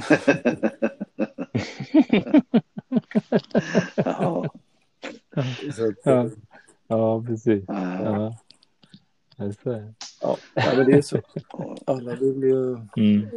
ja. 3.95 4.49
ja. 6.03 6.29
ja, 6.87 7.23
precis. 7.27 7.63
Ja. 7.67 8.33
Ja, 10.53 10.73
men 10.75 10.85
det 10.85 10.93
är 10.93 11.01
så. 11.01 11.21
Alla 11.85 12.15
vill 12.15 12.43
ju, 12.43 12.77
mm. 12.97 13.29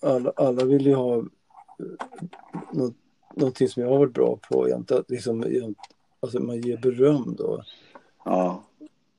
alla, 0.00 0.32
alla 0.36 0.64
vill 0.64 0.86
ju 0.86 0.94
ha 0.94 1.24
något, 2.72 2.94
någonting 3.34 3.68
som 3.68 3.82
jag 3.82 3.90
har 3.90 3.98
varit 3.98 4.12
bra 4.12 4.38
på. 4.48 4.84
Liksom, 5.08 5.42
jämt, 5.52 5.78
alltså 6.20 6.40
man 6.40 6.60
ger 6.60 6.76
beröm 6.76 7.34
då. 7.38 7.62
Ja. 8.24 8.64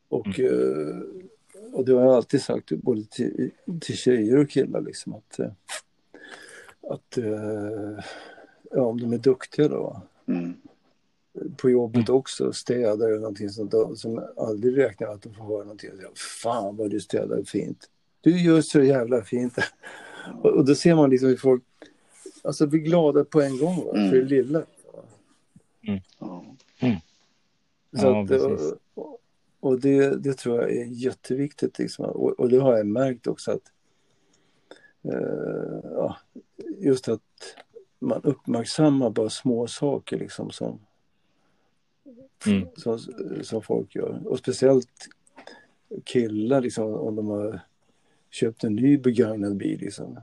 Och, 0.10 0.40
mm. 0.40 1.30
och 1.74 1.86
det 1.86 1.94
har 1.94 2.02
jag 2.02 2.16
alltid 2.16 2.42
sagt 2.42 2.70
både 2.72 3.04
till, 3.04 3.52
till 3.82 3.98
tjejer 3.98 4.38
och 4.38 4.50
killar 4.50 4.82
liksom 4.82 5.14
att, 5.14 5.40
att 6.90 7.18
ja, 8.76 8.82
om 8.82 9.02
de 9.02 9.14
är 9.14 9.18
duktiga 9.18 9.68
då. 9.68 10.02
Mm. 10.28 10.54
På 11.58 11.70
jobbet 11.70 12.10
också, 12.10 12.54
städare 12.54 13.10
eller 13.10 13.20
någonting 13.20 13.50
sånt 13.50 13.72
där, 13.72 13.96
som 13.96 14.24
aldrig 14.38 14.78
räknar 14.78 15.08
att 15.08 15.22
de 15.22 15.34
får 15.34 15.44
höra 15.44 15.64
någonting. 15.64 15.92
Fan 16.42 16.76
vad 16.78 16.90
du 16.90 17.00
städar 17.00 17.44
fint. 17.44 17.90
Du 18.22 18.42
gör 18.42 18.62
så 18.62 18.82
jävla 18.82 19.22
fint. 19.22 19.58
Och, 20.44 20.50
och 20.50 20.66
då 20.66 20.76
ser 20.76 20.96
man 20.96 21.10
liksom 21.10 21.30
hur 21.30 21.38
folk 21.38 21.64
alltså, 22.42 22.68
blir 22.68 22.80
glada 22.80 23.26
på 23.26 23.42
en 23.42 23.58
gång 23.58 23.86
va? 23.86 23.92
Mm. 23.96 24.10
för 24.10 24.18
det 24.18 24.26
lilla. 24.26 24.64
Mm. 25.88 26.00
Mm. 26.80 26.96
Så 28.00 28.06
ja, 28.06 28.24
att, 28.24 28.32
och, 28.94 29.20
och 29.60 29.80
det, 29.80 30.24
det 30.24 30.34
tror 30.34 30.62
jag 30.62 30.72
är 30.72 30.86
jätteviktigt. 30.86 31.80
Liksom. 31.80 32.06
Och, 32.06 32.40
och 32.40 32.50
det 32.50 32.58
har 32.58 32.78
jag 32.78 32.88
märkt 32.88 33.28
också 33.28 33.52
att 33.52 33.72
uh, 35.14 35.80
ja, 35.84 36.18
just 36.78 37.08
att 37.08 37.22
man 38.00 38.22
uppmärksammar 38.24 39.10
bara 39.10 39.30
små 39.30 39.68
saker 39.68 40.18
liksom 40.18 40.52
som, 40.52 40.80
mm. 42.46 42.68
som, 42.78 43.00
som 43.42 43.62
folk 43.62 43.96
gör. 43.96 44.22
Och 44.26 44.40
speciellt 44.40 45.08
killar 46.04 46.62
liksom 46.62 46.94
om 46.94 47.16
de 47.16 47.28
har 47.28 47.60
köpt 48.30 48.64
en 48.64 48.76
ny 48.76 48.98
begagnad 48.98 49.58
bil 49.58 49.80
liksom. 49.80 50.20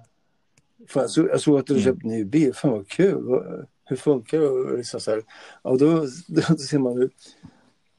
Fan, 0.89 1.09
så, 1.09 1.21
jag 1.21 1.41
såg 1.41 1.59
att 1.59 1.67
du 1.67 1.73
har 1.73 1.81
mm. 1.81 1.95
köpt 1.95 2.05
en 2.05 2.11
ny 2.11 2.25
bil, 2.25 2.55
fan 2.55 2.71
vad 2.71 2.89
kul. 2.89 3.41
Hur 3.85 3.97
funkar 3.97 4.39
det? 4.41 4.77
Liksom 4.77 5.01
så 5.01 5.11
här. 5.11 5.23
Ja, 5.63 5.77
då, 5.77 6.07
då 6.29 6.57
ser 6.57 6.79
man 6.79 7.11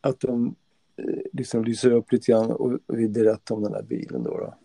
att 0.01 0.19
de 0.19 0.55
eh, 0.97 1.21
liksom 1.33 1.63
lyser 1.63 1.91
upp 1.91 2.11
lite 2.11 2.31
grann 2.31 2.51
och 2.51 2.79
vill 2.87 3.09
berätta 3.09 3.53
om 3.53 3.63
den 3.63 3.73
här 3.73 3.83
bilen 3.83 4.23
då. 4.23 4.37
då. 4.37 4.55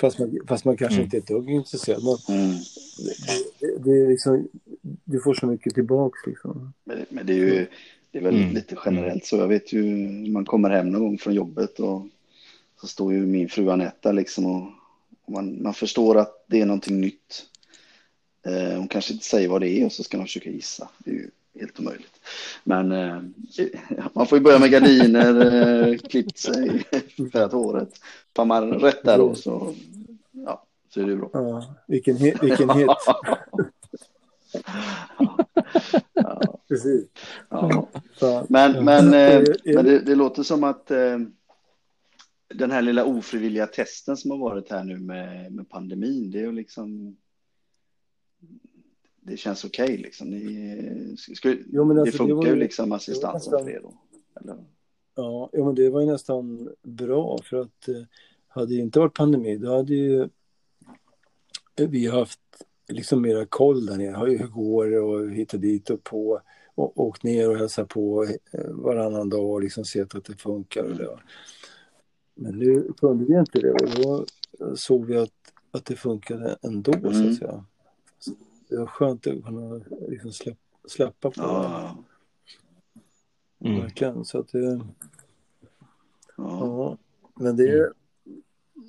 Fast 0.00 0.18
man, 0.18 0.38
fast 0.48 0.64
man 0.64 0.76
kanske 0.76 0.94
mm. 0.94 1.04
inte 1.04 1.16
är 1.16 1.20
ett 1.20 1.26
dugg 1.26 1.50
intresserad. 1.50 2.02
Men 2.04 2.36
mm. 2.36 2.56
det, 3.60 3.78
det, 3.84 3.90
är 3.90 4.08
liksom, 4.08 4.48
du 5.04 5.20
får 5.20 5.34
så 5.34 5.46
mycket 5.46 5.74
tillbaks 5.74 6.18
liksom. 6.26 6.72
Men, 6.84 7.06
men 7.08 7.26
det 7.26 7.32
är 7.32 7.36
ju 7.36 7.66
det 8.14 8.18
är 8.18 8.22
väl 8.22 8.36
mm. 8.36 8.54
lite 8.54 8.76
generellt 8.84 9.26
så. 9.26 9.36
Jag 9.36 9.48
vet 9.48 9.72
ju 9.72 9.84
man 10.32 10.44
kommer 10.44 10.70
hem 10.70 10.90
någon 10.90 11.02
gång 11.02 11.18
från 11.18 11.34
jobbet 11.34 11.80
och 11.80 12.06
så 12.80 12.86
står 12.86 13.12
ju 13.12 13.26
min 13.26 13.48
fru 13.48 13.70
Anetta 13.70 14.12
liksom 14.12 14.46
och, 14.46 14.70
och 15.24 15.32
man, 15.32 15.62
man 15.62 15.74
förstår 15.74 16.18
att 16.18 16.44
det 16.46 16.60
är 16.60 16.66
någonting 16.66 17.00
nytt. 17.00 17.46
Eh, 18.46 18.78
hon 18.78 18.88
kanske 18.88 19.12
inte 19.12 19.24
säger 19.24 19.48
vad 19.48 19.60
det 19.60 19.68
är 19.68 19.86
och 19.86 19.92
så 19.92 20.02
ska 20.02 20.16
man 20.16 20.26
försöka 20.26 20.50
gissa. 20.50 20.88
Det 20.98 21.10
är 21.10 21.14
ju 21.14 21.30
helt 21.60 21.80
omöjligt. 21.80 22.20
Men 22.64 22.92
eh, 22.92 23.22
man 24.12 24.26
får 24.26 24.38
ju 24.38 24.44
börja 24.44 24.58
med 24.58 24.70
gardiner, 24.70 25.54
eh, 25.88 25.98
klippt 25.98 26.38
sig, 26.38 26.84
färgat 27.32 27.52
håret. 27.52 27.90
Tar 28.32 28.44
man 28.44 28.72
rätt 28.72 29.04
där 29.04 29.18
då 29.18 29.34
så, 29.34 29.74
ja, 30.32 30.64
så 30.88 31.00
är 31.00 31.06
det 31.06 31.16
bra. 31.16 31.30
Ja, 31.32 31.74
vilken, 31.86 32.16
hit, 32.16 32.42
vilken 32.42 32.70
hit. 32.70 32.86
ja. 36.12 36.60
Precis. 36.68 37.06
Ja. 37.48 37.88
Men, 38.48 38.84
men, 38.84 39.14
eh, 39.14 39.44
men 39.64 39.84
det, 39.84 39.98
det, 39.98 40.14
låter 40.14 40.42
som 40.42 40.64
att 40.64 40.90
eh, 40.90 41.18
den 42.54 42.70
här 42.70 42.82
lilla 42.82 43.04
ofrivilliga 43.04 43.66
testen 43.66 44.16
som 44.16 44.30
har 44.30 44.38
varit 44.38 44.70
här 44.70 44.84
nu 44.84 44.98
med, 44.98 45.52
med 45.52 45.68
pandemin, 45.68 46.30
det 46.30 46.38
är 46.38 46.42
ju 46.42 46.52
liksom 46.52 47.16
det 49.26 49.36
känns 49.36 49.64
okej 49.64 49.84
okay, 49.84 49.96
liksom. 49.96 50.30
Ni, 50.30 51.16
skulle, 51.16 51.58
jo, 51.66 51.90
alltså, 51.90 52.04
det 52.04 52.12
funkar 52.12 52.48
det 52.48 52.54
ju 52.54 52.56
liksom 52.56 52.92
assistansen 52.92 53.58
för 53.58 53.70
er 53.70 53.80
då? 53.82 53.94
Eller? 54.40 54.64
Ja, 55.14 55.50
ja, 55.52 55.64
men 55.64 55.74
det 55.74 55.90
var 55.90 56.00
ju 56.00 56.06
nästan 56.06 56.70
bra 56.82 57.38
för 57.44 57.60
att 57.60 57.88
eh, 57.88 58.02
hade 58.48 58.66
det 58.66 58.80
inte 58.80 58.98
varit 58.98 59.14
pandemi 59.14 59.56
då 59.56 59.76
hade 59.76 59.94
ju 59.94 60.28
vi 61.76 62.06
haft 62.06 62.40
liksom 62.88 63.22
mera 63.22 63.46
koll 63.46 63.86
där 63.86 63.96
nere. 63.96 64.30
Hur 64.30 64.46
går 64.46 64.86
det 64.86 65.00
och 65.00 65.30
hit 65.30 65.54
och 65.54 65.60
dit 65.60 65.90
och 65.90 66.04
på 66.04 66.40
och 66.74 67.00
åkt 67.00 67.22
ner 67.22 67.50
och 67.50 67.56
hälsat 67.56 67.88
på 67.88 68.24
eh, 68.52 68.70
varannan 68.70 69.28
dag 69.28 69.50
och 69.50 69.62
liksom 69.62 69.84
sett 69.84 70.14
att 70.14 70.24
det 70.24 70.40
funkar. 70.40 70.84
Och 70.84 70.96
det. 70.96 71.18
Men 72.34 72.58
nu 72.58 72.92
kunde 72.96 73.24
vi 73.24 73.38
inte 73.38 73.60
det 73.60 73.72
och 73.72 74.02
då 74.02 74.26
såg 74.76 75.06
vi 75.06 75.16
att, 75.16 75.30
att 75.70 75.84
det 75.84 75.96
funkade 75.96 76.56
ändå 76.62 76.92
mm. 76.92 77.02
så 77.02 77.08
att 77.08 77.16
mm. 77.16 77.34
säga. 77.34 77.64
Det 78.68 78.76
var 78.76 78.86
skönt 78.86 79.26
att 79.26 79.44
kunna 79.44 79.84
liksom 80.08 80.32
släpp, 80.32 80.58
släppa 80.88 81.30
på 81.30 81.40
det. 81.40 81.94
Mm. 83.68 83.80
Verkligen. 83.80 84.24
Så 84.24 84.38
att 84.38 84.48
det, 84.48 84.80
ja. 86.36 86.38
ja. 86.60 86.98
Men 87.34 87.56
det 87.56 87.68
är, 87.68 87.92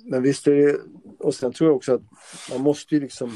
men 0.04 0.22
visst 0.22 0.46
är 0.46 0.54
det, 0.54 0.80
och 1.18 1.34
sen 1.34 1.52
tror 1.52 1.70
jag 1.70 1.76
också 1.76 1.94
att 1.94 2.02
man 2.50 2.60
måste 2.60 2.94
ju 2.94 3.00
liksom 3.00 3.30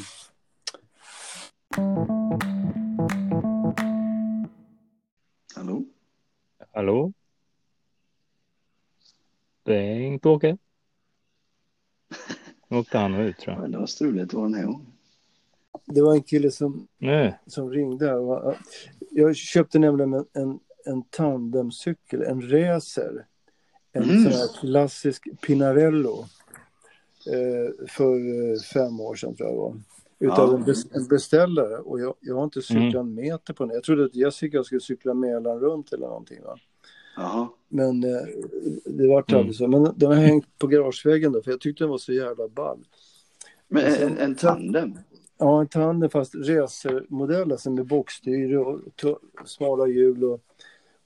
Hallå? 5.55 5.84
Hallå? 6.72 7.12
Bengt-Åke? 9.64 10.59
Nu 12.68 12.76
åkte 12.78 12.99
han 12.99 13.14
ut 13.14 13.38
tror 13.38 13.57
jag. 13.57 13.70
Det 13.70 13.78
var 13.78 13.86
struligt 13.86 14.32
var 14.32 14.43
den 14.43 14.55
här 14.55 14.80
Det 15.95 16.03
var 16.03 16.14
en 16.14 16.22
kille 16.22 16.51
som, 16.51 16.86
som 17.47 17.70
ringde. 17.70 18.07
Jag 19.11 19.36
köpte 19.36 19.78
nämligen 19.78 20.14
en, 20.14 20.26
en, 20.32 20.59
en 20.84 21.03
tandemcykel, 21.03 22.22
en 22.22 22.51
racer. 22.51 23.26
En 23.93 24.03
mm. 24.03 24.22
sån 24.22 24.32
här 24.32 24.61
klassisk 24.61 25.28
Pinarello. 25.41 26.24
Eh, 27.26 27.86
för 27.88 28.14
eh, 28.14 28.59
fem 28.74 29.01
år 29.01 29.14
sedan 29.14 29.34
tror 29.34 29.49
jag 29.49 29.57
det 29.57 29.61
var 29.61 29.76
utav 30.20 30.64
ja. 30.66 30.74
en, 30.95 31.09
beställare 31.09 31.76
och 31.76 32.01
jag, 32.01 32.14
jag 32.20 32.34
har 32.34 32.45
inte 32.45 32.62
cyklat 32.62 32.95
mm. 32.95 32.97
en 32.97 33.14
meter 33.14 33.55
på 33.55 33.64
den. 33.64 33.74
Jag 33.74 33.82
trodde 33.82 34.05
att 34.05 34.14
Jessica 34.14 34.64
skulle 34.64 34.80
cykla 34.80 35.14
Mälaren 35.14 35.61
runt 35.61 35.93
eller 35.93 36.07
någonting. 36.07 36.43
Va? 36.43 36.59
Aha. 37.16 37.55
Men 37.68 38.05
eh, 38.05 38.20
det 38.84 39.09
vart 39.09 39.30
mm. 39.30 39.38
aldrig 39.38 39.57
så. 39.57 39.68
Men 39.68 39.93
den 39.97 40.09
har 40.09 40.16
hängt 40.16 40.59
på 40.59 40.66
garageväggen 40.66 41.32
då 41.32 41.43
för 41.43 41.51
jag 41.51 41.61
tyckte 41.61 41.84
den 41.84 41.91
var 41.91 41.99
så 41.99 42.12
jävla 42.12 42.49
ball. 42.49 42.84
Men 43.68 43.84
en, 43.84 44.18
en 44.18 44.34
tandem? 44.34 44.99
Ja, 45.41 45.61
en 45.61 45.68
tandem 45.68 46.11
fast 46.11 46.34
racermodell 46.34 47.53
alltså 47.53 47.70
med 47.70 47.86
bockstyre 47.86 48.59
och 48.59 48.80
smala 49.45 49.86
hjul 49.86 50.24
och, 50.24 50.41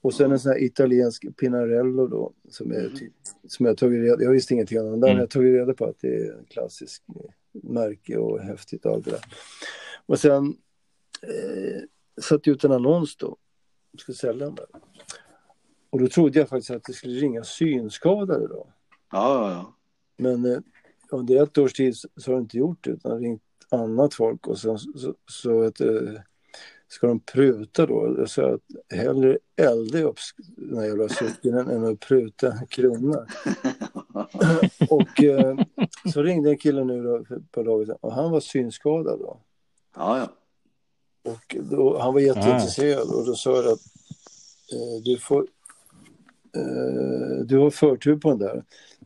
och 0.01 0.13
sen 0.13 0.31
en 0.31 0.39
sån 0.39 0.51
här 0.51 0.63
italiensk 0.63 1.25
Pinarello 1.37 2.07
då 2.07 2.33
som, 2.49 2.71
är, 2.71 2.79
mm. 2.79 3.11
som 3.47 3.65
jag 3.65 3.77
tagit 3.77 4.03
reda 4.03 4.23
Jag 4.23 4.31
visste 4.31 4.53
ingenting 4.53 4.79
om 4.79 4.91
den 4.91 4.99
där, 4.99 5.07
mm. 5.07 5.15
men 5.15 5.21
jag 5.21 5.29
tagit 5.29 5.53
reda 5.53 5.73
på 5.73 5.85
att 5.85 5.99
det 5.99 6.15
är 6.15 6.33
en 6.33 6.45
klassisk 6.45 7.03
märke 7.51 8.17
och 8.17 8.39
häftigt 8.39 8.85
och 8.85 8.93
allt 8.93 9.05
det 9.05 9.11
där. 9.11 9.21
Och 10.05 10.19
sen 10.19 10.57
eh, 11.21 11.81
satte 12.21 12.49
ut 12.49 12.63
en 12.63 12.71
annons 12.71 13.17
då, 13.17 13.37
jag 13.91 14.01
skulle 14.01 14.15
sälja 14.15 14.45
den 14.45 14.55
där. 14.55 14.67
Och 15.89 15.99
då 15.99 16.07
trodde 16.07 16.39
jag 16.39 16.49
faktiskt 16.49 16.71
att 16.71 16.83
det 16.83 16.93
skulle 16.93 17.19
ringa 17.19 17.43
synskadade 17.43 18.47
då. 18.47 18.67
Ja, 19.11 19.49
ja, 19.49 19.51
ja. 19.51 19.75
Men 20.17 20.45
eh, 20.45 20.59
under 21.11 21.43
ett 21.43 21.57
års 21.57 21.73
tid 21.73 21.95
så 21.95 22.31
har 22.31 22.35
det 22.35 22.41
inte 22.41 22.57
gjort 22.57 22.83
det 22.83 22.89
utan 22.89 23.19
ringt 23.19 23.41
annat 23.75 24.13
folk 24.13 24.47
och 24.47 24.57
sen 24.57 24.79
så, 24.79 24.91
så, 24.97 25.13
så 25.27 25.63
att, 25.63 25.81
ska 26.87 27.07
de 27.07 27.19
pruta 27.19 27.85
då? 27.85 28.15
Jag 28.17 28.29
sa 28.29 28.53
att 28.53 28.61
hellre 28.97 29.37
elda 29.55 30.01
upp 30.01 30.17
den 30.37 30.77
här 30.77 30.85
jävla 30.85 31.09
cykeln 31.09 31.57
än 31.57 31.85
att 31.85 31.99
pruta 31.99 32.51
en 32.51 32.67
krona. 32.67 33.25
och 34.89 35.23
eh, 35.23 35.57
så 36.13 36.23
ringde 36.23 36.49
en 36.49 36.57
kille 36.57 36.83
nu 36.83 37.03
då 37.03 37.25
för 37.25 37.35
ett 37.35 37.51
par 37.51 37.63
dagar 37.63 37.85
sedan 37.85 37.97
och 38.01 38.13
han 38.13 38.31
var 38.31 38.39
synskadad 38.39 39.19
då. 39.19 39.39
Ja, 39.95 40.17
ja. 40.17 40.29
Och 41.31 41.55
då, 41.59 41.99
han 41.99 42.13
var 42.13 42.21
jätteintresserad 42.21 43.09
och 43.09 43.25
då 43.25 43.35
sa 43.35 43.55
jag 43.55 43.65
att 43.65 43.79
eh, 44.73 45.03
du 45.03 45.17
får 45.17 45.47
eh, 46.55 47.45
du 47.45 47.57
har 47.57 47.69
förtur 47.69 48.15
på 48.15 48.29
den 48.29 48.39
där. 48.39 48.63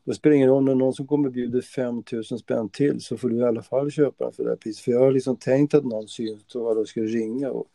Det 0.09 0.15
spelar 0.15 0.35
ingen 0.35 0.49
roll 0.49 0.63
när 0.63 0.75
någon 0.75 0.93
som 0.93 1.07
kommer 1.07 1.29
bjuder 1.29 1.61
5 1.61 2.03
000 2.11 2.23
spänn 2.23 2.69
till 2.69 3.01
så 3.01 3.17
får 3.17 3.29
du 3.29 3.37
i 3.37 3.43
alla 3.43 3.61
fall 3.61 3.91
köpa 3.91 4.23
den 4.23 4.33
för 4.33 4.43
det 4.43 4.49
här 4.49 4.57
priset. 4.57 4.83
För 4.83 4.91
jag 4.91 4.99
har 4.99 5.11
liksom 5.11 5.35
tänkt 5.35 5.73
att 5.73 5.85
någon 5.85 6.07
synskadad 6.07 6.87
skulle 6.87 7.05
ringa 7.05 7.51
och, 7.51 7.67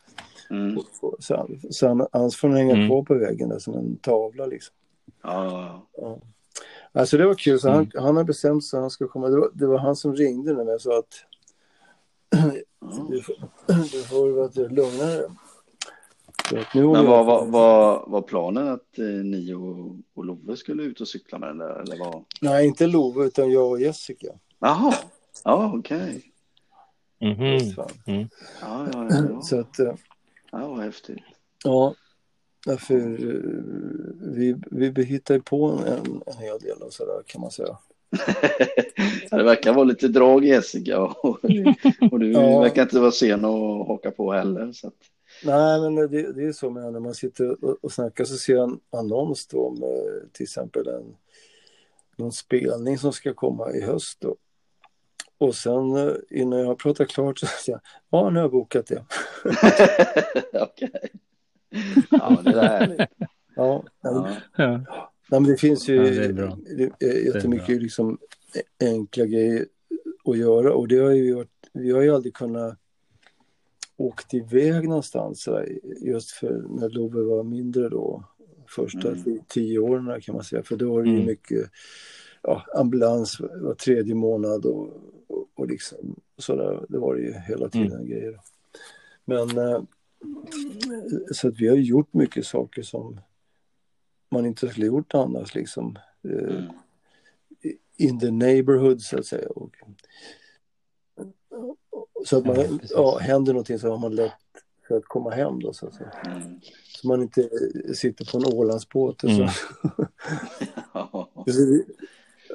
mm. 0.49 0.77
och, 0.77 0.85
och, 1.01 1.23
så, 1.23 1.49
så 1.69 1.87
han, 1.87 2.07
annars 2.11 2.35
får 2.35 2.47
den 2.47 2.57
hänga 2.57 2.75
mm. 2.75 2.87
kvar 2.87 3.03
på 3.03 3.13
väggen 3.13 3.49
där 3.49 3.59
som 3.59 3.73
en 3.73 3.97
tavla 3.97 4.45
liksom. 4.45 4.75
Ja, 5.23 5.87
ja. 5.97 6.19
Alltså 6.91 7.17
det 7.17 7.25
var 7.25 7.35
kul, 7.35 7.59
så 7.59 7.69
han, 7.69 7.77
mm. 7.77 8.03
han 8.03 8.17
har 8.17 8.23
bestämt 8.23 8.65
sig 8.65 8.77
att 8.77 8.83
han 8.83 8.89
ska 8.89 9.07
komma. 9.07 9.29
Det 9.29 9.39
var, 9.39 9.49
det 9.53 9.67
var 9.67 9.77
han 9.77 9.95
som 9.95 10.15
ringde 10.15 10.53
när 10.53 10.71
jag 10.71 10.81
sa 10.81 10.99
att 10.99 11.13
du, 13.09 13.21
får, 13.21 13.35
du 13.91 14.03
får 14.03 14.29
vara 14.29 14.69
lugnare. 14.69 15.25
Men 16.73 17.05
var, 17.05 17.23
var, 17.23 17.45
var, 17.45 18.03
var 18.07 18.21
planen 18.21 18.67
att 18.67 18.99
eh, 18.99 19.05
ni 19.05 19.53
och, 19.53 19.95
och 20.13 20.25
Love 20.25 20.57
skulle 20.57 20.83
ut 20.83 21.01
och 21.01 21.07
cykla 21.07 21.37
med 21.37 21.49
den 21.49 21.57
där? 21.57 21.81
Eller 21.81 21.97
var... 21.99 22.23
Nej, 22.41 22.67
inte 22.67 22.87
Love 22.87 23.25
utan 23.25 23.51
jag 23.51 23.69
och 23.69 23.81
Jessica. 23.81 24.27
Jaha, 24.59 24.93
ja 25.43 25.73
okej. 25.75 25.97
Okay. 25.97 26.21
Mm 27.19 27.35
-hmm. 27.37 27.89
mm. 28.05 28.29
Ja, 28.61 28.87
ja, 28.93 29.07
ja, 29.09 29.41
Så 29.41 29.59
att, 29.59 29.79
eh, 29.79 29.93
ja, 30.51 30.67
vad 30.67 30.79
häftigt. 30.79 31.19
Ja, 31.63 31.95
Därför 32.65 32.95
eh, 32.95 33.41
vi, 34.21 34.55
vi 34.71 35.03
hittar 35.03 35.39
på 35.39 35.65
en, 35.87 36.21
en 36.25 36.37
hel 36.37 36.59
del 36.59 36.77
och 36.81 36.93
sådär 36.93 37.23
kan 37.25 37.41
man 37.41 37.51
säga. 37.51 37.77
det 39.29 39.43
verkar 39.43 39.73
vara 39.73 39.83
lite 39.83 40.07
drag 40.07 40.45
Jessica 40.45 40.99
och, 41.01 41.25
och 42.11 42.19
du 42.19 42.31
ja. 42.31 42.59
verkar 42.59 42.81
inte 42.81 42.99
vara 42.99 43.11
sen 43.11 43.45
att 43.45 43.87
haka 43.87 44.11
på 44.11 44.31
heller. 44.31 44.71
Så 44.71 44.87
att... 44.87 44.93
Nej, 45.45 45.81
men 45.81 45.95
det, 45.95 46.31
det 46.33 46.43
är 46.43 46.51
så 46.51 46.69
med 46.69 46.93
när 46.93 46.99
man 46.99 47.13
sitter 47.13 47.65
och, 47.65 47.77
och 47.81 47.91
snackar 47.91 48.25
så 48.25 48.37
ser 48.37 48.53
jag 48.55 48.69
en 48.69 48.79
annons 48.89 49.47
då 49.47 49.71
med 49.71 50.33
till 50.33 50.43
exempel 50.43 50.87
en, 50.87 51.15
någon 52.17 52.31
spelning 52.31 52.97
som 52.97 53.13
ska 53.13 53.33
komma 53.33 53.71
i 53.71 53.81
höst 53.81 54.17
då. 54.21 54.35
Och 55.37 55.55
sen 55.55 55.95
eh, 55.95 56.13
innan 56.29 56.59
jag 56.59 56.67
har 56.67 56.75
pratat 56.75 57.07
klart 57.07 57.39
så 57.39 57.45
säger 57.45 57.79
jag, 57.79 57.81
ja 58.09 58.29
nu 58.29 58.35
har 58.35 58.43
jag 58.43 58.51
bokat 58.51 58.87
det. 58.87 59.05
Okej. 60.53 60.89
Okay. 60.93 61.09
Ja, 62.11 62.41
det 62.43 62.49
är 62.51 62.67
härligt. 62.67 63.09
ja, 63.55 63.83
ja. 64.01 64.37
ja. 64.57 65.11
Nej, 65.29 65.41
men 65.41 65.43
det 65.43 65.57
finns 65.57 65.89
ju 65.89 65.95
ja, 65.95 66.03
det 66.03 66.25
är 66.25 66.33
bra. 66.33 66.57
jättemycket 67.33 67.69
är 67.69 67.79
liksom 67.79 68.17
enkla 68.79 69.25
grejer 69.25 69.65
att 70.25 70.37
göra 70.37 70.73
och 70.73 70.87
det 70.87 70.97
har 70.97 71.11
ju 71.11 71.33
varit, 71.33 71.69
vi 71.73 71.91
har 71.91 72.01
ju 72.01 72.15
aldrig 72.15 72.33
kunnat 72.33 72.79
åkt 73.97 74.33
iväg 74.33 74.87
någonstans 74.87 75.49
just 76.01 76.31
för 76.31 76.65
när 76.69 76.89
Love 76.89 77.21
var 77.21 77.43
mindre 77.43 77.89
då 77.89 78.23
första 78.67 79.11
mm. 79.11 79.39
tio 79.47 79.79
åren 79.79 80.21
kan 80.21 80.35
man 80.35 80.43
säga 80.43 80.63
för 80.63 80.75
då 80.75 80.93
var 80.93 81.03
det 81.03 81.09
ju 81.09 81.15
mm. 81.15 81.25
mycket 81.25 81.69
ja, 82.41 82.65
ambulans 82.75 83.39
var 83.39 83.73
tredje 83.73 84.15
månad 84.15 84.65
och, 84.65 84.89
och, 85.27 85.47
och 85.55 85.67
liksom 85.67 86.15
sådär 86.37 86.85
det 86.89 86.97
var 86.97 87.15
det 87.15 87.21
ju 87.21 87.33
hela 87.33 87.69
tiden 87.69 87.91
mm. 87.91 88.07
grejer. 88.07 88.39
Men 89.25 89.57
äh, 89.57 89.81
så 91.31 91.47
att 91.47 91.59
vi 91.59 91.67
har 91.67 91.75
gjort 91.75 92.13
mycket 92.13 92.45
saker 92.45 92.81
som 92.81 93.19
man 94.31 94.45
inte 94.45 94.69
skulle 94.69 94.85
gjort 94.85 95.13
annars 95.13 95.55
liksom. 95.55 95.99
Eh, 96.23 96.55
mm. 96.55 96.63
In 97.97 98.19
the 98.19 98.31
neighborhood 98.31 99.01
så 99.01 99.19
att 99.19 99.25
säga. 99.25 99.49
Och, 99.49 99.75
så 102.25 102.37
att 102.37 102.45
man, 102.45 102.55
ja, 102.57 102.79
ja, 102.89 103.17
händer 103.17 103.53
någonting 103.53 103.79
så 103.79 103.89
har 103.89 103.97
man 103.97 104.15
lätt 104.15 104.33
för 104.87 104.97
att 104.97 105.05
komma 105.05 105.29
hem 105.29 105.59
då 105.59 105.73
så 105.73 105.87
att 105.87 105.93
säga. 105.93 106.11
Mm. 106.25 106.59
Så 106.87 107.07
man 107.07 107.21
inte 107.21 107.49
sitter 107.95 108.25
på 108.31 108.37
en 108.37 108.53
Ålandsbåt 108.53 109.23
och 109.23 109.29
så. 109.29 109.35
Mm. 109.35 109.49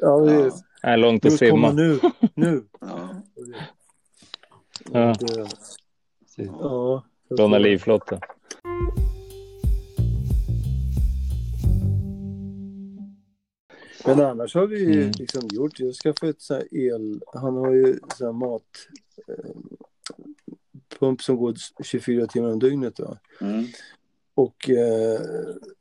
ja, 0.00 0.20
det 0.20 0.50
är 0.82 0.96
långt 0.96 1.26
att 1.26 1.32
simma. 1.32 1.72
Nu, 1.72 2.00
nu. 2.34 2.64
Ja. 4.92 5.14
ja. 5.26 5.46
ja. 6.36 7.04
Låna 7.30 7.58
livflotte. 7.58 8.20
Men 14.06 14.20
annars 14.20 14.54
har 14.54 14.66
vi 14.66 14.84
mm. 14.84 15.12
liksom 15.18 15.48
gjort, 15.52 15.80
jag 15.80 15.94
skaffat 15.94 16.28
ett 16.28 16.42
så 16.42 16.62
el, 16.70 17.20
han 17.34 17.56
har 17.56 17.72
ju 17.72 17.98
så 18.16 18.24
här 18.24 18.32
mat, 18.32 18.88
eh, 19.28 19.50
pump 20.98 21.22
som 21.22 21.36
går 21.36 21.54
24 21.84 22.26
timmar 22.26 22.52
om 22.52 22.58
dygnet. 22.58 22.96
Då. 22.96 23.16
Mm. 23.40 23.64
Och 24.34 24.70
eh, 24.70 25.20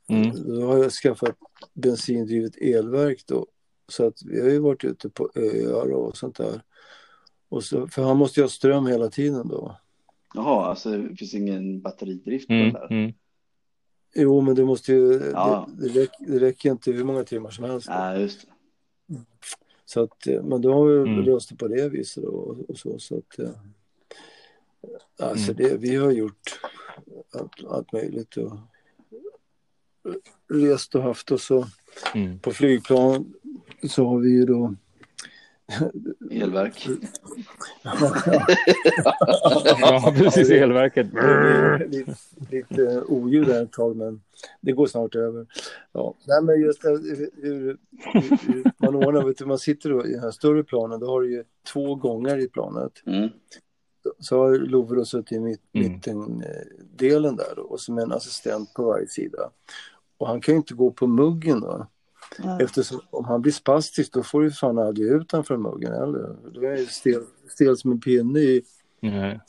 mm. 0.07 0.31
då 0.47 0.67
har 0.67 0.77
jag 0.77 0.91
skaffat 0.91 1.35
bensindrivet 1.73 2.57
elverk 2.57 3.23
då. 3.27 3.45
Så 3.87 4.07
att 4.07 4.21
vi 4.25 4.41
har 4.41 4.49
ju 4.49 4.59
varit 4.59 4.83
ute 4.83 5.09
på 5.09 5.29
öar 5.35 5.91
och 5.91 6.17
sånt 6.17 6.35
där. 6.35 6.61
Och 7.49 7.63
så, 7.63 7.87
för 7.87 8.03
han 8.03 8.17
måste 8.17 8.39
ju 8.39 8.43
ha 8.43 8.49
ström 8.49 8.87
hela 8.87 9.09
tiden 9.09 9.47
då. 9.47 9.75
Jaha, 10.33 10.65
alltså 10.65 10.97
det 10.97 11.15
finns 11.15 11.33
ingen 11.33 11.81
batteridrift 11.81 12.47
på 12.47 12.53
mm, 12.53 12.73
den 12.73 12.73
där? 12.73 13.13
Mm. 14.15 14.23
Jo, 14.23 14.41
men 14.41 14.55
det 14.55 14.65
måste 14.65 14.93
ju, 14.93 15.31
ja. 15.33 15.69
det, 15.77 15.87
det, 15.87 16.01
räcker, 16.01 16.25
det 16.27 16.39
räcker 16.39 16.71
inte 16.71 16.91
hur 16.91 17.03
många 17.03 17.23
timmar 17.23 17.49
som 17.49 17.63
helst. 17.63 17.87
Ja, 17.89 18.17
just 18.17 18.41
det. 18.41 18.47
Så 19.85 20.03
att, 20.03 20.27
eh, 20.27 20.43
men 20.43 20.61
då 20.61 20.73
har 20.73 20.85
vi 20.85 21.11
mm. 21.11 21.23
löst 21.23 21.49
det 21.49 21.55
på 21.55 21.67
det 21.67 21.89
viset 21.89 22.23
och, 22.23 22.69
och 22.69 22.77
så. 22.77 22.99
så 22.99 23.17
att, 23.17 23.35
ja. 23.37 23.53
Alltså 25.19 25.51
mm. 25.51 25.63
det, 25.63 25.77
vi 25.77 25.95
har 25.95 26.11
gjort 26.11 26.59
allt, 27.33 27.65
allt 27.69 27.93
möjligt 27.93 28.37
och 28.37 28.57
rest 30.47 30.95
och 30.95 31.03
haft 31.03 31.31
och 31.31 31.41
så 31.41 31.67
mm. 32.15 32.39
på 32.39 32.51
flygplan 32.51 33.33
så 33.89 34.05
har 34.05 34.19
vi 34.19 34.29
ju 34.29 34.45
då 34.45 34.75
Elverk. 36.31 36.87
ja, 39.81 40.13
precis. 40.17 40.49
Elverket. 40.49 41.07
lite, 41.91 42.15
lite 42.49 43.01
oljud 43.01 43.47
där 43.47 43.63
ett 43.63 43.71
tag, 43.71 43.95
men 43.95 44.21
det 44.61 44.71
går 44.71 44.87
snart 44.87 45.15
över. 45.15 45.47
Ja. 45.91 46.13
Nej, 46.27 46.43
men 46.43 46.61
just 46.61 46.85
hur, 46.85 47.41
hur, 47.41 47.77
hur 48.47 48.71
man 48.77 48.95
ordnar, 48.95 49.23
vet 49.23 49.37
du, 49.37 49.45
man 49.45 49.59
sitter 49.59 49.89
då 49.89 50.05
i 50.05 50.11
den 50.11 50.19
här 50.19 50.31
större 50.31 50.63
planen, 50.63 50.99
då 50.99 51.07
har 51.07 51.21
du 51.21 51.31
ju 51.31 51.43
två 51.73 51.95
gånger 51.95 52.37
i 52.37 52.47
planet. 52.47 52.91
Mm. 53.05 53.29
Så 54.19 54.37
har 54.37 54.55
Love 54.55 55.05
suttit 55.05 55.31
i 55.31 55.39
mitt, 55.39 55.61
mm. 55.73 55.91
mittendelen 55.91 57.35
där 57.35 57.59
och 57.59 57.79
som 57.79 57.97
en 57.97 58.11
assistent 58.11 58.73
på 58.73 58.83
varje 58.83 59.07
sida. 59.07 59.49
Och 60.17 60.27
han 60.27 60.41
kan 60.41 60.53
ju 60.53 60.57
inte 60.57 60.73
gå 60.73 60.91
på 60.91 61.07
muggen 61.07 61.61
då. 61.61 61.87
Ja. 62.37 62.61
Eftersom 62.61 63.01
om 63.09 63.25
han 63.25 63.41
blir 63.41 63.51
spastisk 63.51 64.13
då 64.13 64.23
får 64.23 64.41
du 64.41 64.51
fan 64.51 64.77
aldrig 64.77 65.07
ut 65.07 65.31
honom 65.31 65.45
från 65.45 65.61
muggen 65.61 65.93
eller? 65.93 66.35
Då 66.53 66.61
är 66.61 66.71
det 66.71 66.85
stel, 66.85 67.23
stel 67.47 67.77
som 67.77 67.91
en 67.91 67.99
pinne 67.99 68.39
i 68.39 68.61
mm. 69.01 69.39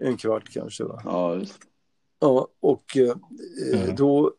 en 0.00 0.16
kvart 0.16 0.50
kanske. 0.50 0.84
Va? 0.84 1.02
Ja, 1.04 1.34
just. 1.34 1.58
ja 2.20 2.48
och 2.60 2.96
eh, 2.96 3.14
mm. 3.72 3.96
då, 3.96 4.32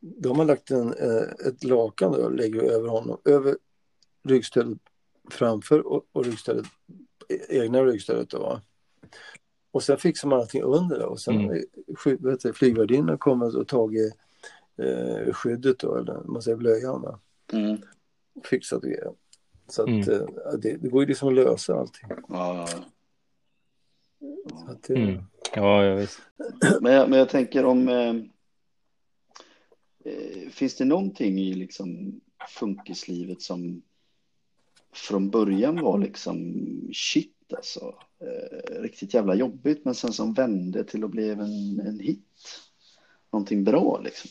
då 0.00 0.28
har 0.28 0.36
man 0.36 0.46
lagt 0.46 0.70
en, 0.70 0.94
eh, 0.94 1.46
ett 1.46 1.64
lakan 1.64 2.14
och 2.14 2.32
lägger 2.32 2.62
över 2.62 2.88
honom, 2.88 3.18
över 3.24 3.56
ryggstödet 4.24 4.78
framför 5.30 5.86
och, 5.86 6.06
och 6.12 6.24
ryggstället, 6.24 6.66
egna 7.48 7.84
ryggstödet 7.84 8.30
då. 8.30 8.38
Va? 8.38 8.60
Och 9.70 9.82
sen 9.82 9.98
fixar 9.98 10.28
man 10.28 10.40
allting 10.40 10.62
under 10.62 10.98
det 10.98 11.04
och 11.04 11.20
sen 11.20 11.40
mm. 11.40 12.38
flygvärdinnan 12.54 13.18
kommer 13.18 13.56
och 13.56 13.68
tagit 13.68 14.14
eh, 14.78 15.32
skyddet 15.32 15.78
då, 15.78 15.96
eller 15.96 16.22
man 16.24 16.42
säger 16.42 16.56
blöjan. 16.56 17.18
Mm. 17.52 17.78
Fixat 18.44 18.82
det. 18.82 19.12
Så 19.68 19.82
att 19.82 19.88
mm. 19.88 20.10
eh, 20.10 20.26
det, 20.62 20.76
det, 20.76 20.88
går 20.88 21.02
ju 21.02 21.08
liksom 21.08 21.28
att 21.28 21.34
lösa 21.34 21.74
allting. 21.74 22.08
Ja, 22.28 22.68
Så 24.48 24.70
att, 24.70 24.90
eh, 24.90 25.02
mm. 25.02 25.22
ja, 25.54 25.84
ja 25.84 25.94
visst. 25.94 26.20
Men 26.80 26.92
jag, 26.92 27.10
men 27.10 27.18
jag 27.18 27.28
tänker 27.28 27.64
om 27.64 27.88
eh, 27.88 28.14
eh, 30.04 30.48
finns 30.50 30.76
det 30.76 30.84
någonting 30.84 31.38
i 31.38 31.54
liksom 31.54 32.20
funkislivet 32.48 33.42
som 33.42 33.82
från 34.92 35.30
början 35.30 35.80
var 35.80 35.98
liksom 35.98 36.54
shit 36.92 37.52
alltså. 37.56 37.94
Eh, 38.20 38.80
riktigt 38.82 39.14
jävla 39.14 39.34
jobbigt 39.34 39.84
men 39.84 39.94
sen 39.94 40.12
som 40.12 40.34
vände 40.34 40.84
till 40.84 41.04
att 41.04 41.10
bli 41.10 41.30
en, 41.30 41.80
en 41.80 42.00
hit. 42.00 42.60
Någonting 43.30 43.64
bra 43.64 44.00
liksom. 44.04 44.30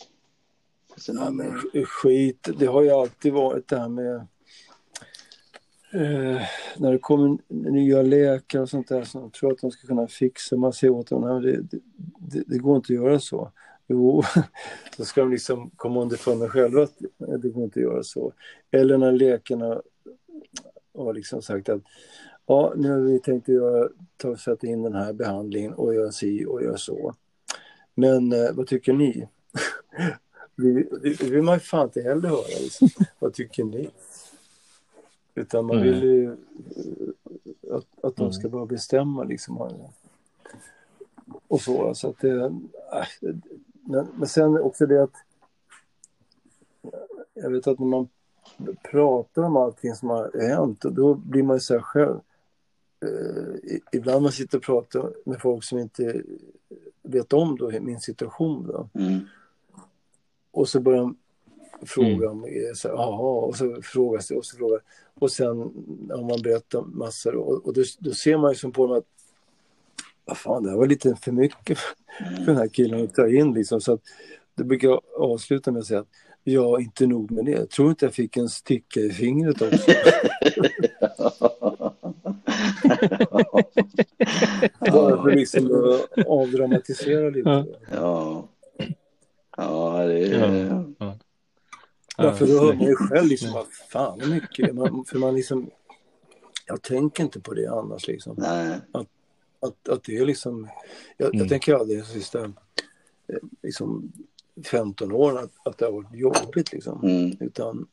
Ja, 1.07 1.31
men 1.31 1.61
skit, 1.85 2.49
det 2.59 2.65
har 2.65 2.81
ju 2.81 2.89
alltid 2.89 3.33
varit 3.33 3.67
det 3.67 3.79
här 3.79 3.89
med 3.89 4.15
eh, 5.93 6.41
när 6.77 6.91
det 6.91 6.97
kommer 6.97 7.37
nya 7.47 8.01
läkare 8.01 8.61
och 8.61 8.69
sånt 8.69 8.87
där 8.87 9.03
som 9.03 9.31
tror 9.31 9.51
att 9.51 9.61
de 9.61 9.71
ska 9.71 9.87
kunna 9.87 10.07
fixa, 10.07 10.55
man 10.55 10.73
säger 10.73 10.93
åt 10.93 11.07
dem, 11.07 11.41
det, 11.41 11.61
det, 12.19 12.43
det, 12.47 12.57
går 12.57 12.75
inte 12.75 12.93
att 12.93 12.99
göra 12.99 13.19
så. 13.19 13.51
Jo, 13.87 14.23
då 14.97 15.05
ska 15.05 15.21
de 15.21 15.31
liksom 15.31 15.69
komma 15.75 16.01
underfund 16.01 16.39
med 16.39 16.51
själva 16.51 16.83
att 16.83 16.97
det 17.17 17.49
går 17.49 17.63
inte 17.63 17.79
att 17.79 17.83
göra 17.83 18.03
så. 18.03 18.33
Eller 18.71 18.97
när 18.97 19.11
läkarna 19.11 19.81
har 20.97 21.13
liksom 21.13 21.41
sagt 21.41 21.69
att 21.69 21.81
ja, 22.45 22.73
nu 22.77 22.91
har 22.91 22.99
vi 22.99 23.19
tänkt 23.19 23.49
att 23.49 23.55
göra, 23.55 23.89
ta, 24.17 24.37
sätta 24.37 24.67
in 24.67 24.83
den 24.83 24.95
här 24.95 25.13
behandlingen 25.13 25.73
och 25.73 25.95
göra 25.95 26.11
si 26.11 26.45
och 26.45 26.63
göra 26.63 26.77
så. 26.77 27.15
Men 27.95 28.33
eh, 28.33 28.51
vad 28.53 28.67
tycker 28.67 28.93
ni? 28.93 29.27
Det 31.01 31.23
vill 31.23 31.41
man 31.41 31.53
ju 31.53 31.59
fan 31.59 31.83
inte 31.83 32.01
heller 32.01 32.29
höra. 32.29 32.59
Liksom. 32.61 32.89
Vad 33.19 33.33
tycker 33.33 33.63
ni? 33.63 33.89
Utan 35.35 35.65
man 35.65 35.81
vill 35.81 36.03
ju 36.03 36.25
eh, 36.25 37.75
att, 37.75 38.03
att 38.03 38.15
de 38.15 38.33
ska 38.33 38.49
bara 38.49 38.65
bestämma 38.65 39.23
liksom. 39.23 39.77
Och 41.47 41.61
så. 41.61 41.95
så 41.95 42.09
att 42.09 42.19
det, 42.19 42.45
äh, 42.45 43.33
men, 43.71 44.07
men 44.15 44.27
sen 44.27 44.57
också 44.57 44.85
det 44.85 45.03
att 45.03 45.15
jag 47.33 47.49
vet 47.49 47.67
att 47.67 47.79
när 47.79 47.87
man 47.87 48.07
pratar 48.91 49.41
om 49.43 49.57
allting 49.57 49.95
som 49.95 50.09
har 50.09 50.47
hänt 50.47 50.85
och 50.85 50.93
då 50.93 51.13
blir 51.13 51.43
man 51.43 51.55
ju 51.55 51.59
så 51.59 51.73
här 51.73 51.81
själv. 51.81 52.19
Eh, 53.05 53.77
ibland 53.91 54.23
man 54.23 54.31
sitter 54.31 54.57
och 54.57 54.63
pratar 54.63 55.13
med 55.25 55.41
folk 55.41 55.63
som 55.63 55.79
inte 55.79 56.21
vet 57.03 57.33
om 57.33 57.57
då 57.57 57.71
min 57.81 57.99
situation. 57.99 58.67
Då. 58.67 58.89
Mm. 58.93 59.19
Och 60.51 60.69
så 60.69 60.79
börjar 60.79 61.01
de 61.01 61.15
fråga 61.85 62.07
mm. 62.07 62.29
om 62.29 62.45
så 62.75 62.87
jaha, 62.87 63.45
och 63.45 63.55
så 63.55 63.81
frågas 63.81 64.27
det 64.27 64.35
och 64.35 64.45
så 64.45 64.57
frågar 64.57 64.79
och 65.19 65.31
sen 65.31 65.57
har 66.09 66.29
man 66.29 66.41
berättat 66.41 66.85
massor 66.93 67.35
och, 67.35 67.65
och 67.65 67.73
då, 67.73 67.83
då, 67.99 68.11
ser 68.11 68.37
man 68.37 68.51
ju 68.51 68.55
som 68.55 68.71
på 68.71 68.87
dem 68.87 68.97
att 68.97 69.05
vad 70.25 70.37
fan, 70.37 70.63
det 70.63 70.69
här 70.69 70.77
var 70.77 70.87
lite 70.87 71.15
för 71.15 71.31
mycket 71.31 71.77
för 71.77 72.45
den 72.45 72.57
här 72.57 72.67
killen 72.67 73.03
att 73.03 73.13
ta 73.13 73.27
in 73.27 73.53
liksom. 73.53 73.81
Så 73.81 73.93
att 73.93 74.01
det 74.55 74.63
brukar 74.63 74.87
jag 74.87 75.01
avsluta 75.17 75.71
med 75.71 75.79
att 75.79 75.85
säga 75.85 75.99
att 75.99 76.07
ja, 76.43 76.79
inte 76.79 77.07
nog 77.07 77.31
med 77.31 77.45
det. 77.45 77.51
Jag 77.51 77.69
tror 77.69 77.89
inte 77.89 78.05
jag 78.05 78.13
fick 78.13 78.37
en 78.37 78.49
sticka 78.49 78.99
i 78.99 79.09
fingret 79.09 79.61
också. 79.61 79.91
Bara 84.91 85.23
för 85.23 85.35
liksom 85.35 85.65
att 85.65 86.27
avdramatisera 86.27 87.29
lite. 87.29 87.65
Ja. 87.91 88.47
Ja, 89.57 90.03
det 90.05 90.19
är... 90.19 90.65
Ja, 90.65 90.85
ja. 90.99 91.17
ja 92.17 92.33
för 92.33 92.47
då 92.47 92.59
hör 92.59 92.73
man 92.73 92.87
ju 92.87 92.95
själv 92.95 93.27
liksom, 93.27 93.51
vad 93.51 93.67
fan 93.67 94.19
vad 94.19 94.29
mycket, 94.29 94.75
man, 94.75 95.05
för 95.05 95.19
man 95.19 95.35
liksom, 95.35 95.69
jag 96.65 96.81
tänker 96.81 97.23
inte 97.23 97.39
på 97.39 97.53
det 97.53 97.67
annars 97.67 98.07
liksom. 98.07 98.35
Nej. 98.37 98.79
Att, 98.91 99.07
att, 99.59 99.89
att 99.89 100.03
det 100.03 100.17
är 100.17 100.25
liksom, 100.25 100.69
jag, 101.17 101.27
mm. 101.27 101.39
jag 101.39 101.49
tänker 101.49 101.73
aldrig 101.73 101.99
de 101.99 102.05
sista 102.05 102.43
eh, 102.43 103.39
liksom 103.61 104.11
15 104.65 105.11
åren 105.11 105.37
att, 105.37 105.67
att 105.67 105.77
det 105.77 105.85
har 105.85 105.91
varit 105.91 106.13
jobbigt 106.13 106.73
liksom. 106.73 107.03
Mm. 107.03 107.37
Utan 107.39 107.87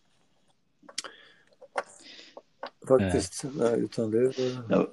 faktiskt, 2.88 3.44
nej, 3.44 3.52
nej 3.70 3.80
utan 3.80 4.10
det... 4.10 4.32
Ja. 4.68 4.88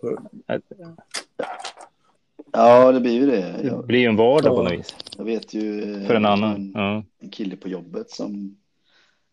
Ja, 2.56 2.92
det 2.92 3.00
blir 3.00 3.14
ju 3.14 3.26
det. 3.26 3.56
Det 3.64 3.88
blir 3.88 4.00
ju 4.00 4.06
en 4.06 4.16
vardag 4.16 4.52
ja. 4.52 4.56
på 4.56 4.64
något 4.64 4.72
vis. 4.72 4.96
Jag 5.18 5.26
vet 5.26 5.54
ju 5.54 5.82
för 6.08 6.16
en 6.16 6.26
annan. 6.26 6.56
En, 6.56 6.72
ja. 6.74 7.04
en 7.20 7.30
kille 7.30 7.56
på 7.56 7.70
jobbet 7.70 8.10
som 8.10 8.58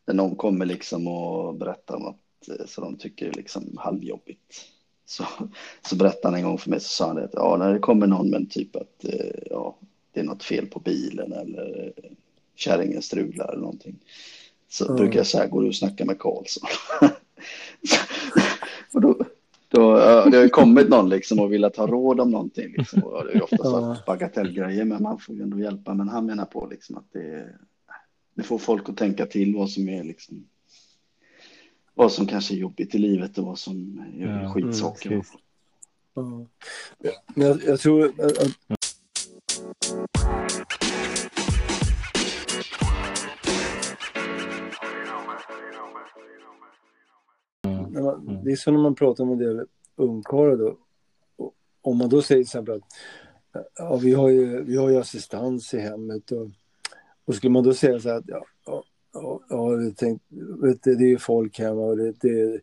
när 0.07 0.14
någon 0.14 0.37
kommer 0.37 0.66
liksom 0.66 1.09
och 1.09 1.55
berättar 1.55 1.97
om 1.97 2.07
att 2.07 2.49
eh, 2.49 2.66
så 2.66 2.81
de 2.81 2.97
tycker 2.97 3.27
det 3.27 3.33
är 3.33 3.37
liksom 3.37 3.77
halvjobbigt. 3.81 4.64
Så, 5.07 5.25
så 5.89 5.97
berättade 5.97 6.29
han 6.29 6.35
en 6.35 6.45
gång 6.45 6.59
för 6.59 6.70
mig 6.70 6.81
så 6.81 6.89
sa 6.89 7.07
han 7.07 7.18
att 7.18 7.31
ja, 7.33 7.57
när 7.59 7.73
det 7.73 7.79
kommer 7.79 8.07
någon 8.07 8.31
med 8.31 8.51
typ 8.51 8.77
att 8.77 9.05
eh, 9.05 9.43
ja, 9.51 9.77
det 10.12 10.20
är 10.20 10.25
något 10.25 10.45
fel 10.45 10.66
på 10.66 10.81
bilen 10.81 11.33
eller 11.33 11.93
kärringen 12.55 13.03
strular 13.03 13.49
eller 13.49 13.61
någonting. 13.61 13.97
Så 14.68 14.85
mm. 14.85 14.97
brukar 14.97 15.16
jag 15.16 15.27
säga, 15.27 15.47
går 15.47 15.62
du 15.62 15.68
och 15.68 15.75
snackar 15.75 16.05
med 16.05 16.18
Karlsson? 16.18 16.68
då, 19.73 19.95
det 20.31 20.37
har 20.37 20.43
ju 20.45 20.49
kommit 20.49 20.89
någon 20.89 21.09
liksom 21.09 21.39
och 21.39 21.53
vill 21.53 21.64
ha 21.64 21.87
råd 21.87 22.20
om 22.20 22.31
någonting. 22.31 22.75
Liksom. 22.79 23.03
Och 23.03 23.25
det 23.25 23.33
är 23.33 23.43
ofta 23.43 23.57
så 23.57 23.97
bagatellgrejer, 24.07 24.85
men 24.85 25.03
man 25.03 25.18
får 25.18 25.35
ju 25.35 25.43
ändå 25.43 25.59
hjälpa. 25.59 25.95
Men 25.95 26.09
han 26.09 26.27
menar 26.27 26.45
på 26.45 26.68
liksom 26.70 26.97
att 26.97 27.12
det, 27.12 27.49
det 28.35 28.43
får 28.43 28.59
folk 28.59 28.89
att 28.89 28.97
tänka 28.97 29.27
till 29.27 29.55
vad 29.55 29.70
som 29.70 29.89
är 29.89 30.05
liksom 30.05 30.47
vad 31.95 32.12
som 32.12 32.27
kanske 32.27 32.55
är 32.55 32.59
jobbigt 32.59 32.95
i 32.95 32.99
livet 32.99 33.39
och 33.39 33.45
vad 33.45 33.59
som 33.59 34.05
är 34.18 34.43
ja, 34.43 34.53
skitsaker. 34.55 35.11
Mm, 36.16 36.47
ja. 36.99 37.12
Men 37.35 37.47
jag, 37.47 37.62
jag 37.66 37.81
tror 37.81 38.05
att 38.05 38.12
det 48.45 48.53
är 48.53 48.57
som 48.57 48.74
när 48.74 48.82
man 48.82 48.95
pratar 48.95 49.24
med 49.24 49.32
en 49.32 49.38
del 49.38 49.66
ungkarlar 49.97 50.57
då. 50.57 50.78
Om 51.82 51.99
man 51.99 52.09
då 52.09 52.22
säger 52.22 52.38
till 52.38 52.47
exempel 52.47 52.74
att 52.74 52.82
ja, 53.78 53.97
vi, 53.97 54.12
har 54.12 54.28
ju, 54.28 54.64
vi 54.64 54.76
har 54.76 54.90
ju 54.90 54.97
assistans 54.97 55.74
i 55.74 55.78
hemmet 55.78 56.30
och, 56.30 56.51
och 57.24 57.34
skulle 57.34 57.51
man 57.51 57.64
då 57.64 57.74
säga 57.74 58.01
så 58.01 58.09
här 58.09 58.16
att 58.16 58.24
ja, 58.26 58.45
ja, 59.12 59.40
ja, 59.49 59.90
tänkt, 59.97 60.24
vet 60.62 60.82
du, 60.82 60.95
det 60.95 61.05
är 61.05 61.09
ju 61.09 61.18
folk 61.18 61.59
hemma 61.59 61.80
och 61.80 61.97
det, 61.97 62.12
det, 62.20 62.61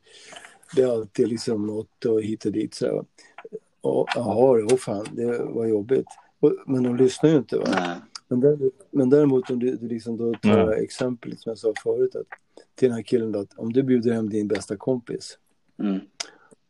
det 0.75 0.81
är 0.81 0.91
alltid 0.91 1.27
liksom 1.27 1.67
något 1.67 2.05
och 2.05 2.21
hit 2.21 2.45
och 2.45 2.51
dit. 2.51 2.73
Så 2.73 3.05
och, 3.81 4.07
jaha, 4.15 4.57
oh, 4.57 4.75
fan, 4.75 5.05
det 5.11 5.37
var 5.37 5.65
jobbigt. 5.65 6.05
Och, 6.39 6.53
men 6.65 6.83
de 6.83 6.95
lyssnar 6.95 7.29
ju 7.29 7.37
inte. 7.37 7.57
Va? 7.57 7.95
Men, 8.27 8.71
men 8.91 9.09
däremot 9.09 9.49
om 9.49 9.59
du, 9.59 9.75
du 9.75 9.87
liksom 9.87 10.17
då 10.17 10.33
tar 10.33 10.59
mm. 10.59 10.83
exemplet 10.83 11.39
som 11.39 11.49
jag 11.49 11.57
sa 11.57 11.73
förut. 11.83 12.15
Att, 12.15 12.27
till 12.79 12.89
den 12.89 12.95
här 12.95 13.03
killen 13.03 13.31
då, 13.31 13.39
att 13.39 13.53
om 13.57 13.73
du 13.73 13.83
bjuder 13.83 14.13
hem 14.13 14.29
din 14.29 14.47
bästa 14.47 14.77
kompis. 14.77 15.37
Mm. 15.79 15.99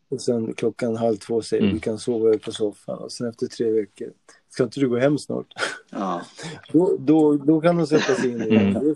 Och 0.10 0.22
sen 0.22 0.53
klockan 0.53 0.95
halv 0.95 1.18
två 1.18 1.41
säger 1.41 1.64
mm. 1.64 1.76
du 1.76 1.80
kan 1.80 1.99
sova 1.99 2.38
på 2.38 2.51
soffan. 2.51 2.97
Och 2.97 3.12
sen 3.12 3.30
efter 3.30 3.47
tre 3.47 3.72
veckor, 3.72 4.07
ska 4.49 4.64
inte 4.64 4.80
du 4.80 4.89
gå 4.89 4.97
hem 4.97 5.18
snart? 5.18 5.47
Ja. 5.91 6.22
då, 6.72 6.97
då, 6.99 7.38
då 7.38 7.62
kan 7.62 7.78
de 7.78 7.88
sätta 7.88 8.16
sig 8.16 8.32
in 8.32 8.41
i 8.41 8.49
det. 8.49 8.55
Mm. 8.55 8.95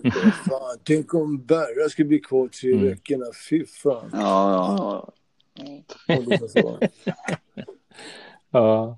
Fan, 0.50 0.78
tänk 0.84 1.14
om 1.14 1.46
Berra 1.46 1.90
skulle 1.90 2.08
bli 2.08 2.20
kvar 2.20 2.48
tre 2.48 2.74
mm. 2.74 2.86
veckorna. 2.86 3.26
Fy 3.50 3.66
fan. 3.66 4.10
Ja, 4.14 4.54
ja, 4.54 5.14
ja. 5.56 5.78
ja. 8.52 8.98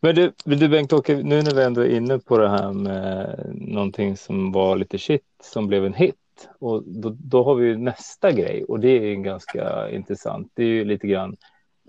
Men 0.00 0.14
du, 0.14 0.32
du 0.44 0.68
Bengt-Åke, 0.68 1.16
nu 1.16 1.42
när 1.42 1.54
vi 1.54 1.62
ändå 1.62 1.80
är 1.80 1.96
inne 1.96 2.18
på 2.18 2.38
det 2.38 2.48
här 2.48 2.72
med 2.72 3.40
någonting 3.54 4.16
som 4.16 4.52
var 4.52 4.76
lite 4.76 4.98
shit 4.98 5.24
som 5.42 5.66
blev 5.66 5.84
en 5.84 5.94
hit. 5.94 6.16
Och 6.58 6.82
då, 6.82 7.16
då 7.18 7.44
har 7.44 7.54
vi 7.54 7.76
nästa 7.76 8.32
grej 8.32 8.64
och 8.64 8.80
det 8.80 8.88
är 8.88 9.14
ganska 9.14 9.90
intressant. 9.90 10.52
Det 10.54 10.62
är 10.62 10.68
ju 10.68 10.84
lite 10.84 11.06
grann 11.06 11.36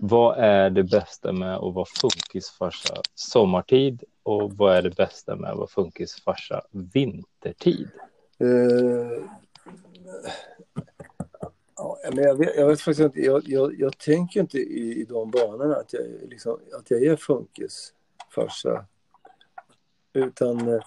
vad 0.00 0.38
är 0.38 0.70
det 0.70 0.82
bästa 0.82 1.32
med 1.32 1.54
att 1.54 1.74
vara 1.74 1.86
funkisfarsa 2.00 2.94
sommartid 3.14 4.04
och 4.22 4.52
vad 4.52 4.76
är 4.76 4.82
det 4.82 4.96
bästa 4.96 5.36
med 5.36 5.50
att 5.50 5.56
vara 5.56 5.68
funkisfarsa 5.68 6.62
vintertid? 6.70 7.90
Uh, 8.42 9.24
ja, 11.76 11.98
men 12.12 12.24
jag, 12.24 12.38
vet, 12.38 12.56
jag 12.56 12.66
vet 12.66 12.80
faktiskt 12.80 13.00
inte, 13.00 13.20
jag, 13.20 13.42
jag, 13.46 13.80
jag 13.80 13.98
tänker 13.98 14.40
inte 14.40 14.58
i, 14.58 15.00
i 15.00 15.04
de 15.04 15.30
banorna 15.30 15.76
att 15.76 15.92
jag, 15.92 16.02
liksom, 16.28 16.60
att 16.78 16.90
jag 16.90 17.02
är 17.02 17.16
funkisfarsa. 17.16 18.84
Utan 20.12 20.68
eh, 20.68 20.80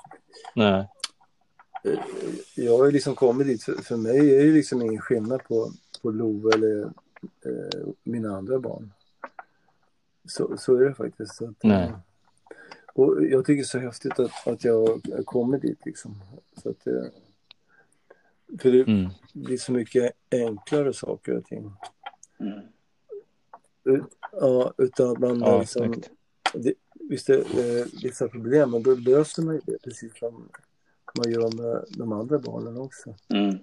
Nej. 0.56 0.88
Eh, 1.84 2.00
jag 2.56 2.78
har 2.78 2.92
liksom 2.92 3.16
kommit 3.16 3.48
dit, 3.48 3.64
för, 3.64 3.74
för 3.74 3.98
mig 3.98 4.36
är 4.36 4.46
det 4.46 4.52
liksom 4.52 4.82
ingen 4.82 5.02
skillnad 5.02 5.44
på, 5.44 5.72
på 6.02 6.12
Love 6.12 6.54
eller 6.56 6.82
eh, 7.46 7.88
mina 8.04 8.38
andra 8.38 8.60
barn. 8.60 8.92
Så, 10.26 10.58
så 10.58 10.76
är 10.76 10.86
det 10.86 10.96
faktiskt. 10.96 11.36
Så 11.36 11.46
att, 11.46 11.64
Nej. 11.64 11.94
Och 12.94 13.26
jag 13.26 13.46
tycker 13.46 13.56
det 13.56 13.62
är 13.62 13.64
så 13.64 13.80
häftigt 13.80 14.20
att, 14.20 14.48
att 14.48 14.64
jag 14.64 14.88
har 14.88 15.24
kommit 15.24 15.62
dit 15.62 15.86
liksom. 15.86 16.16
Så 16.64 16.70
att, 16.70 16.88
eh, 16.88 17.06
för 18.60 18.72
det 18.72 18.82
mm. 18.82 19.10
blir 19.34 19.58
så 19.58 19.72
mycket 19.72 20.12
enklare 20.32 20.94
saker 20.94 21.38
och 21.38 21.46
ting. 21.46 21.72
Mm. 22.40 22.60
Ja, 24.32 24.74
utan 24.78 25.12
att 25.12 25.20
man 25.20 25.40
ja, 25.40 25.60
liksom... 25.60 26.02
Det, 26.54 26.74
visst, 26.94 27.28
det 27.28 27.34
är 27.34 28.04
vissa 28.04 28.28
problem, 28.28 28.72
men 28.72 28.84
då 28.84 28.96
löser 28.96 29.44
man 29.44 29.56
ju 29.56 29.62
det 29.66 29.78
precis 29.84 30.18
som 30.20 30.50
man 31.18 31.32
gör 31.32 31.58
med 31.58 31.86
de 31.90 32.14
andra 32.14 32.40
barnen 32.40 32.78
också. 32.78 33.16
Mm. 33.30 33.60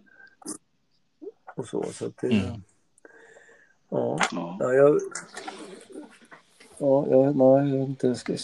Och 1.56 1.68
så, 1.68 1.84
så 1.92 2.06
att 2.06 2.16
det... 2.16 2.26
Mm. 2.26 2.62
Ja, 3.88 4.18
ja. 4.32 4.72
jag... 4.74 5.00
Ja, 6.80 7.06
jag, 7.10 7.36
nej, 7.36 7.70
jag 7.70 7.78
vet 7.78 7.88
inte, 7.88 8.06
jag 8.06 8.16
ska 8.16 8.34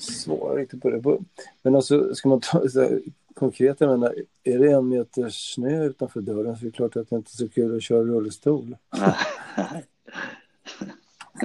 svara 0.00 0.56
riktigt 0.56 0.82
på 0.82 0.90
det. 0.90 1.18
Men 1.62 1.74
alltså, 1.74 2.14
ska 2.14 2.28
man 2.28 2.40
ta 2.40 2.68
så 2.68 2.80
här, 2.80 3.00
konkret, 3.34 3.80
jag 3.80 3.90
menar, 3.90 4.14
är 4.44 4.58
det 4.58 4.72
en 4.72 4.88
meter 4.88 5.28
snö 5.30 5.84
utanför 5.84 6.20
dörren 6.20 6.56
så 6.56 6.62
är 6.62 6.66
det 6.66 6.76
klart 6.76 6.96
att 6.96 7.10
det 7.10 7.16
inte 7.16 7.30
är 7.30 7.36
så 7.36 7.48
kul 7.48 7.76
att 7.76 7.82
köra 7.82 8.02
rullstol. 8.02 8.76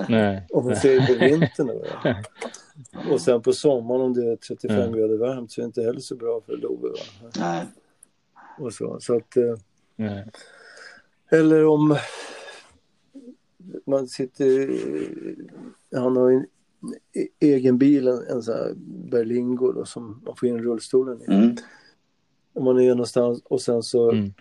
Nej. 0.10 0.48
Om 0.50 0.66
man 0.66 0.76
ser 0.76 1.08
på 1.08 1.26
vintern 1.26 1.68
då. 1.68 1.86
Och 3.12 3.22
sen 3.22 3.42
på 3.42 3.54
sommaren 3.54 4.02
om 4.02 4.14
det 4.14 4.32
är 4.32 4.36
35 4.36 4.78
mm. 4.78 4.92
grader 4.92 5.18
varmt 5.18 5.52
så 5.52 5.62
är 5.62 5.64
det 5.64 5.68
inte 5.68 5.82
heller 5.82 6.00
så 6.00 6.16
bra 6.16 6.42
för 6.46 6.58
Love. 6.58 6.90
Nej. 7.40 7.66
Och 8.60 8.74
så, 8.74 9.00
så 9.00 9.18
att... 9.18 9.36
Mm. 9.98 10.30
Eller 11.30 11.66
om 11.66 11.98
man 13.86 14.08
sitter... 14.08 14.70
Han 15.96 16.18
har 16.18 16.32
en 16.32 16.46
egen 17.40 17.78
bil, 17.78 18.08
en, 18.08 18.28
en 18.28 18.44
sån 18.44 18.54
här 18.54 18.74
Berlingo 19.10 19.72
då, 19.72 19.86
som 19.86 20.22
man 20.26 20.36
får 20.36 20.50
in 20.50 20.64
rullstolen 20.64 21.22
i. 21.22 21.26
Mm. 21.26 21.56
Om 22.54 22.64
man 22.64 22.80
är 22.80 22.90
någonstans 22.90 23.42
och 23.44 23.62
sen 23.62 23.84
så 23.84 24.12
mm. 24.12 24.34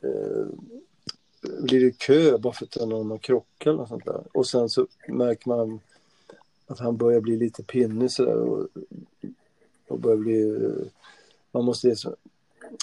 eh, 0.00 0.46
blir 1.62 1.80
det 1.80 1.98
kö 1.98 2.38
bara 2.38 2.52
för 2.52 2.64
att 2.64 2.88
någon 2.88 3.10
har 3.10 3.18
krockat 3.18 3.74
eller 3.74 3.86
sånt 3.86 4.04
där. 4.04 4.24
Och 4.32 4.46
sen 4.46 4.68
så 4.68 4.86
märker 5.08 5.48
man 5.48 5.80
att 6.66 6.78
han 6.78 6.96
börjar 6.96 7.20
bli 7.20 7.36
lite 7.36 7.62
pinnig 7.62 8.10
sådär 8.10 8.36
och, 8.36 8.68
och 9.88 9.98
börjar 9.98 10.18
bli... 10.18 10.70
Man 11.52 11.64
måste 11.64 11.88
liksom 11.88 12.14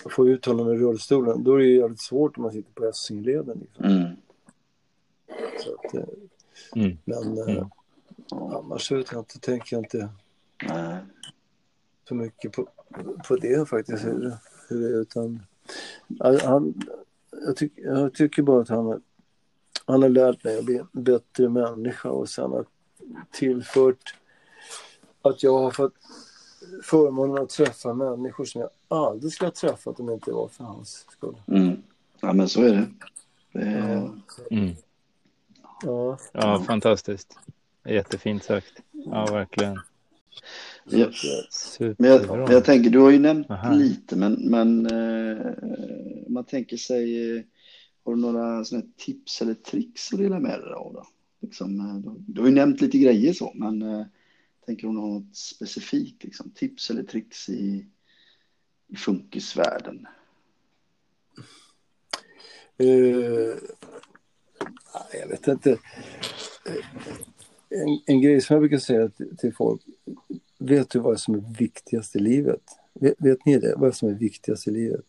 få 0.09 0.27
ut 0.27 0.45
honom 0.45 0.67
ur 0.67 0.77
rullstolen. 0.77 1.43
Då 1.43 1.53
är 1.53 1.57
det 1.57 1.65
ju 1.65 1.77
jävligt 1.77 2.01
svårt 2.01 2.37
om 2.37 2.43
man 2.43 2.51
sitter 2.51 2.71
på 2.71 2.85
Essingeleden. 2.85 3.59
Liksom. 3.59 3.85
Mm. 3.85 4.15
Så 5.63 5.75
att, 5.75 5.93
eh, 5.93 6.03
mm. 6.75 6.97
Men 7.05 7.37
eh, 7.37 7.55
mm. 7.55 7.67
annars 8.31 8.91
vet 8.91 9.11
jag 9.11 9.21
inte, 9.21 9.39
tänker 9.39 9.75
jag 9.75 9.85
inte 9.85 10.09
så 12.07 12.15
mycket 12.15 12.51
på, 12.51 12.67
på 13.27 13.35
det 13.35 13.69
faktiskt. 13.69 14.05
Hur, 14.05 14.33
hur 14.69 14.81
det 14.81 14.87
är, 14.87 15.01
utan, 15.01 15.39
han, 16.19 16.73
jag, 17.31 17.55
tyck, 17.55 17.73
jag 17.75 18.13
tycker 18.13 18.43
bara 18.43 18.61
att 18.61 18.69
han, 18.69 19.01
han 19.85 20.01
har 20.01 20.09
lärt 20.09 20.43
mig 20.43 20.57
att 20.57 20.65
bli 20.65 20.77
en 20.77 21.03
bättre 21.03 21.49
människa 21.49 22.09
och 22.09 22.29
sen 22.29 22.53
att 22.53 22.67
tillfört 23.31 24.15
att 25.21 25.43
jag 25.43 25.59
har 25.59 25.71
fått 25.71 25.93
förmånen 26.83 27.43
att 27.43 27.49
träffa 27.49 27.93
människor 27.93 28.45
som 28.45 28.61
jag 28.61 28.69
aldrig 28.87 29.33
skulle 29.33 29.47
ha 29.47 29.53
träffat 29.53 29.99
om 29.99 30.05
det 30.05 30.13
inte 30.13 30.31
var 30.31 30.47
för 30.47 30.63
hans 30.63 31.05
skull. 31.09 31.35
Mm. 31.47 31.81
Ja, 32.21 32.33
men 32.33 32.49
så 32.49 32.61
är 32.61 32.71
det. 32.71 32.87
det 33.53 33.59
är... 33.59 33.95
Ja. 33.95 34.13
Mm. 34.51 34.75
Ja. 35.83 36.17
ja, 36.33 36.63
fantastiskt. 36.67 37.39
Jättefint 37.85 38.43
sagt. 38.43 38.73
Ja, 38.91 39.25
verkligen. 39.25 39.79
Ja. 40.83 41.07
Men, 41.97 42.09
jag, 42.09 42.27
men 42.27 42.51
jag 42.51 42.65
tänker, 42.65 42.89
du 42.89 42.99
har 42.99 43.11
ju 43.11 43.19
nämnt 43.19 43.51
Aha. 43.51 43.73
lite, 43.73 44.15
men, 44.15 44.33
men 44.33 44.85
eh, 44.85 45.53
man 46.27 46.43
tänker 46.43 46.77
sig, 46.77 47.37
eh, 47.37 47.43
har 48.05 48.15
du 48.15 48.21
några 48.21 48.65
såna 48.65 48.81
tips 48.97 49.41
eller 49.41 49.53
tricks 49.53 50.13
att 50.13 50.19
dela 50.19 50.39
med 50.39 50.59
dig 50.59 50.73
av? 50.73 50.93
Då? 50.93 51.05
Liksom, 51.41 51.79
eh, 51.79 52.11
du 52.27 52.41
har 52.41 52.47
ju 52.47 52.55
nämnt 52.55 52.81
lite 52.81 52.97
grejer 52.97 53.33
så, 53.33 53.51
men 53.55 53.81
eh, 53.81 54.05
tänker 54.65 54.87
du 54.87 54.93
något 54.93 55.35
specifikt, 55.35 56.23
liksom, 56.23 56.51
tips 56.51 56.89
eller 56.89 57.03
tricks 57.03 57.49
i, 57.49 57.85
i 58.87 58.95
funkisvärlden? 58.95 60.07
Uh, 62.81 63.55
jag 65.13 65.27
vet 65.27 65.47
inte. 65.47 65.79
En, 67.69 68.01
en 68.05 68.21
grej 68.21 68.41
som 68.41 68.53
jag 68.53 68.61
brukar 68.61 68.77
säga 68.77 69.09
till, 69.09 69.37
till 69.37 69.55
folk. 69.55 69.81
Vet 70.57 70.89
du 70.89 70.99
vad 70.99 71.19
som 71.19 71.35
är 71.35 71.57
viktigast 71.57 72.15
i 72.15 72.19
livet? 72.19 72.61
Vet, 72.93 73.15
vet 73.17 73.45
ni 73.45 73.59
det? 73.59 73.75
Vad 73.77 73.95
som 73.95 74.09
är 74.09 74.13
viktigast 74.13 74.67
i 74.67 74.71
livet? 74.71 75.05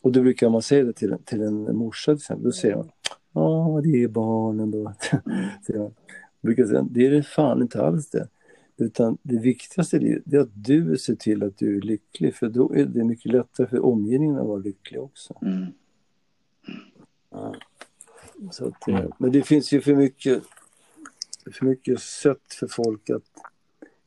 Och 0.00 0.12
då 0.12 0.22
brukar 0.22 0.48
man 0.48 0.62
säga 0.62 0.84
det 0.84 0.92
till, 0.92 1.16
till 1.24 1.42
en 1.42 1.76
morsa 1.76 2.12
till 2.12 2.20
exempel. 2.20 2.44
Då 2.44 2.52
säger 2.52 2.76
man 2.76 2.90
Ja, 3.32 3.80
det 3.84 4.02
är 4.02 4.08
barnen 4.08 4.70
då. 4.70 4.92
Så 5.66 5.92
brukar 6.40 6.64
säga, 6.64 6.86
det 6.90 7.06
är 7.06 7.10
det 7.10 7.22
fan 7.22 7.62
inte 7.62 7.82
alls 7.82 8.10
det. 8.10 8.28
Utan 8.76 9.18
det 9.22 9.38
viktigaste 9.38 9.96
i 9.96 10.00
livet 10.00 10.32
är 10.32 10.38
att 10.38 10.64
du 10.64 10.98
ser 10.98 11.14
till 11.14 11.42
att 11.42 11.58
du 11.58 11.76
är 11.76 11.80
lycklig. 11.80 12.34
För 12.34 12.48
då 12.48 12.74
är 12.74 12.84
det 12.84 13.04
mycket 13.04 13.32
lättare 13.32 13.66
för 13.66 13.84
omgivningen 13.84 14.38
att 14.38 14.46
vara 14.46 14.58
lycklig 14.58 15.00
också. 15.00 15.38
Mm. 15.42 15.66
Ja. 17.30 17.54
Så 18.50 18.68
att, 18.68 18.88
mm. 18.88 19.10
Men 19.18 19.32
det 19.32 19.42
finns 19.42 19.72
ju 19.72 19.80
för 19.80 19.94
mycket, 19.94 20.42
för 21.52 21.66
mycket 21.66 22.00
sätt 22.00 22.54
för 22.60 22.66
folk 22.66 23.10
att 23.10 23.22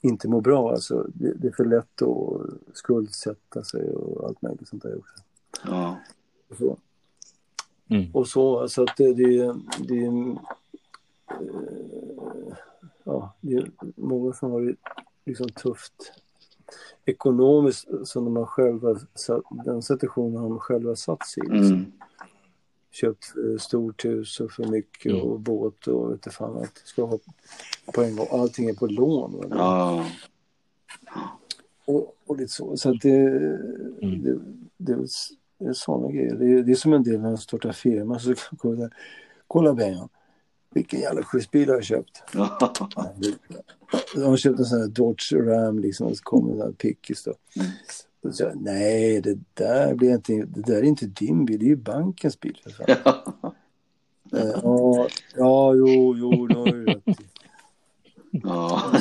inte 0.01 0.27
må 0.27 0.41
bra. 0.41 0.71
Alltså, 0.71 1.07
det, 1.13 1.33
det 1.33 1.47
är 1.47 1.51
för 1.51 1.65
lätt 1.65 2.01
att 2.01 2.77
skuldsätta 2.77 3.63
sig 3.63 3.93
och 3.93 4.27
allt 4.27 4.41
möjligt 4.41 4.67
sånt 4.67 4.83
där 4.83 4.97
också. 4.97 5.15
Ja. 5.65 5.99
Så. 6.57 6.77
Mm. 7.93 8.11
Och 8.13 8.27
så, 8.27 8.67
så 8.67 8.83
att 8.83 8.97
det, 8.97 9.13
det, 9.13 9.55
det, 9.79 10.05
eh, 10.05 10.35
ja, 13.03 13.33
det 13.41 13.53
är 13.53 13.71
många 13.95 14.33
som 14.33 14.51
har 14.51 14.61
det 14.61 14.75
liksom 15.25 15.49
tufft 15.49 16.13
ekonomiskt 17.05 17.87
som 18.03 18.25
de 18.25 18.35
har 18.35 18.45
själva, 18.45 18.99
den 19.65 19.81
situationen 19.81 20.43
de 20.43 20.59
själva 20.59 20.95
satt 20.95 21.27
sig 21.27 21.43
i. 21.43 21.49
Liksom. 21.49 21.73
Mm. 21.73 21.91
köpt 22.91 23.25
för 23.25 23.57
stort 23.57 24.05
hus 24.05 24.39
och 24.39 24.51
för 24.51 24.67
mycket 24.67 25.11
mm. 25.11 25.21
och 25.21 25.39
båt 25.39 25.87
och 25.87 26.13
vet 26.13 26.33
fan 26.33 26.57
att 26.57 26.77
ska 26.77 27.05
ha 27.05 27.19
på 27.93 28.03
en 28.03 28.15
gång. 28.15 28.27
Allting 28.31 28.69
är 28.69 28.73
på 28.73 28.87
lån. 28.87 29.47
Ja. 29.49 30.05
Och, 31.85 32.15
och 32.25 32.37
lite 32.37 32.51
så. 32.51 32.77
Så 32.77 32.89
att 32.89 33.01
det, 33.01 33.27
mm. 34.01 34.23
det, 34.23 34.39
det, 34.77 35.07
sådana 35.73 36.11
grejer. 36.11 36.35
Det, 36.35 36.63
det 36.63 36.71
är 36.71 36.75
som 36.75 36.93
en 36.93 37.03
del 37.03 37.21
när 37.21 37.29
man 37.29 37.37
startar 37.37 37.71
firma. 37.71 38.19
Så 38.19 38.33
kolla, 38.57 38.89
kolla 39.47 39.73
Bengan. 39.73 40.09
Vilken 40.73 40.99
jävla 40.99 41.23
schysst 41.23 41.51
bil 41.51 41.69
har 41.69 41.75
jag 41.75 41.83
köpt. 41.83 42.23
De 44.15 44.23
har 44.23 44.37
köpt 44.37 44.59
en 44.59 44.65
sån 44.65 44.79
här 44.79 44.87
Dodge 44.87 45.33
Ram 45.33 45.79
liksom. 45.79 46.07
Och 46.07 46.17
så 46.17 46.23
kommer 46.23 46.65
en 46.65 46.73
pickis 46.73 47.23
då. 47.23 47.33
Mm. 47.55 47.71
Så, 48.31 48.51
nej, 48.55 49.21
det 49.21 49.37
där, 49.53 49.95
blir 49.95 50.13
inte, 50.13 50.33
det 50.33 50.61
där 50.61 50.77
är 50.77 50.83
inte 50.83 51.05
din 51.05 51.45
bil, 51.45 51.59
det 51.59 51.65
är 51.65 51.67
ju 51.67 51.75
bankens 51.75 52.39
bil. 52.39 52.59
För 52.63 52.95
fan. 52.95 53.53
ja, 54.63 55.07
ja, 55.35 55.73
jo, 55.75 56.15
jo, 56.17 56.47
det 56.47 56.55
har 56.55 56.65
du 56.65 56.85
rätt 56.85 57.07
i. 57.07 57.15
Ja. 58.31 58.93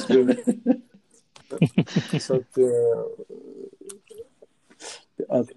Så 2.20 2.34
att... 2.34 2.58
Att 5.28 5.48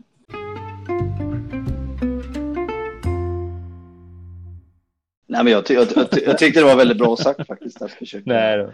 Nej, 5.28 5.44
men 5.44 5.54
jag, 5.54 5.66
ty 5.66 5.74
jag, 5.74 5.88
jag, 5.96 6.08
jag, 6.26 6.38
tyckte 6.38 6.60
det 6.60 6.66
var 6.66 6.76
väldigt 6.76 6.98
bra 6.98 7.18
sagt 7.18 7.48
faktiskt. 7.48 7.82
Att 7.82 7.92
försöka, 7.92 8.24
Nej, 8.26 8.58
då. 8.58 8.74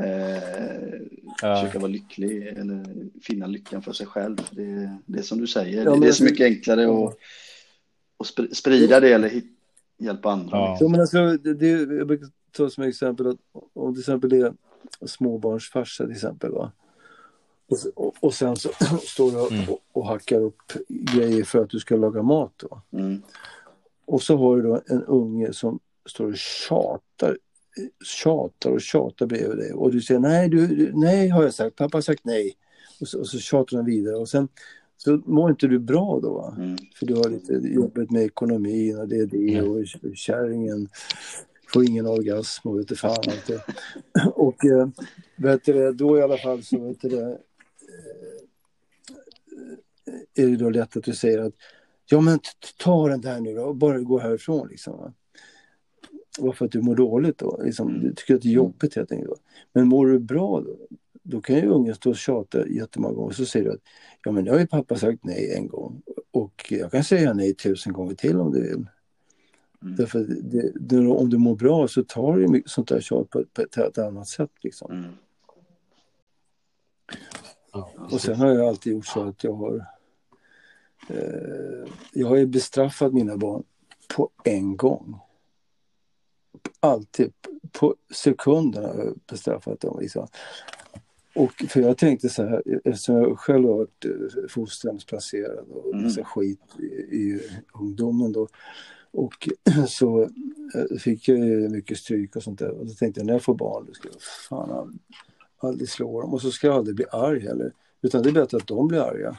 Eh, 0.00 0.42
ja. 1.42 1.56
försöka 1.56 1.78
vara 1.78 1.90
lycklig 1.90 2.46
eller 2.46 2.84
finna 3.22 3.46
lyckan 3.46 3.82
för 3.82 3.92
sig 3.92 4.06
själv. 4.06 4.36
Det, 4.50 4.96
det 5.06 5.18
är 5.18 5.22
som 5.22 5.40
du 5.40 5.46
säger, 5.46 5.84
ja, 5.84 5.90
det, 5.90 6.00
det 6.00 6.08
är 6.08 6.12
så 6.12 6.24
mycket 6.24 6.44
enklare 6.44 6.84
att, 6.84 7.16
att 8.18 8.56
sprida 8.56 9.00
det 9.00 9.12
eller 9.12 9.42
hjälpa 9.98 10.30
andra. 10.30 10.56
Ja. 10.56 10.70
Liksom. 10.70 10.92
men 10.92 11.00
alltså, 11.00 11.36
det, 11.36 11.54
det, 11.54 11.68
jag 11.94 12.06
brukar 12.06 12.28
ta 12.52 12.70
som 12.70 12.84
exempel 12.84 13.26
att 13.26 13.36
om 13.72 13.94
till 13.94 14.00
exempel 14.00 14.30
det 14.30 14.36
är 14.36 14.54
småbarnsfarsa 15.06 16.04
till 16.04 16.12
exempel. 16.12 16.52
Va? 16.52 16.72
Och, 17.68 18.06
och, 18.06 18.14
och 18.20 18.34
sen 18.34 18.56
så 18.56 18.68
står 19.02 19.30
du 19.30 19.38
och, 19.38 19.52
mm. 19.52 19.64
och, 19.92 20.06
hackar 20.06 20.40
upp 20.40 20.72
grejer 20.88 21.44
för 21.44 21.62
att 21.62 21.70
du 21.70 21.78
ska 21.78 21.96
laga 21.96 22.22
mat. 22.22 22.52
Då. 22.56 22.82
Mm. 22.98 23.22
Och 24.06 24.22
så 24.22 24.36
har 24.36 24.56
du 24.56 24.62
då 24.62 24.82
en 24.86 25.04
unge 25.04 25.52
som 25.52 25.78
står 26.08 26.26
och 26.26 26.36
tjatar, 26.36 27.38
tjatar 28.04 28.70
och 28.70 28.80
tjatar 28.80 29.26
bredvid 29.26 29.58
dig. 29.58 29.72
Och 29.72 29.92
du 29.92 30.00
säger 30.02 30.20
nej, 30.20 30.48
du, 30.48 30.92
nej 30.94 31.28
har 31.28 31.42
jag 31.42 31.54
sagt, 31.54 31.76
pappa 31.76 31.96
har 31.96 32.02
sagt 32.02 32.24
nej. 32.24 32.56
Och 33.00 33.08
så, 33.08 33.20
och 33.20 33.28
så 33.28 33.38
tjatar 33.38 33.76
han 33.76 33.86
vidare. 33.86 34.16
Och 34.16 34.28
sen 34.28 34.48
så 34.96 35.22
mår 35.24 35.50
inte 35.50 35.66
du 35.66 35.78
bra 35.78 36.20
då. 36.22 36.54
Mm. 36.56 36.76
För 36.94 37.06
du 37.06 37.14
har 37.14 37.28
lite 37.28 37.52
jobbet 37.52 38.10
med 38.10 38.22
ekonomin 38.22 38.98
och 38.98 39.08
det 39.08 39.16
är 39.16 39.26
det 39.26 39.54
mm. 39.54 39.70
och 39.70 39.84
kärringen 40.14 40.88
får 41.72 41.84
ingen 41.84 42.06
orgasm 42.06 42.68
och 42.68 42.78
vet 42.78 42.98
fan 42.98 43.10
allt 43.10 43.46
det. 43.46 43.60
Och 44.34 44.64
äh, 44.64 44.88
vet 45.36 45.64
du, 45.64 45.92
då 45.92 46.18
i 46.18 46.22
alla 46.22 46.36
fall 46.36 46.62
så 46.62 46.78
vet 46.78 47.00
du, 47.00 47.20
äh, 47.20 47.36
är 50.34 50.46
det 50.46 50.56
då 50.56 50.70
lätt 50.70 50.96
att 50.96 51.04
du 51.04 51.14
säger 51.14 51.38
att 51.38 51.54
Ja 52.08 52.20
men 52.20 52.38
ta 52.78 53.08
den 53.08 53.20
där 53.20 53.40
nu 53.40 53.54
då, 53.54 53.62
och 53.62 53.76
bara 53.76 54.00
gå 54.00 54.18
härifrån 54.18 54.68
liksom. 54.68 55.14
Varför 56.38 56.64
att 56.64 56.72
du 56.72 56.82
mår 56.82 56.96
dåligt 56.96 57.38
då? 57.38 57.60
Liksom, 57.64 58.00
du 58.00 58.14
tycker 58.14 58.34
att 58.34 58.42
det 58.42 58.48
är 58.48 58.52
jobbigt 58.52 58.96
helt 58.96 59.12
enkelt. 59.12 59.42
Men 59.72 59.88
mår 59.88 60.06
du 60.06 60.18
bra 60.18 60.60
då? 60.60 60.76
Då 61.22 61.40
kan 61.40 61.56
ju 61.56 61.66
ungen 61.66 61.94
stå 61.94 62.10
och 62.10 62.16
tjata 62.16 62.68
jättemånga 62.68 63.14
gånger. 63.14 63.32
Så 63.32 63.46
säger 63.46 63.64
du 63.64 63.72
att 63.72 63.80
ja 64.24 64.32
men 64.32 64.44
nu 64.44 64.50
har 64.50 64.58
ju 64.58 64.66
pappa 64.66 64.96
sagt 64.96 65.24
nej 65.24 65.54
en 65.56 65.68
gång. 65.68 66.02
Och 66.30 66.66
jag 66.70 66.90
kan 66.90 67.04
säga 67.04 67.32
nej 67.32 67.54
tusen 67.54 67.92
gånger 67.92 68.14
till 68.14 68.40
om 68.40 68.52
du 68.52 68.62
vill. 68.62 68.86
Mm. 69.82 69.96
Därför 69.96 70.18
det, 70.42 70.72
det, 70.74 71.08
om 71.08 71.30
du 71.30 71.38
mår 71.38 71.56
bra 71.56 71.88
så 71.88 72.04
tar 72.04 72.36
du 72.36 72.62
sånt 72.66 72.88
där 72.88 73.00
tjat 73.00 73.30
på, 73.30 73.44
på 73.52 73.62
ett, 73.62 73.76
ett 73.76 73.98
annat 73.98 74.28
sätt 74.28 74.50
liksom. 74.62 74.92
Mm. 74.92 75.10
Och 78.10 78.20
sen 78.20 78.36
har 78.36 78.48
jag 78.48 78.68
alltid 78.68 78.92
gjort 78.92 79.06
så 79.06 79.22
att 79.22 79.44
jag 79.44 79.52
har 79.52 79.86
jag 82.12 82.28
har 82.28 82.36
ju 82.36 82.46
bestraffat 82.46 83.12
mina 83.12 83.36
barn 83.36 83.62
på 84.08 84.30
en 84.44 84.76
gång. 84.76 85.18
Alltid, 86.80 87.32
på 87.72 87.94
sekunderna 88.14 88.88
har 88.88 89.04
jag 89.04 89.18
bestraffat 89.26 89.80
dem. 89.80 89.98
Liksom. 90.00 90.28
Och 91.34 91.52
för 91.52 91.80
jag 91.80 91.98
tänkte 91.98 92.28
så 92.28 92.42
här, 92.42 92.62
eftersom 92.84 93.16
jag 93.16 93.38
själv 93.38 93.68
har 93.68 93.76
varit 93.76 94.04
eh, 94.04 94.48
fosterhemsplacerad 94.48 95.68
och 95.68 95.94
mm. 95.94 96.04
massa 96.04 96.24
skit 96.24 96.60
i, 96.78 96.84
i 97.16 97.40
ungdomen 97.74 98.32
då. 98.32 98.48
Och 99.10 99.48
så 99.88 100.22
eh, 100.22 100.98
fick 100.98 101.28
jag 101.28 101.70
mycket 101.70 101.98
stryk 101.98 102.36
och 102.36 102.42
sånt 102.42 102.58
där. 102.58 102.70
Och 102.70 102.86
då 102.86 102.92
tänkte 102.92 103.20
jag 103.20 103.26
när 103.26 103.32
jag 103.32 103.42
får 103.42 103.54
barn, 103.54 103.84
då 103.86 103.92
ska 103.92 104.08
jag 104.08 104.22
fan 104.22 104.98
aldrig 105.58 105.88
slå 105.88 106.20
dem. 106.20 106.34
Och 106.34 106.42
så 106.42 106.50
ska 106.50 106.66
jag 106.66 106.76
aldrig 106.76 106.96
bli 106.96 107.04
arg 107.12 107.40
heller. 107.40 107.72
Utan 108.02 108.22
det 108.22 108.28
är 108.28 108.32
bättre 108.32 108.56
att 108.56 108.66
de 108.66 108.88
blir 108.88 109.00
arga. 109.00 109.36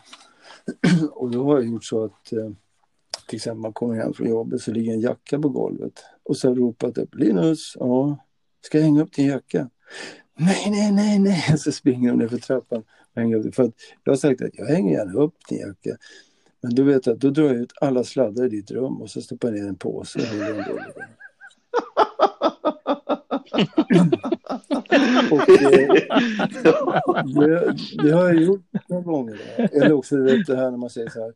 och 1.12 1.32
då 1.32 1.44
har 1.44 1.56
jag 1.56 1.66
gjort 1.66 1.84
så 1.84 2.04
att 2.04 2.34
eh, 2.34 2.50
till 3.28 3.36
exempel 3.36 3.62
man 3.62 3.74
kommer 3.74 3.96
hem 3.96 4.14
från 4.14 4.30
jobbet 4.30 4.62
så 4.62 4.72
ligger 4.72 4.94
en 4.94 5.02
jacka 5.02 5.40
på 5.40 5.50
golvet. 5.50 6.04
Och 6.24 6.38
så 6.38 6.48
har 6.48 6.56
jag 6.56 6.62
ropat 6.62 6.98
upp 6.98 7.16
Linus, 7.16 7.74
ja, 7.80 8.18
ska 8.62 8.78
jag 8.78 8.86
hänga 8.86 9.02
upp 9.04 9.14
din 9.14 9.28
jacka? 9.28 9.70
Nej, 10.40 10.68
nej, 10.70 10.92
nej, 10.92 11.20
nej. 11.20 11.58
Så 11.58 11.72
springer 11.72 12.10
de 12.10 12.18
ner 12.18 12.28
för 12.28 12.38
trappan 12.38 12.84
och 13.14 13.22
hänger 13.22 13.36
upp 13.36 13.44
det. 13.44 13.52
För 13.52 13.64
att 13.64 13.74
jag 14.04 14.12
har 14.12 14.18
sagt 14.18 14.42
att 14.42 14.58
jag 14.58 14.66
hänger 14.66 14.94
gärna 14.94 15.14
upp 15.14 15.36
din 15.50 15.60
jacka. 15.60 15.98
Men 16.62 16.76
du 16.76 16.84
vet 16.84 17.08
att 17.08 17.20
då 17.20 17.30
drar 17.30 17.44
jag 17.44 17.56
ut 17.56 17.74
alla 17.82 18.04
sladdar 18.04 18.46
i 18.46 18.50
ditt 18.50 18.72
rum 18.72 19.02
och 19.02 19.10
så 19.10 19.22
stoppar 19.22 19.48
jag 19.48 19.60
ner 19.60 19.68
en 19.70 19.76
påse 19.76 20.20
och 20.20 20.26
och 25.32 25.42
det, 25.48 25.88
det, 27.36 27.76
det, 28.04 28.12
har 28.12 28.28
jag 28.28 28.42
gjort 28.42 28.66
några 28.88 29.04
gånger. 29.04 29.40
Eller 29.58 29.94
också 29.94 30.18
vet, 30.18 30.48
det 30.48 30.56
här 30.56 30.72
när 30.72 30.78
man 30.78 30.90
säger 30.90 31.10
så 31.10 31.20
här. 31.20 31.34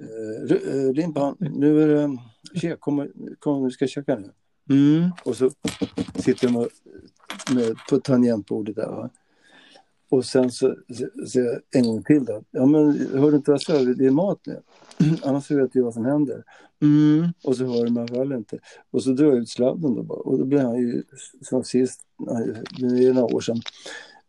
Eh, 0.00 0.92
Limpan, 0.92 1.36
nu 1.38 1.82
är 1.82 1.88
det... 1.88 2.18
Tjena, 2.60 2.76
kom, 2.76 3.08
kom, 3.38 3.64
vi 3.64 3.70
ska 3.70 3.86
käka 3.86 4.16
nu. 4.16 4.30
Mm. 4.70 5.10
Och 5.24 5.36
så 5.36 5.50
sitter 6.14 6.46
de 6.46 6.68
med, 7.54 7.76
på 7.90 7.98
tangentbordet 7.98 8.76
där. 8.76 8.86
Va? 8.86 9.10
Och 10.10 10.24
sen 10.24 10.50
så 10.50 10.74
säger 11.32 11.46
jag 11.46 11.60
en 11.70 11.84
gång 11.84 12.02
till 12.02 12.24
då. 12.24 12.42
Ja 12.50 12.66
men 12.66 13.06
hör 13.12 13.30
du 13.30 13.36
inte 13.36 13.50
vad 13.50 13.60
jag 13.60 13.62
sa? 13.62 13.92
Det 13.92 14.06
är 14.06 14.10
mat 14.10 14.40
nu. 14.46 14.60
Annars 15.22 15.50
vet 15.50 15.72
du 15.72 15.82
vad 15.82 15.94
som 15.94 16.04
händer. 16.04 16.44
Mm. 16.82 17.28
Och 17.44 17.56
så 17.56 17.64
hör 17.64 17.88
man 17.88 18.06
väl 18.06 18.32
inte. 18.32 18.58
Och 18.90 19.02
så 19.02 19.10
drar 19.10 19.26
jag 19.26 19.36
ut 19.36 19.48
sladden 19.48 19.94
då 19.94 20.02
bara. 20.02 20.18
Och 20.18 20.38
då 20.38 20.44
blir 20.44 20.58
han 20.58 20.76
ju 20.76 21.02
som 21.42 21.64
sist, 21.64 22.00
det 22.78 23.06
är 23.06 23.12
några 23.12 23.34
år 23.34 23.40
sedan. 23.40 23.60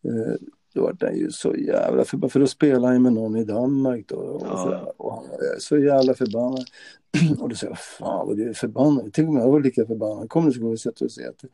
Eh, 0.03 0.36
då 0.73 0.82
var 0.82 0.97
han 1.01 1.17
ju 1.17 1.32
så 1.32 1.55
jävla 1.55 2.05
förbannad. 2.05 2.32
För 2.32 2.39
då 2.39 2.47
spelade 2.47 2.88
han 2.88 3.01
med 3.01 3.13
någon 3.13 3.36
i 3.36 3.43
Danmark 3.43 4.05
då. 4.07 4.15
Och, 4.15 4.59
så, 4.59 4.93
och 4.97 5.13
han 5.13 5.23
var 5.23 5.59
så 5.59 5.77
jävla 5.77 6.13
förbannad. 6.13 6.65
och 7.39 7.49
då 7.49 7.55
säger 7.55 7.71
jag, 7.71 7.80
fan 7.80 8.27
vad 8.27 8.38
du 8.38 8.49
är 8.49 8.53
förbannad. 8.53 9.09
Tänk 9.13 9.30
om 9.30 9.38
jag 9.38 9.51
var 9.51 9.59
lika 9.59 9.86
förbannad. 9.86 10.30
Kom 10.30 10.45
nu 10.45 10.51
så 10.51 10.61
går 10.61 10.69
vi 10.69 10.75
och 10.75 10.80
sätter 10.80 11.05
oss 11.05 11.17
och 11.17 11.23
äter. 11.23 11.49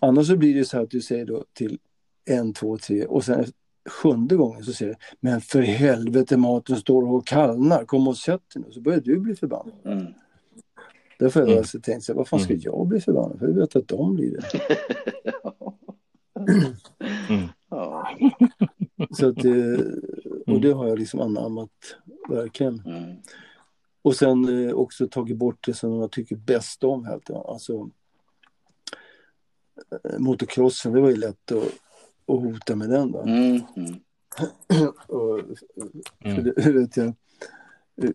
Annars 0.00 0.26
så 0.26 0.36
blir 0.36 0.54
det 0.54 0.64
så 0.64 0.76
här 0.76 0.84
att 0.84 0.90
du 0.90 1.00
säger 1.00 1.26
då 1.26 1.44
till 1.52 1.78
en, 2.28 2.52
två, 2.52 2.78
tre 2.78 3.06
och 3.06 3.24
sen 3.24 3.44
sjunde 3.88 4.36
gången 4.36 4.64
så 4.64 4.72
säger 4.72 4.92
du 4.92 4.98
Men 5.20 5.40
för 5.40 5.62
helvete 5.62 6.36
maten 6.36 6.76
står 6.76 7.12
och 7.12 7.26
kallnar, 7.26 7.84
kom 7.84 8.08
och 8.08 8.16
sätt 8.16 8.42
dig 8.54 8.62
nu. 8.66 8.72
Så 8.72 8.80
börjar 8.80 9.00
du 9.00 9.20
bli 9.20 9.34
förbannad. 9.36 9.74
Mm. 9.84 10.06
Därför 11.18 11.40
har 11.40 11.46
jag 11.46 11.52
mm. 11.52 11.58
alltså 11.58 11.80
tänkt 11.80 12.04
så 12.04 12.14
vad 12.14 12.28
fan 12.28 12.40
ska 12.40 12.52
mm. 12.52 12.62
jag 12.64 12.86
bli 12.86 13.00
förbannad 13.00 13.38
för? 13.38 13.46
Jag 13.46 13.54
vet 13.54 13.76
att 13.76 13.88
de 13.88 14.14
blir 14.14 14.30
det. 14.30 14.42
mm. 17.28 17.48
så 19.10 19.28
att 19.28 19.36
det, 19.36 19.84
och 20.46 20.60
det 20.60 20.72
har 20.72 20.88
jag 20.88 20.98
liksom 20.98 21.20
anammat 21.20 21.70
verkligen. 22.28 22.82
Mm. 22.86 23.16
Och 24.02 24.16
sen 24.16 24.68
eh, 24.68 24.74
också 24.74 25.08
tagit 25.08 25.36
bort 25.36 25.66
det 25.66 25.74
som 25.74 26.00
jag 26.00 26.12
tycker 26.12 26.36
bäst 26.36 26.84
om. 26.84 27.20
Alltså, 27.48 27.90
eh, 30.04 30.18
motocrossen, 30.18 30.92
det 30.92 31.00
var 31.00 31.10
ju 31.10 31.16
lätt 31.16 31.52
att 31.52 31.64
och 32.28 32.42
hota 32.42 32.76
med 32.76 32.90
den. 32.90 33.12
Då. 33.12 33.22
Mm. 33.22 33.60
Och, 35.06 35.40
mm. 36.24 36.44
Det, 36.44 36.72
vet 36.72 36.96
jag, 36.96 37.14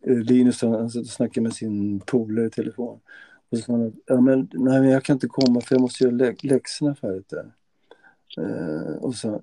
Linus 0.03 0.61
han 0.61 0.89
satt 0.89 1.01
och 1.01 1.07
snackade 1.07 1.41
med 1.41 1.53
sin 1.53 1.99
polare 1.99 2.45
i 2.45 2.49
telefon. 2.49 2.99
Och 3.49 3.57
så 3.57 3.63
sa 3.63 3.73
han 3.73 3.93
ja, 4.05 4.21
men, 4.21 4.49
nej, 4.53 4.81
men 4.81 4.89
jag 4.89 5.03
kan 5.03 5.13
inte 5.15 5.27
komma 5.27 5.61
för 5.61 5.75
jag 5.75 5.81
måste 5.81 6.03
göra 6.03 6.15
lä 6.15 6.35
läxorna 6.43 6.95
färdigt 6.95 7.29
där. 7.29 7.51
Eh, 8.37 8.95
och, 8.95 9.15
så, 9.15 9.41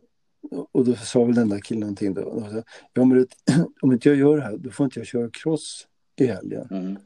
och 0.73 0.85
då 0.85 0.95
sa 0.95 1.25
väl 1.25 1.35
den 1.35 1.49
där 1.49 1.59
killen 1.59 1.81
någonting 1.81 2.15
då. 2.15 2.23
Och 2.23 2.51
så, 2.51 2.63
ja, 2.93 3.05
men 3.05 3.27
om 3.81 3.93
inte 3.93 4.09
jag 4.09 4.19
gör 4.19 4.37
det 4.37 4.43
här 4.43 4.57
då 4.57 4.71
får 4.71 4.85
inte 4.85 5.01
jag 5.01 5.07
köra 5.07 5.31
cross 5.33 5.87
i 6.17 6.27
helgen. 6.27 6.69
Mm. 6.71 6.97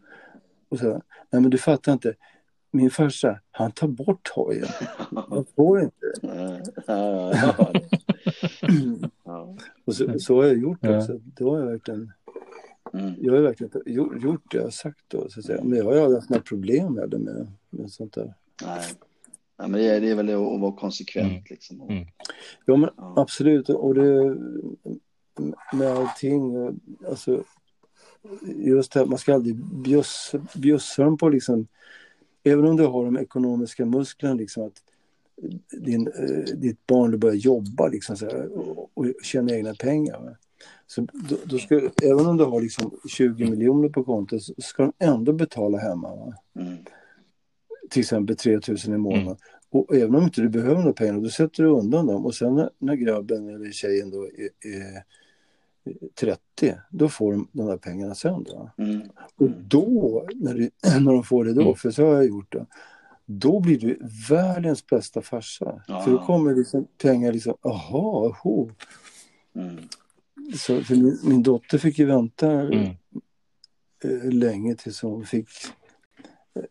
Och 0.69 0.79
så, 0.79 1.03
nej 1.31 1.43
men 1.43 1.51
du 1.51 1.59
fattar 1.59 1.93
inte 1.93 2.15
min 2.75 2.91
farsa, 2.91 3.41
han 3.51 3.73
tar 3.73 3.89
bort 3.89 4.29
hojen. 4.29 4.69
Han 5.29 5.45
får 5.57 5.81
inte. 5.81 6.07
och 9.85 9.97
så, 9.97 10.19
så 10.19 10.37
har 10.37 10.45
jag 10.45 10.59
gjort 10.59 10.87
också. 10.87 11.21
Det 11.25 11.45
har 11.45 11.59
jag 11.59 11.67
verkligen 11.67 12.13
mm. 12.93 13.15
jag 13.21 13.33
har 13.33 13.41
verkligen 13.41 13.73
gjort 14.23 14.51
det 14.51 14.57
jag 14.57 14.65
har 14.65 14.71
sagt 14.71 15.05
då, 15.09 15.31
så 15.31 15.41
att 15.41 15.47
säga. 15.47 15.65
men 15.65 15.79
jag 15.79 15.85
har 15.85 15.97
aldrig 15.97 16.15
haft 16.15 16.31
några 16.31 16.43
problem 16.43 16.95
med 16.95 17.11
det 17.11 17.19
med, 17.19 17.47
med 17.71 17.91
sånt 17.91 18.13
där. 18.13 18.35
Nej. 18.65 18.83
Nej, 19.59 19.69
men 19.69 19.81
det 19.81 19.89
är, 19.89 20.01
det 20.01 20.11
är 20.11 20.15
väl 20.15 20.31
att 20.31 20.61
vara 20.61 20.73
konsekvent 20.73 21.33
mm. 21.33 21.45
liksom. 21.51 21.81
Mm. 21.81 22.07
Ja, 22.65 22.77
men 22.77 22.91
ja. 22.97 23.15
absolut. 23.17 23.69
Och 23.69 23.95
det 23.95 24.37
med 25.73 25.89
allting, 25.89 26.55
alltså 27.09 27.45
just 28.57 28.93
det 28.93 29.01
här, 29.01 29.07
man 29.07 29.19
ska 29.19 29.35
aldrig 29.35 29.57
bjussa, 29.57 30.39
bjussa 30.55 31.05
dem 31.05 31.19
på 31.19 31.29
liksom, 31.29 31.67
även 32.45 32.65
om 32.65 32.77
du 32.77 32.87
har 32.87 33.05
de 33.05 33.19
ekonomiska 33.19 33.87
musklerna 33.87 34.35
liksom 34.35 34.67
att 34.67 34.83
din, 35.71 36.07
eh, 36.07 36.55
ditt 36.57 36.87
barn 36.87 37.19
börjar 37.19 37.37
jobba 37.37 37.89
liksom, 37.89 38.17
så 38.17 38.27
här, 38.27 38.59
och, 38.59 38.91
och 38.95 39.07
tjäna 39.23 39.53
egna 39.53 39.75
pengar. 39.75 40.37
Så 40.87 41.01
då, 41.01 41.37
då, 41.45 41.59
ska, 41.59 41.91
även 42.03 42.27
om 42.27 42.37
du 42.37 42.45
har 42.45 42.61
liksom 42.61 42.91
20 43.09 43.51
miljoner 43.51 43.89
på 43.89 44.05
kontot 44.05 44.43
så 44.43 44.55
ska 44.59 44.83
de 44.83 44.93
ändå 44.99 45.33
betala 45.33 45.79
hemma. 45.79 46.35
Mm. 46.61 46.77
Till 47.91 48.01
exempel 48.01 48.37
3 48.37 48.61
000 48.69 48.79
i 48.87 48.89
månaden. 48.89 49.27
Mm. 49.27 49.39
Och 49.71 49.97
även 49.97 50.15
om 50.15 50.23
inte 50.23 50.41
du 50.41 50.49
behöver 50.49 50.75
några 50.75 50.93
pengar, 50.93 51.21
då 51.21 51.29
sätter 51.29 51.63
du 51.63 51.69
undan 51.69 52.07
dem. 52.07 52.27
Och 52.27 52.35
sen 52.35 52.55
när, 52.55 52.71
när 52.79 52.95
grabben 52.95 53.49
eller 53.49 53.71
tjejen 53.71 54.11
då 54.11 54.25
är, 54.25 54.69
är 54.75 55.05
30, 56.21 56.75
då 56.91 57.09
får 57.09 57.33
de 57.33 57.49
de 57.53 57.67
där 57.67 57.77
pengarna 57.77 58.15
sen. 58.15 58.45
Då. 58.45 58.71
Mm. 58.79 59.03
Och 59.37 59.51
då, 59.51 60.27
när, 60.35 60.55
du, 60.55 60.71
när 61.01 61.13
de 61.13 61.25
får 61.25 61.45
det 61.45 61.55
då, 61.55 61.63
mm. 61.63 61.75
för 61.75 61.91
så 61.91 62.07
har 62.07 62.15
jag 62.15 62.27
gjort 62.27 62.53
det, 62.53 62.67
då 63.27 63.61
blir 63.61 63.79
du 63.79 63.99
världens 64.29 64.87
bästa 64.87 65.23
farsa. 65.23 65.83
Ja. 65.89 66.03
För 66.03 66.11
då 66.11 66.27
kommer 66.27 66.55
liksom 66.55 66.87
pengar 66.99 67.33
liksom, 67.33 67.55
aha, 67.63 68.37
ho. 68.43 68.71
Mm. 69.55 69.77
Så 70.57 70.81
för 70.81 70.95
min, 70.95 71.19
min, 71.25 71.43
dotter 71.43 71.79
fick 71.79 71.99
ju 71.99 72.05
vänta 72.05 72.51
mm. 72.51 72.97
Eh, 74.05 74.33
länge 74.33 74.75
tills 74.75 75.03
hon 75.03 75.27
fick... 75.27 75.49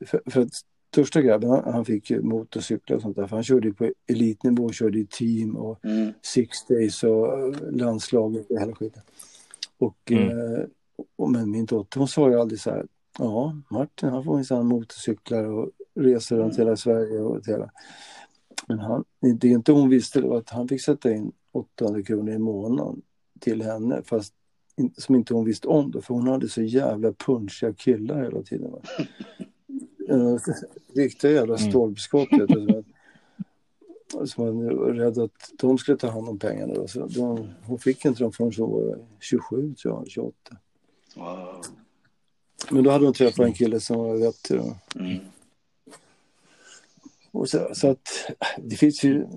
För, 0.06 0.22
för 0.32 0.42
att 0.42 0.54
största 0.94 1.22
grabben, 1.22 1.50
han, 1.50 1.74
han 1.74 1.86
fick 1.86 2.10
motorcyklar 2.10 2.96
och 2.96 3.02
sånt 3.02 3.16
där. 3.16 3.28
För 3.28 3.36
han 3.36 3.44
körde 3.44 3.74
på 3.74 3.92
elitnivå, 4.08 4.72
körde 4.72 5.00
i 5.00 5.06
team 5.06 5.56
och 5.56 5.86
mm. 5.86 6.14
six 6.22 6.66
days 6.68 7.04
och 7.04 7.40
eh, 7.40 7.72
landslaget 7.72 8.52
och 8.52 8.60
hela 8.60 8.76
skiten. 8.76 9.02
Och, 9.78 10.12
mm. 10.12 10.30
eh, 10.30 10.66
och, 11.16 11.32
men 11.32 11.52
min 11.52 11.66
dotter 11.66 12.00
hon 12.00 12.08
sa 12.08 12.30
ju 12.30 12.40
aldrig 12.40 12.60
så 12.60 12.70
här, 12.70 12.86
ja 13.20 13.56
Martin 13.70 14.10
han 14.10 14.24
får 14.24 14.36
minsann 14.36 14.66
motorcyklar 14.66 15.44
och 15.44 15.70
reser 15.96 16.38
runt 16.38 16.54
mm. 16.54 16.68
hela 16.68 16.78
Sverige 16.78 17.20
och 17.20 17.48
hela. 17.48 17.70
Men 18.68 18.80
han, 18.80 19.04
det 19.40 19.48
inte 19.48 19.72
hon 19.72 19.90
visste 19.90 20.22
det 20.22 20.28
var 20.28 20.38
att 20.38 20.50
han 20.50 20.68
fick 20.68 20.82
sätta 20.82 21.12
in 21.12 21.32
800 21.52 22.04
kronor 22.04 22.34
i 22.34 22.40
månaden 22.40 23.02
till 23.40 23.62
henne 23.62 24.02
fast 24.06 24.34
som 24.98 25.16
inte 25.16 25.34
hon 25.34 25.46
visste 25.46 25.68
om 25.68 25.92
då 25.92 26.02
för 26.02 26.14
hon 26.14 26.28
hade 26.28 26.50
så 26.50 26.62
jävla 26.62 27.14
punchiga 27.14 27.74
killar 27.74 28.24
hela 28.24 28.42
tiden. 28.44 28.72
Riktiga 30.96 31.32
jävla 31.32 31.58
stolpskott. 31.58 32.32
Mm. 32.32 32.84
Som 34.26 34.66
var 34.78 34.94
rädd 34.94 35.18
att 35.18 35.52
de 35.60 35.78
skulle 35.78 35.98
ta 35.98 36.10
hand 36.10 36.30
om 36.30 36.40
pengarna. 36.40 36.74
Då. 36.74 36.88
Så 36.88 37.08
de, 37.08 37.50
hon 37.64 37.80
fick 37.80 38.06
inte 38.06 38.24
dem 38.24 38.32
förrän 38.32 38.52
hon 38.58 38.72
var 38.72 39.00
27, 39.20 39.74
tror 39.74 39.94
jag, 39.94 40.10
28. 40.10 40.36
Wow. 41.16 41.66
Men 42.72 42.84
då 42.84 42.92
hade 42.92 43.06
hon 43.06 43.14
träffat 43.14 43.46
en 43.46 43.54
kille 43.54 43.80
som 43.80 43.98
var 43.98 44.16
vettig. 44.16 44.60
Mm. 44.96 45.18
Och 47.32 47.50
så, 47.50 47.70
så, 47.74 47.90
att 47.90 48.10
det 48.58 48.76
finns 48.76 49.04
ju 49.04 49.28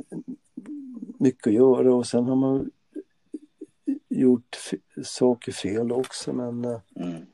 mycket 1.18 1.46
att 1.46 1.52
göra 1.52 1.94
och 1.94 2.06
sen 2.06 2.24
har 2.24 2.36
man 2.36 2.70
gjort 4.08 4.56
saker 5.02 5.52
fel 5.52 5.92
också 5.92 6.32
men 6.32 6.64
eh, 6.64 6.80
mm. 6.96 7.26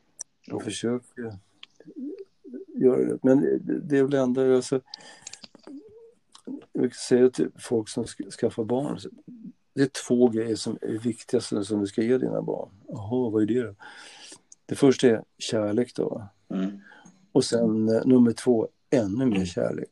jag 0.47 0.63
försöker 0.63 1.39
göra 2.83 3.05
det. 3.05 3.19
Men 3.23 3.61
det 3.89 3.99
är 3.99 4.03
väl 4.03 4.15
ändå, 4.15 4.57
alltså, 4.57 4.81
jag 6.73 6.95
säger 6.95 7.29
till 7.29 7.51
folk 7.59 7.89
som 7.89 8.05
skaffar 8.41 8.65
barn, 8.65 8.99
det 9.75 9.83
är 9.83 9.91
två 10.09 10.29
grejer 10.29 10.57
som 10.57 10.79
är 10.81 10.99
viktigaste 10.99 11.65
som 11.65 11.81
du 11.81 11.87
ska 11.87 12.03
ge 12.03 12.19
dina 12.19 12.43
barn. 12.43 12.69
Jaha, 12.89 13.31
vad 13.31 13.43
är 13.43 13.47
det 13.47 13.63
då? 13.63 13.75
Det 14.67 14.75
första 14.75 15.09
är 15.09 15.23
kärlek 15.39 15.95
då. 15.95 16.29
Mm. 16.49 16.81
Och 17.33 17.45
sen 17.45 17.89
eh, 17.89 18.05
nummer 18.05 18.33
två, 18.33 18.69
ännu 18.91 19.27
mer 19.27 19.45
kärlek. 19.45 19.91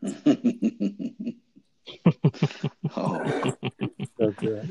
ja. 2.94 3.26
Att, 4.18 4.42
eh, 4.42 4.64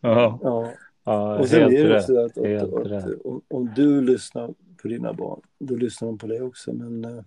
ja. 0.00 0.38
ja. 0.42 0.72
Ja, 1.04 1.38
och 1.38 1.48
sen 1.48 1.76
är 1.76 1.88
det 1.88 2.02
så 2.02 2.24
att, 2.24 2.38
att, 2.38 2.74
att, 2.74 2.92
att 2.92 3.20
om, 3.24 3.42
om, 3.48 3.72
du 3.76 4.00
lyssnar 4.00 4.54
på 4.82 4.88
dina 4.88 5.12
barn, 5.12 5.40
då 5.58 5.76
lyssnar 5.76 6.08
de 6.08 6.18
på 6.18 6.26
dig 6.26 6.42
också. 6.42 6.72
Men 6.72 7.04
uh, 7.04 7.22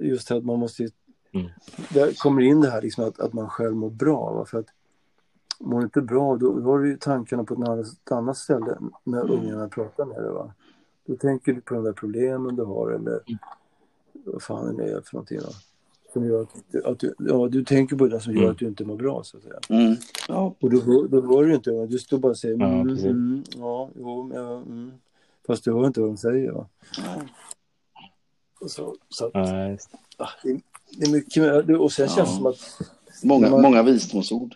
just 0.00 0.28
det 0.28 0.36
att 0.36 0.44
man 0.44 0.58
måste... 0.58 0.88
Mm. 1.32 1.48
Där 1.94 2.12
kommer 2.18 2.42
in 2.42 2.60
det 2.60 2.70
här 2.70 2.82
liksom 2.82 3.04
att, 3.04 3.20
att 3.20 3.32
man 3.32 3.48
själv 3.48 3.76
mår 3.76 3.90
bra. 3.90 4.32
Va? 4.32 4.44
För 4.44 4.58
att 4.58 4.66
mår 5.60 5.82
inte 5.82 6.00
bra, 6.00 6.36
då, 6.36 6.60
då 6.60 6.70
har 6.70 6.78
du 6.78 6.88
ju 6.88 6.96
tankarna 6.96 7.44
på 7.44 7.54
ett 7.54 7.68
annat, 7.68 7.86
ett 7.86 8.12
annat 8.12 8.36
ställe 8.36 8.78
när 9.04 9.20
mm. 9.20 9.32
ungarna 9.32 9.68
pratar 9.68 10.04
med 10.04 10.16
dig. 10.16 10.32
Va? 10.32 10.54
Då 11.06 11.16
tänker 11.16 11.52
du 11.52 11.60
på 11.60 11.74
de 11.74 11.84
där 11.84 11.92
problemen 11.92 12.56
du 12.56 12.64
har 12.64 12.90
eller 12.90 13.20
mm. 13.26 13.38
vad 14.24 14.42
fan 14.42 14.76
det 14.76 14.84
är 14.84 15.00
för 15.00 15.14
någonting. 15.14 15.38
Va? 15.40 15.52
som 16.12 16.26
gör 16.26 16.42
att, 16.42 16.84
att 16.84 16.98
du, 16.98 17.14
ja, 17.18 17.48
du 17.48 17.64
tänker 17.64 17.96
på 17.96 18.06
det 18.06 18.20
som 18.20 18.32
gör 18.32 18.40
mm. 18.40 18.52
att 18.52 18.58
du 18.58 18.66
inte 18.66 18.84
mår 18.84 18.96
bra 18.96 19.22
så 19.24 19.36
att 19.36 19.42
säga. 19.42 19.58
Mm. 19.68 19.96
Ja. 20.28 20.54
Och 20.60 20.70
då, 20.70 21.06
då 21.10 21.20
hör 21.20 21.44
du 21.44 21.54
inte, 21.54 21.86
du 21.86 21.98
står 21.98 22.18
bara 22.18 22.30
och 22.30 22.38
säger 22.38 22.54
mm, 22.54 22.88
ja, 22.88 23.08
mm, 23.08 23.42
ja, 23.56 23.90
jo, 23.96 24.30
ja, 24.34 24.56
mm. 24.56 24.92
Fast 25.48 25.64
du 25.64 25.72
hör 25.72 25.86
inte 25.86 26.00
vad 26.00 26.08
de 26.08 26.16
säger. 26.16 26.52
Va? 26.52 26.68
Så, 28.66 28.96
så 29.08 29.26
att, 29.26 29.30
ja, 29.34 29.76
ah, 30.16 30.30
det, 30.42 30.60
det, 30.98 31.06
är 31.06 31.12
mycket 31.12 31.42
med, 31.42 31.76
och 31.76 31.92
sen 31.92 32.08
känns 32.08 32.30
det 32.30 32.36
som 32.36 32.46
att... 32.46 32.80
Många, 33.24 33.50
man, 33.50 33.62
många 33.62 33.82
visdomsord. 33.82 34.54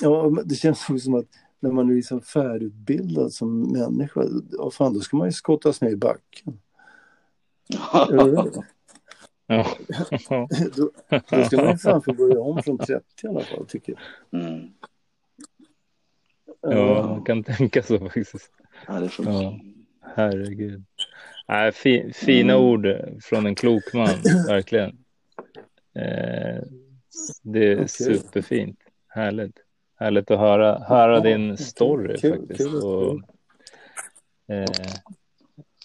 Ja, 0.00 0.32
det 0.44 0.54
känns 0.54 1.02
som 1.04 1.14
att 1.14 1.26
när 1.60 1.70
man 1.70 1.90
är 1.90 1.94
liksom 1.94 2.20
färdigutbildad 2.20 3.32
som 3.32 3.72
människa, 3.72 4.24
ja, 4.50 4.70
fan, 4.70 4.94
då 4.94 5.00
ska 5.00 5.16
man 5.16 5.28
ju 5.28 5.32
skottas 5.32 5.80
ner 5.80 5.90
i 5.90 5.96
backen. 5.96 6.60
Ja. 7.66 8.06
då, 10.76 10.90
då 11.30 11.44
ska 11.44 11.56
man 11.64 11.78
fan 11.78 12.02
få 12.02 12.12
börja 12.12 12.40
om 12.40 12.62
från 12.62 12.78
30 12.78 13.04
i 13.22 13.26
alla 13.26 13.40
fall, 13.40 13.66
tycker 13.66 13.94
jag. 14.30 14.40
Mm. 14.40 14.70
Ja, 16.60 17.06
man 17.06 17.24
kan 17.24 17.44
tänka 17.44 17.82
så 17.82 17.98
faktiskt. 17.98 18.52
Ja, 18.86 19.00
det 19.00 19.08
funkar. 19.08 19.32
Ja, 19.32 19.60
herregud. 20.00 20.84
Nej, 21.48 21.72
fi, 21.72 22.12
fina 22.14 22.52
mm. 22.52 22.64
ord 22.64 22.88
från 23.22 23.46
en 23.46 23.54
klok 23.54 23.92
man, 23.94 24.08
verkligen. 24.46 24.90
Eh, 25.94 26.62
det 27.42 27.66
är 27.66 27.74
okay. 27.74 27.88
superfint. 27.88 28.78
Härligt. 29.08 29.56
Härligt 29.98 30.30
att 30.30 30.38
höra, 30.38 30.78
höra 30.78 31.14
ja, 31.14 31.20
din 31.20 31.56
story 31.56 32.16
kul, 32.16 32.38
faktiskt. 32.38 32.70
Kul, 32.70 32.82
och, 32.82 33.20
eh, 34.48 34.64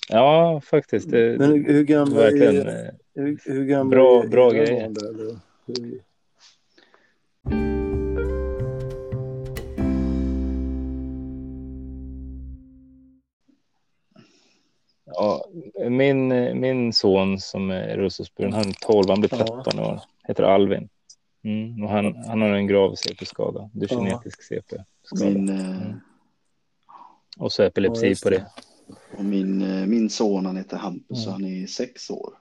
ja, 0.09 0.61
faktiskt. 0.63 1.11
Det, 1.11 1.39
Men 1.39 1.65
hur 1.65 1.83
gamla 1.83 2.15
verkligen, 2.15 2.67
är, 2.67 2.85
eh, 2.85 2.91
hur, 3.15 3.39
hur 3.45 3.65
gamla 3.65 3.95
bra, 3.95 4.23
är 4.23 4.27
bra 4.27 4.51
grejer. 4.51 4.91
Ja, 7.45 7.94
min, 15.89 16.27
min 16.59 16.93
son 16.93 17.39
som 17.39 17.69
är 17.69 17.97
rullstolsburen, 17.97 18.53
han 18.53 18.69
är 18.69 18.73
12, 18.81 19.09
han 19.09 19.19
blir 19.19 19.29
13 19.29 19.63
ja. 19.75 19.91
år, 19.91 20.01
heter 20.27 20.43
Alvin. 20.43 20.89
Mm, 21.43 21.83
och 21.83 21.89
han, 21.89 22.15
han 22.15 22.41
har 22.41 22.49
en 22.49 22.67
grav 22.67 22.95
CP-skada, 22.95 23.69
dysgenetisk 23.73 24.39
ja. 24.49 24.61
CP-skada. 24.61 25.31
Min, 25.31 25.49
eh, 25.49 25.81
mm. 25.81 25.99
Och 27.37 27.51
så 27.51 27.63
epilepsi 27.63 28.07
ja, 28.07 28.15
på 28.23 28.29
det. 28.29 28.45
Och 29.17 29.25
min, 29.25 29.61
eh, 29.61 29.85
min 29.85 30.09
son, 30.09 30.45
han 30.45 30.57
heter 30.57 30.77
Hampus, 30.77 31.25
mm. 31.25 31.33
han 31.33 31.45
är 31.45 31.67
sex 31.67 32.09
år 32.09 32.33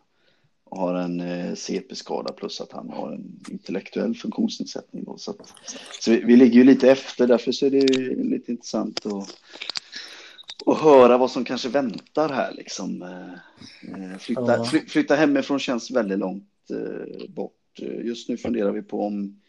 har 0.77 0.95
en 0.95 1.21
eh, 1.21 1.55
CP-skada 1.55 2.33
plus 2.33 2.61
att 2.61 2.73
han 2.73 2.91
har 2.91 3.13
en 3.13 3.41
intellektuell 3.51 4.15
funktionsnedsättning. 4.15 5.05
Då, 5.05 5.19
så 5.19 5.31
att, 5.31 5.55
så 6.01 6.11
vi, 6.11 6.21
vi, 6.21 6.37
ligger 6.37 6.55
ju 6.55 6.65
lite 6.65 6.91
efter, 6.91 7.27
därför 7.27 7.53
så 7.53 7.67
är 7.67 7.71
det 7.71 8.25
lite 8.25 8.53
intressant 8.53 9.07
att, 9.07 9.37
att 10.67 10.81
höra 10.81 11.19
vad 11.19 11.31
som 11.31 11.45
kanske 11.45 11.69
väntar 11.69 12.29
här. 12.29 12.53
Liksom. 12.53 13.03
Eh, 13.03 14.13
eh, 14.13 14.19
flytta, 14.19 14.57
ja. 14.57 14.65
fly, 14.65 14.81
flytta 14.87 15.15
hemifrån 15.15 15.59
känns 15.59 15.91
väldigt 15.91 16.19
långt 16.19 16.51
bort. 17.29 17.79
Just 18.03 18.29
nu 18.29 18.37
funderar 18.37 18.73
vi 18.73 18.83
på 18.83 19.07
om, 19.07 19.41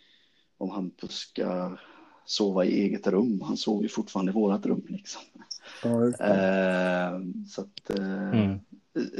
om 0.58 0.70
Hampus 0.70 1.12
ska 1.12 1.78
sova 2.26 2.66
i 2.66 2.82
eget 2.82 3.08
rum. 3.08 3.42
Han 3.42 3.58
sover 3.58 3.84
ju 3.84 3.90
fortfarande 3.90 4.32
i 4.32 4.34
vårt 4.34 4.66
rum. 4.66 4.86
Liksom. 4.90 5.22
Ja, 5.84 6.12
så 7.48 7.62
att, 7.62 7.90
mm. 7.90 8.60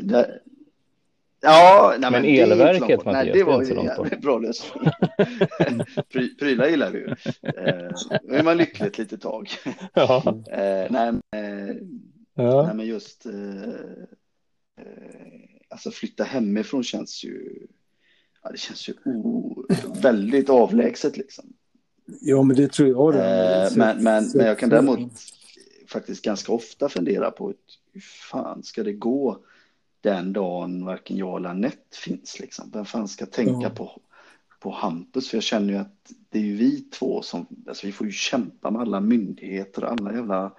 där, 0.02 0.42
Ja, 1.42 1.96
nej, 2.00 2.12
men, 2.12 2.22
men 2.22 2.36
elverket, 2.36 3.06
Mattias, 3.06 3.14
nej, 3.14 3.32
det 3.34 3.44
var 3.44 3.64
ju 3.64 3.84
jävligt 3.84 4.22
bra 4.22 4.40
lösning. 4.40 4.84
Pry, 6.12 6.36
prylar 6.36 6.68
gillar 6.68 6.92
du. 6.92 7.06
Eh, 7.44 8.20
då 8.24 8.36
är 8.36 8.44
man 8.44 8.58
lycklig 8.58 8.88
ett 8.88 8.98
litet 8.98 9.22
tag. 9.22 9.50
Ja. 9.94 10.24
Eh, 10.52 10.92
nej, 10.92 11.14
eh, 11.36 11.76
ja. 12.34 12.64
nej, 12.66 12.76
men 12.76 12.86
just 12.86 13.26
eh, 13.26 13.34
eh, 14.82 14.86
alltså 15.70 15.92
flytta 15.92 16.24
hemifrån 16.24 16.84
känns 16.84 17.24
ju, 17.24 17.68
ja, 18.44 18.52
det 18.52 18.58
känns 18.58 18.90
ju 18.90 18.94
o, 19.06 19.66
väldigt 20.02 20.50
avlägset 20.50 21.18
liksom. 21.18 21.46
Ja, 22.22 22.44
men 22.44 22.56
det 22.56 22.72
tror 22.72 22.90
jag. 22.90 23.14
Det. 23.14 23.66
Eh, 23.66 23.78
men, 23.78 24.04
men, 24.04 24.32
men 24.34 24.46
jag 24.46 24.60
kan 24.60 24.70
däremot 24.70 25.12
faktiskt 25.88 26.26
ganska 26.26 26.52
ofta 26.52 26.90
fundera 26.90 27.32
på 27.32 27.54
hur 27.94 28.02
fan 28.02 28.64
ska 28.64 28.84
det 28.84 28.94
gå 28.94 29.46
den 30.06 30.34
dagen 30.34 30.86
varken 30.86 31.18
jag 31.18 31.38
eller 31.38 31.50
Anette 31.50 31.98
finns 31.98 32.40
liksom. 32.40 32.72
Vem 32.74 32.86
fan 32.86 33.08
ska 33.08 33.26
tänka 33.26 33.68
ja. 33.68 33.70
på, 33.70 34.02
på 34.60 34.72
Hampus? 34.72 35.30
För 35.30 35.38
jag 35.38 35.44
känner 35.44 35.74
ju 35.74 35.80
att 35.80 36.12
det 36.30 36.40
är 36.40 36.44
ju 36.44 36.56
vi 36.56 36.82
två 36.82 37.22
som, 37.22 37.46
alltså 37.68 37.88
vi 37.88 37.94
får 37.94 38.08
ju 38.08 38.14
kämpa 38.14 38.72
med 38.72 38.82
alla 38.82 39.00
myndigheter, 39.00 39.82
alla 39.82 40.14
jävla 40.14 40.52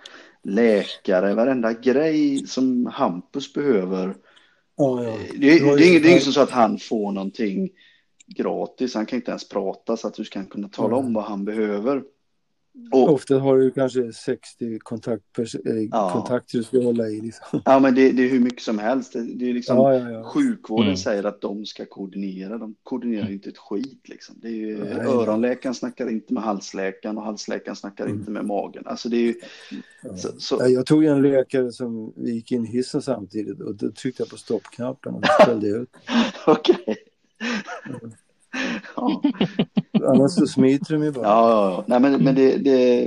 läkare, 0.43 1.35
varenda 1.35 1.73
grej 1.73 2.47
som 2.47 2.87
Hampus 2.87 3.53
behöver. 3.53 4.15
Ja, 4.77 5.05
ja. 5.05 5.17
Det, 5.33 5.39
det, 5.39 5.77
det, 5.77 5.97
är, 5.97 6.01
det 6.01 6.09
är 6.09 6.13
inte 6.13 6.33
så 6.33 6.41
att 6.41 6.51
han 6.51 6.79
får 6.79 7.13
någonting 7.13 7.71
gratis, 8.27 8.95
han 8.95 9.07
kan 9.07 9.17
inte 9.17 9.31
ens 9.31 9.49
prata 9.49 9.97
så 9.97 10.09
att 10.09 10.15
du 10.15 10.25
ska 10.25 10.45
kunna 10.45 10.69
tala 10.69 10.97
om 10.97 11.13
vad 11.13 11.25
han 11.25 11.45
behöver. 11.45 12.03
Och, 12.93 13.13
Ofta 13.13 13.39
har 13.39 13.59
du 13.59 13.71
kanske 13.71 14.13
60 14.13 14.79
kontakt, 14.79 15.25
ja. 15.91 16.11
kontakter 16.13 16.59
du 16.59 16.65
ska 16.65 16.83
hålla 16.83 17.09
i. 17.09 17.21
Liksom. 17.21 17.63
Ja, 17.65 17.79
men 17.79 17.95
det, 17.95 18.13
det, 18.13 18.23
är 18.25 18.29
hur 18.29 18.41
mycket 18.41 18.63
som 18.63 18.79
helst. 18.79 19.13
Det, 19.13 19.23
det 19.23 19.51
är 19.51 19.55
liksom, 19.55 19.77
ja, 19.77 20.11
ja, 20.11 20.25
sjukvården 20.25 20.87
mm. 20.87 20.97
säger 20.97 21.25
att 21.25 21.41
de 21.41 21.67
ska 21.67 21.87
koordinera. 21.87 22.59
De 22.59 22.75
koordinerar 22.83 23.31
inte 23.31 23.49
ett 23.49 23.59
skit. 23.59 24.09
Liksom. 24.09 24.35
Det 24.39 24.49
är 24.49 24.53
ju, 24.53 24.79
Nej. 24.79 25.07
öronläkaren 25.07 25.75
snackar 25.75 26.11
inte 26.11 26.35
med 26.35 26.43
halsläkaren 26.43 27.19
och 27.19 27.25
halsläkaren 27.25 27.77
snackar 27.77 28.05
mm. 28.05 28.19
inte 28.19 28.31
med 28.31 28.45
magen. 28.45 28.83
Alltså, 28.87 29.09
det 29.09 29.17
är 29.17 29.23
ju, 29.23 29.35
så, 30.17 30.29
så. 30.39 30.69
Jag 30.69 30.87
tog 30.87 31.05
en 31.05 31.23
läkare 31.23 31.73
som 31.73 32.13
vi 32.17 32.33
gick 32.33 32.53
in 32.53 32.65
i 32.65 32.69
hissen 32.69 33.03
samtidigt 33.03 33.61
och 33.61 33.75
då 33.75 33.91
tryckte 33.91 34.23
jag 34.23 34.31
på 34.31 34.37
stoppknappen 34.37 35.15
och 35.15 35.27
ställde 35.43 35.67
ut. 35.67 35.91
Okej. 36.47 36.77
Okay. 36.87 36.97
Ja. 38.97 39.23
Annars 40.07 40.33
så 40.33 40.47
smiter 40.47 40.95
de 40.95 41.05
ju 41.05 41.13
bara. 41.13 41.27
Ja, 41.27 41.51
ja, 41.51 41.71
ja. 41.71 41.85
Nej, 41.87 42.01
men, 42.01 42.25
men 42.25 42.35
det, 42.35 42.57
det, 42.57 43.05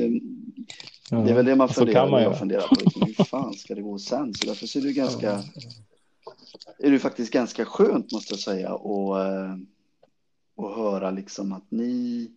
det 1.10 1.32
är 1.32 1.36
väl 1.36 1.46
det 1.46 1.56
man 1.56 1.70
funderar, 1.70 2.10
man 2.10 2.24
jag 2.24 2.40
funderar 2.40 2.68
på. 2.68 2.76
Liksom, 2.76 3.02
hur 3.02 3.24
fan 3.24 3.54
ska 3.54 3.76
det 3.76 3.82
gå 3.82 4.00
sen? 4.00 4.34
Så 4.34 4.46
därför 4.46 4.78
är 4.78 4.82
det 4.82 4.94
ganska, 4.94 5.44
är 6.80 6.92
det 6.92 7.00
faktiskt 7.00 7.34
ganska 7.34 7.66
skönt 7.66 8.12
måste 8.12 8.34
jag 8.34 8.40
säga 8.40 8.74
och, 8.74 9.26
eh, 9.26 9.56
och 10.56 10.76
höra 10.76 11.12
liksom 11.12 11.52
att 11.52 11.66
ni, 11.72 12.28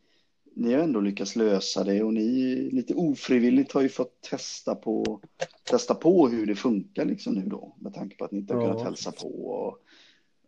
ni 0.54 0.72
har 0.74 0.80
ändå 0.82 1.00
lyckats 1.00 1.36
lösa 1.36 1.84
det 1.84 2.02
och 2.02 2.14
ni 2.14 2.54
lite 2.72 2.94
ofrivilligt 2.94 3.72
har 3.72 3.82
ju 3.82 3.88
fått 3.88 4.20
testa 4.30 4.74
på, 4.74 5.20
testa 5.70 5.94
på 5.94 6.28
hur 6.28 6.46
det 6.46 6.54
funkar 6.54 7.04
liksom 7.04 7.34
nu 7.34 7.46
då 7.46 7.76
med 7.80 7.94
tanke 7.94 8.16
på 8.16 8.24
att 8.24 8.32
ni 8.32 8.38
inte 8.38 8.54
har 8.54 8.62
kunnat 8.62 8.84
hälsa 8.84 9.12
på 9.12 9.28
och, 9.28 9.78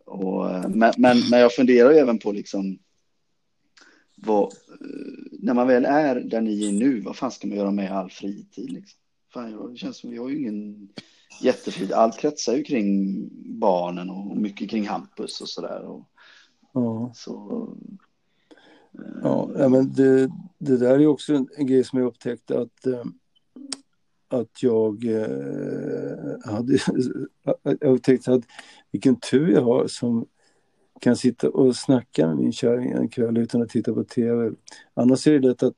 och, 0.05 0.49
eh, 0.49 0.69
men, 0.69 0.93
men, 0.97 1.17
men 1.29 1.39
jag 1.39 1.53
funderar 1.53 1.91
ju 1.91 1.97
även 1.97 2.19
på 2.19 2.31
liksom 2.31 2.79
vad, 4.15 4.43
eh, 4.43 4.49
när 5.31 5.53
man 5.53 5.67
väl 5.67 5.85
är 5.85 6.15
där 6.15 6.41
ni 6.41 6.67
är 6.67 6.71
nu, 6.71 7.01
vad 7.01 7.15
fan 7.15 7.31
ska 7.31 7.47
man 7.47 7.57
göra 7.57 7.71
med 7.71 7.91
all 7.91 8.09
fritid? 8.09 8.69
Liksom? 8.69 8.99
Fan, 9.33 9.71
det 9.71 9.77
känns 9.77 9.97
som 9.97 10.09
vi 10.09 10.17
har 10.17 10.29
ju 10.29 10.37
ingen 10.37 10.89
jättefrid. 11.41 11.91
Allt 11.91 12.17
kretsar 12.17 12.55
ju 12.55 12.63
kring 12.63 13.29
barnen 13.59 14.09
och 14.09 14.37
mycket 14.37 14.69
kring 14.69 14.87
Hampus 14.87 15.41
och 15.41 15.49
sådär. 15.49 16.03
Ja. 16.73 17.11
Så, 17.15 17.67
eh, 18.93 19.19
ja, 19.23 19.69
men 19.69 19.93
det, 19.93 20.29
det 20.57 20.77
där 20.77 20.99
är 20.99 21.07
också 21.07 21.33
en, 21.33 21.47
en 21.57 21.67
grej 21.67 21.83
som 21.83 21.99
jag 21.99 22.07
upptäckte 22.07 22.59
att 22.59 22.87
att 24.27 24.63
jag 24.63 25.05
hade 26.45 26.77
jag 27.63 27.93
upptäckte 27.93 28.33
att 28.33 28.43
vilken 28.95 29.15
tur 29.15 29.51
jag 29.51 29.61
har 29.61 29.87
som 29.87 30.25
kan 31.01 31.15
sitta 31.15 31.49
och 31.49 31.75
snacka 31.75 32.27
med 32.27 32.37
min 32.37 32.51
kärring 32.51 32.91
en 32.91 33.09
kväll 33.09 33.37
utan 33.37 33.61
att 33.61 33.69
titta 33.69 33.93
på 33.93 34.03
tv. 34.03 34.51
Annars 34.93 35.27
är 35.27 35.39
det 35.39 35.47
lätt 35.47 35.63
att 35.63 35.73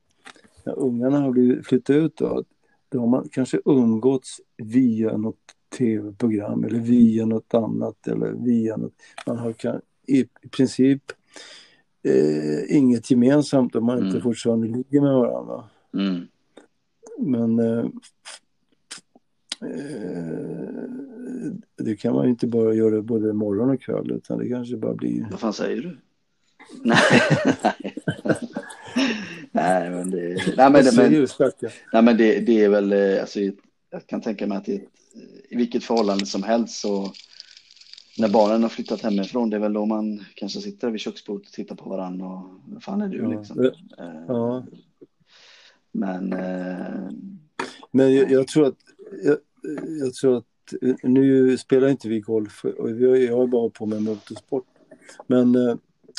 när 0.64 0.78
ungarna 0.78 1.20
har 1.20 1.30
blivit 1.30 1.66
flyttat 1.66 1.96
ut 1.96 2.16
då, 2.16 2.44
då 2.88 3.00
har 3.00 3.06
man 3.06 3.28
kanske 3.32 3.60
umgåtts 3.64 4.40
via 4.56 5.16
något 5.16 5.36
tv-program 5.78 6.64
eller 6.64 6.78
via 6.78 7.26
något 7.26 7.54
annat 7.54 8.06
eller 8.08 8.32
via 8.32 8.76
något. 8.76 8.94
Man 9.26 9.38
har 9.38 9.52
kan, 9.52 9.80
i, 10.06 10.20
i 10.20 10.48
princip 10.50 11.02
eh, 12.02 12.76
inget 12.76 13.10
gemensamt 13.10 13.76
om 13.76 13.84
man 13.84 13.96
mm. 13.96 14.08
inte 14.08 14.20
fortfarande 14.20 14.66
ligger 14.66 15.00
med 15.00 15.14
varandra. 15.14 15.64
Mm. 15.94 16.26
Men 17.18 17.58
eh, 17.58 17.86
det 21.76 21.96
kan 21.96 22.14
man 22.14 22.28
inte 22.28 22.46
bara 22.46 22.74
göra 22.74 23.02
både 23.02 23.32
morgon 23.32 23.70
och 23.70 23.82
kväll 23.82 24.10
utan 24.10 24.38
det 24.38 24.48
kanske 24.48 24.76
bara 24.76 24.94
blir... 24.94 25.26
Vad 25.30 25.40
fan 25.40 25.52
säger 25.52 25.82
du? 25.82 25.98
nej, 26.82 26.98
nej 29.52 29.90
men 29.90 30.10
det... 30.10 30.56
Nej 30.56 30.70
men, 30.70 30.84
nej, 31.92 32.02
men 32.02 32.16
det, 32.16 32.40
det 32.40 32.64
är 32.64 32.68
väl, 32.68 32.92
eh, 32.92 33.20
alltså, 33.20 33.40
jag 33.90 34.06
kan 34.06 34.20
tänka 34.20 34.46
mig 34.46 34.58
att 34.58 34.64
det, 34.64 34.82
i 35.48 35.56
vilket 35.56 35.84
förhållande 35.84 36.26
som 36.26 36.42
helst 36.42 36.80
så 36.80 37.12
när 38.18 38.28
barnen 38.28 38.62
har 38.62 38.68
flyttat 38.68 39.00
hemifrån, 39.00 39.50
det 39.50 39.56
är 39.56 39.60
väl 39.60 39.72
då 39.72 39.86
man 39.86 40.24
kanske 40.34 40.60
sitter 40.60 40.90
vid 40.90 41.00
köksbordet 41.00 41.46
och 41.46 41.52
tittar 41.52 41.76
på 41.76 41.90
varandra 41.90 42.26
och 42.26 42.60
vad 42.66 42.82
fan 42.82 43.02
är 43.02 43.08
du 43.08 43.18
ja. 43.18 43.28
liksom? 43.28 43.70
Ja. 44.28 44.66
Men... 45.92 46.32
Eh, 46.32 47.10
men 47.90 48.14
jag, 48.14 48.30
jag, 48.30 48.48
tror 48.48 48.66
att 48.66 48.76
jag, 49.24 49.36
Eh, 49.64 49.92
jag 50.00 50.14
tror 50.14 50.36
att 50.36 50.44
eh, 50.82 50.94
nu 51.02 51.58
spelar 51.58 51.88
inte 51.88 52.08
vi 52.08 52.20
golf 52.20 52.64
och 52.64 52.90
jag 52.90 53.36
har 53.36 53.46
bara 53.46 53.70
på 53.70 53.86
med 53.86 54.02
motorsport. 54.02 54.66
Men 55.26 55.54
eh, 55.54 55.76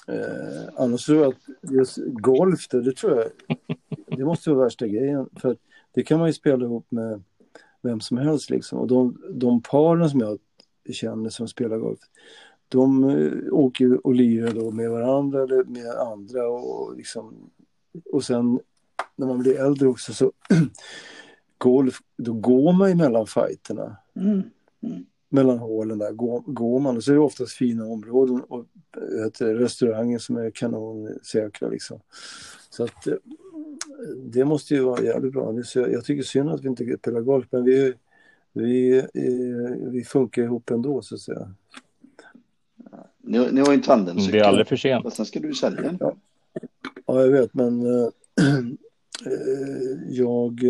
eh, 0.07 0.69
annars 0.75 1.05
tror 1.05 1.21
jag 1.21 1.27
att 1.27 1.71
just 1.71 1.97
golf, 2.07 2.67
det, 2.67 2.81
det 2.81 2.95
tror 2.95 3.17
jag, 3.17 3.31
det 4.17 4.25
måste 4.25 4.49
vara 4.49 4.63
värsta 4.63 4.87
grejen. 4.87 5.29
För 5.41 5.57
det 5.91 6.03
kan 6.03 6.19
man 6.19 6.27
ju 6.27 6.33
spela 6.33 6.65
ihop 6.65 6.91
med 6.91 7.23
vem 7.81 7.99
som 7.99 8.17
helst 8.17 8.49
liksom. 8.49 8.79
Och 8.79 8.87
de, 8.87 9.21
de 9.33 9.61
paren 9.61 10.09
som 10.09 10.19
jag 10.19 10.39
känner 10.91 11.29
som 11.29 11.47
spelar 11.47 11.77
golf, 11.77 11.99
de 12.69 13.03
åker 13.51 14.07
och 14.07 14.15
lirar 14.15 14.51
då 14.51 14.71
med 14.71 14.89
varandra 14.89 15.43
eller 15.43 15.63
med 15.63 15.91
andra 15.91 16.47
och 16.47 16.97
liksom 16.97 17.51
och 18.11 18.23
sen 18.23 18.59
när 19.15 19.27
man 19.27 19.39
blir 19.39 19.59
äldre 19.59 19.87
också 19.87 20.13
så 20.13 20.31
golf, 21.59 21.99
då 22.17 22.33
går 22.33 22.73
man 22.73 22.89
ju 22.89 22.95
mellan 22.95 23.27
fighterna. 23.27 23.97
Mm. 24.15 24.43
Mm. 24.81 25.05
Mellan 25.29 25.59
hålen 25.59 25.97
där 25.97 26.11
går, 26.11 26.43
går, 26.45 26.79
man 26.79 26.97
och 26.97 27.03
så 27.03 27.11
är 27.11 27.15
det 27.15 27.21
oftast 27.21 27.51
fina 27.51 27.85
områden 27.85 28.41
och 28.41 28.65
heter, 29.23 29.55
restauranger 29.55 30.19
som 30.19 30.37
är 30.37 30.51
kanonsäkra 30.51 31.69
liksom. 31.69 31.99
Så 32.69 32.83
att 32.83 33.07
eh, 33.07 33.13
det 34.15 34.45
måste 34.45 34.73
ju 34.73 34.81
vara 34.81 35.03
jävligt 35.03 35.33
bra. 35.33 35.61
Jag 35.73 36.05
tycker 36.05 36.23
synd 36.23 36.49
att 36.49 36.63
vi 36.63 36.67
inte 36.67 36.97
spelar 36.97 37.21
golf 37.21 37.47
men 37.51 37.63
vi, 37.63 37.93
vi, 38.53 38.97
eh, 38.97 39.89
vi 39.91 40.03
funkar 40.03 40.41
ihop 40.41 40.71
ändå 40.71 41.01
så 41.01 41.15
att 41.15 41.21
säga. 41.21 41.53
Ni, 43.21 43.51
ni 43.51 43.61
har 43.61 43.67
ju 43.67 43.73
en 43.73 43.81
tandemcykel. 43.81 44.31
Det 44.31 44.39
är 44.39 44.47
aldrig 44.47 44.67
för 44.67 44.75
sent. 44.75 45.05
Och 45.05 45.13
sen 45.13 45.25
ska 45.25 45.39
du 45.39 45.53
sälja 45.53 45.81
den. 45.81 45.97
Ja. 45.99 46.15
ja, 47.05 47.21
jag 47.21 47.29
vet 47.29 47.53
men 47.53 47.85
äh, 47.85 48.09
jag 50.09 50.63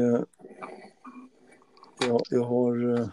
jag, 2.08 2.22
jag 2.30 2.44
har... 2.44 3.00
Eh, 3.00 3.08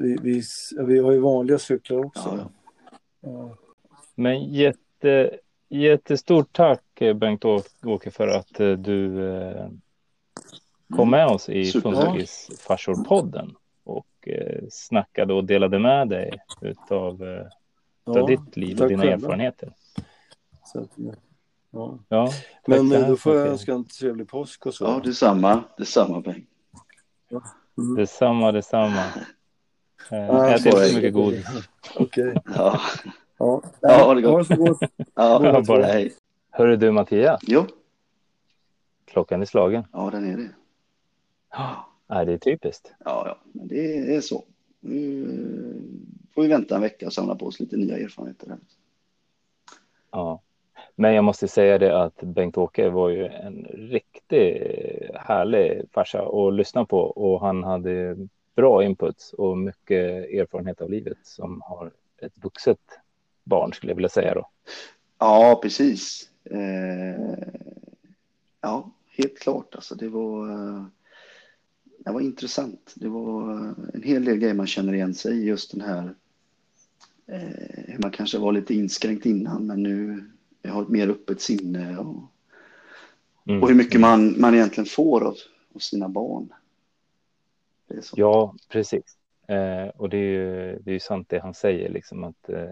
vi, 0.00 0.16
vi, 0.22 0.42
vi, 0.86 0.98
har 0.98 1.12
ju 1.12 1.18
vanliga 1.18 1.58
cyklar 1.58 2.04
också. 2.04 2.38
Ja. 2.38 2.50
Ja. 3.20 3.56
Men 4.14 4.52
jätte, 4.52 5.38
jättestort 5.68 6.48
tack 6.52 6.82
Bengt-Åke 7.14 8.10
för 8.10 8.28
att 8.28 8.60
eh, 8.60 8.72
du 8.72 9.30
eh, 9.30 9.68
kom 10.96 11.10
med 11.10 11.26
oss 11.26 11.48
i 11.48 11.64
Funkisfarsor-podden 11.64 13.54
och 13.84 14.28
eh, 14.28 14.64
snackade 14.70 15.34
och 15.34 15.44
delade 15.44 15.78
med 15.78 16.08
dig 16.08 16.32
utav, 16.60 17.22
eh, 17.22 17.46
ja, 18.04 18.26
ditt 18.26 18.56
liv 18.56 18.82
och 18.82 18.88
dina 18.88 19.04
erfarenheter. 19.04 19.72
Så, 20.64 20.86
ja. 21.70 21.98
Ja, 22.08 22.30
Men 22.66 22.88
då 22.88 23.16
får 23.16 23.36
jag 23.36 23.48
önska 23.48 23.72
en 23.72 23.84
trevlig 23.84 24.28
påsk 24.28 24.66
och 24.66 24.74
så. 24.74 24.84
Ja, 24.84 25.00
detsamma. 25.04 25.64
Detsamma 25.78 26.20
Bengt. 26.20 26.48
Mm. 27.78 27.94
Detsamma, 27.96 28.52
detsamma. 28.52 29.04
Eh, 30.10 30.52
ät 30.52 30.66
inte 30.66 30.88
så 30.88 30.94
mycket 30.94 31.14
godis. 31.14 31.46
Okej. 31.96 32.34
Ja. 32.44 32.80
Ja, 33.38 33.62
ja, 33.80 34.04
ha 34.04 34.14
det 34.14 34.22
gott. 34.22 34.48
Ha 34.48 35.38
det 35.38 35.48
Ja, 35.48 35.62
bara 35.66 35.84
hej. 35.84 36.12
Hörru 36.50 36.76
du 36.76 36.90
Mattias. 36.90 37.40
Jo. 37.42 37.66
Klockan 39.04 39.42
är 39.42 39.46
slagen. 39.46 39.84
Ja, 39.92 40.10
den 40.10 40.32
är 40.32 40.36
det. 40.36 40.50
Ja, 42.06 42.24
det 42.24 42.32
är 42.32 42.38
typiskt. 42.38 42.92
Ja, 43.04 43.22
ja, 43.26 43.38
men 43.52 43.68
det 43.68 44.16
är 44.16 44.20
så. 44.20 44.44
Nu 44.80 45.26
får 46.34 46.42
vi 46.42 46.48
vänta 46.48 46.74
en 46.74 46.80
vecka 46.80 47.06
och 47.06 47.12
samla 47.12 47.34
på 47.34 47.46
oss 47.46 47.60
lite 47.60 47.76
nya 47.76 47.98
erfarenheter. 47.98 48.58
Ja, 50.10 50.42
men 50.94 51.14
jag 51.14 51.24
måste 51.24 51.48
säga 51.48 51.78
det 51.78 52.02
att 52.02 52.20
Bengt-Åke 52.22 52.90
var 52.90 53.08
ju 53.08 53.26
en 53.26 53.66
riktigt 53.72 54.62
härlig 55.14 55.82
farsa 55.92 56.22
att 56.22 56.54
lyssna 56.54 56.84
på 56.84 56.98
och 56.98 57.40
han 57.40 57.64
hade 57.64 58.16
bra 58.56 58.84
input 58.84 59.32
och 59.38 59.58
mycket 59.58 60.30
erfarenhet 60.30 60.80
av 60.80 60.90
livet 60.90 61.18
som 61.22 61.62
har 61.64 61.90
ett 62.22 62.32
vuxet 62.44 62.78
barn 63.44 63.72
skulle 63.72 63.90
jag 63.90 63.96
vilja 63.96 64.08
säga 64.08 64.34
då. 64.34 64.48
Ja, 65.18 65.60
precis. 65.62 66.30
Eh, 66.44 67.48
ja, 68.60 68.90
helt 69.10 69.38
klart. 69.38 69.74
Alltså, 69.74 69.94
det 69.94 70.08
var, 70.08 70.50
eh, 70.50 70.84
det 71.98 72.12
var 72.12 72.20
intressant. 72.20 72.92
Det 72.96 73.08
var 73.08 73.50
en 73.94 74.02
hel 74.04 74.24
del 74.24 74.36
grejer 74.36 74.54
man 74.54 74.66
känner 74.66 74.92
igen 74.92 75.14
sig 75.14 75.32
i 75.32 75.44
just 75.44 75.70
den 75.70 75.80
här 75.80 76.14
eh, 77.26 77.98
man 77.98 78.10
kanske 78.10 78.38
var 78.38 78.52
lite 78.52 78.74
inskränkt 78.74 79.26
innan 79.26 79.66
men 79.66 79.82
nu 79.82 80.24
har 80.68 80.82
ett 80.82 80.88
mer 80.88 81.08
öppet 81.08 81.40
sinne 81.40 81.98
och, 81.98 82.22
mm. 83.46 83.62
och 83.62 83.68
hur 83.68 83.74
mycket 83.74 84.00
man, 84.00 84.40
man 84.40 84.54
egentligen 84.54 84.86
får 84.86 85.24
av, 85.24 85.36
av 85.74 85.78
sina 85.78 86.08
barn. 86.08 86.52
Ja, 88.14 88.54
precis. 88.68 89.16
Eh, 89.48 89.88
och 89.96 90.08
det 90.08 90.16
är 90.16 90.20
ju 90.20 90.78
det 90.78 90.92
är 90.92 90.98
sant 90.98 91.28
det 91.28 91.38
han 91.38 91.54
säger, 91.54 91.88
liksom 91.88 92.24
att, 92.24 92.48
eh, 92.48 92.70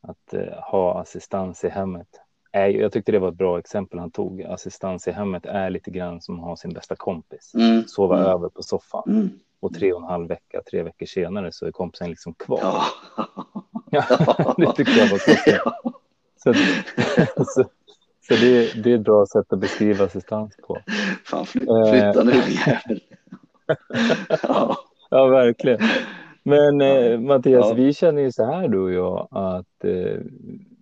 att 0.00 0.34
eh, 0.34 0.58
ha 0.70 1.00
assistans 1.00 1.64
i 1.64 1.68
hemmet. 1.68 2.08
Är, 2.52 2.68
jag 2.68 2.92
tyckte 2.92 3.12
det 3.12 3.18
var 3.18 3.28
ett 3.28 3.34
bra 3.34 3.58
exempel 3.58 3.98
han 3.98 4.10
tog. 4.10 4.42
Assistans 4.42 5.08
i 5.08 5.10
hemmet 5.10 5.46
är 5.46 5.70
lite 5.70 5.90
grann 5.90 6.20
som 6.20 6.38
att 6.38 6.44
ha 6.44 6.56
sin 6.56 6.72
bästa 6.72 6.96
kompis. 6.96 7.52
Mm. 7.54 7.84
Sova 7.86 8.18
mm. 8.18 8.30
över 8.30 8.48
på 8.48 8.62
soffan. 8.62 9.02
Mm. 9.06 9.30
Och 9.60 9.74
tre 9.74 9.92
och 9.92 10.00
en 10.02 10.08
halv 10.08 10.28
vecka, 10.28 10.62
tre 10.70 10.82
veckor 10.82 11.06
senare 11.06 11.52
så 11.52 11.66
är 11.66 11.70
kompisen 11.70 12.10
liksom 12.10 12.34
kvar. 12.34 12.60
Ja. 12.62 12.84
ja 13.90 14.54
det 14.56 14.72
tyckte 14.72 14.92
jag 14.92 15.10
var 15.10 15.18
konstigt. 15.18 15.60
Så, 16.46 17.44
så, 17.44 17.64
så 18.28 18.34
det, 18.34 18.82
det, 18.82 18.92
är 18.92 18.94
ett 18.94 19.04
bra 19.04 19.26
sätt 19.26 19.52
att 19.52 19.58
beskriva 19.58 20.04
assistans 20.04 20.56
på. 20.66 20.78
Fan, 21.24 21.46
flytta 21.46 22.24
nu 22.24 22.32
jävel. 22.32 23.00
ja. 24.42 24.76
ja, 25.10 25.26
verkligen. 25.26 25.80
Men 26.42 26.80
eh, 26.80 27.20
Mattias, 27.20 27.66
ja. 27.68 27.74
vi 27.74 27.92
känner 27.92 28.22
ju 28.22 28.32
så 28.32 28.44
här 28.44 28.68
du 28.68 28.78
och 28.78 28.92
jag 28.92 29.28
att 29.30 29.84
eh, 29.84 30.20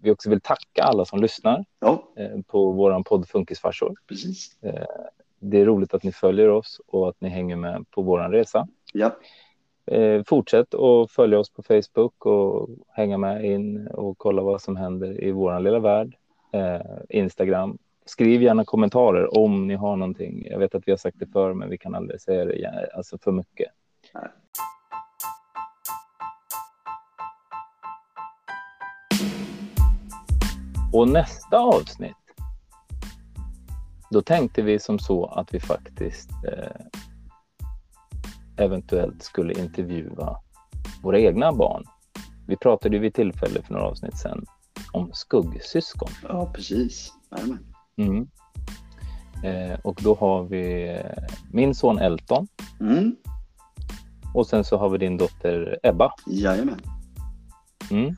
vi 0.02 0.10
också 0.10 0.30
vill 0.30 0.40
tacka 0.40 0.82
alla 0.82 1.04
som 1.04 1.20
lyssnar 1.20 1.64
ja. 1.80 2.12
eh, 2.16 2.42
på 2.46 2.72
vår 2.72 3.02
podd 3.02 3.28
Funkisfarsor. 3.28 3.94
Precis. 4.08 4.62
Eh, 4.62 4.86
det 5.40 5.60
är 5.60 5.64
roligt 5.64 5.94
att 5.94 6.02
ni 6.02 6.12
följer 6.12 6.48
oss 6.48 6.80
och 6.86 7.08
att 7.08 7.20
ni 7.20 7.28
hänger 7.28 7.56
med 7.56 7.84
på 7.90 8.02
vår 8.02 8.18
resa. 8.18 8.68
Ja. 8.92 9.16
Eh, 9.86 10.22
fortsätt 10.26 10.74
att 10.74 11.10
följa 11.10 11.38
oss 11.38 11.50
på 11.50 11.62
Facebook 11.62 12.26
och 12.26 12.68
hänga 12.88 13.18
med 13.18 13.44
in 13.44 13.86
och 13.86 14.18
kolla 14.18 14.42
vad 14.42 14.62
som 14.62 14.76
händer 14.76 15.24
i 15.24 15.32
vår 15.32 15.60
lilla 15.60 15.78
värld. 15.78 16.16
Eh, 16.52 16.80
Instagram. 17.08 17.78
Skriv 18.06 18.42
gärna 18.42 18.64
kommentarer 18.64 19.38
om 19.38 19.66
ni 19.66 19.74
har 19.74 19.96
någonting. 19.96 20.46
Jag 20.50 20.58
vet 20.58 20.74
att 20.74 20.82
vi 20.86 20.92
har 20.92 20.96
sagt 20.96 21.18
det 21.18 21.26
förr, 21.26 21.54
men 21.54 21.70
vi 21.70 21.78
kan 21.78 21.94
aldrig 21.94 22.20
säga 22.20 22.44
det 22.44 22.90
alltså 22.94 23.18
för 23.18 23.32
mycket. 23.32 23.68
Nej. 24.14 24.28
Och 30.92 31.08
nästa 31.08 31.58
avsnitt, 31.58 32.16
då 34.10 34.22
tänkte 34.22 34.62
vi 34.62 34.78
som 34.78 34.98
så 34.98 35.26
att 35.26 35.54
vi 35.54 35.60
faktiskt 35.60 36.30
eh, 36.30 36.86
eventuellt 38.56 39.22
skulle 39.22 39.60
intervjua 39.60 40.36
våra 41.02 41.18
egna 41.18 41.52
barn. 41.52 41.84
Vi 42.46 42.56
pratade 42.56 42.96
ju 42.96 43.02
vid 43.02 43.14
tillfälle 43.14 43.62
för 43.62 43.72
några 43.72 43.86
avsnitt 43.86 44.18
sedan 44.18 44.46
om 44.92 45.10
skuggsyskon. 45.12 46.08
Ja, 46.28 46.50
precis. 46.54 47.12
Mm. 47.96 48.28
Eh, 49.44 49.78
och 49.84 50.00
då 50.02 50.14
har 50.14 50.42
vi 50.42 50.96
min 51.52 51.74
son 51.74 51.98
Elton. 51.98 52.46
Mm. 52.80 53.16
Och 54.34 54.46
sen 54.46 54.64
så 54.64 54.76
har 54.76 54.88
vi 54.88 54.98
din 54.98 55.16
dotter 55.16 55.78
Ebba. 55.82 56.12
Jajamän. 56.26 56.80
Mm. 57.90 58.16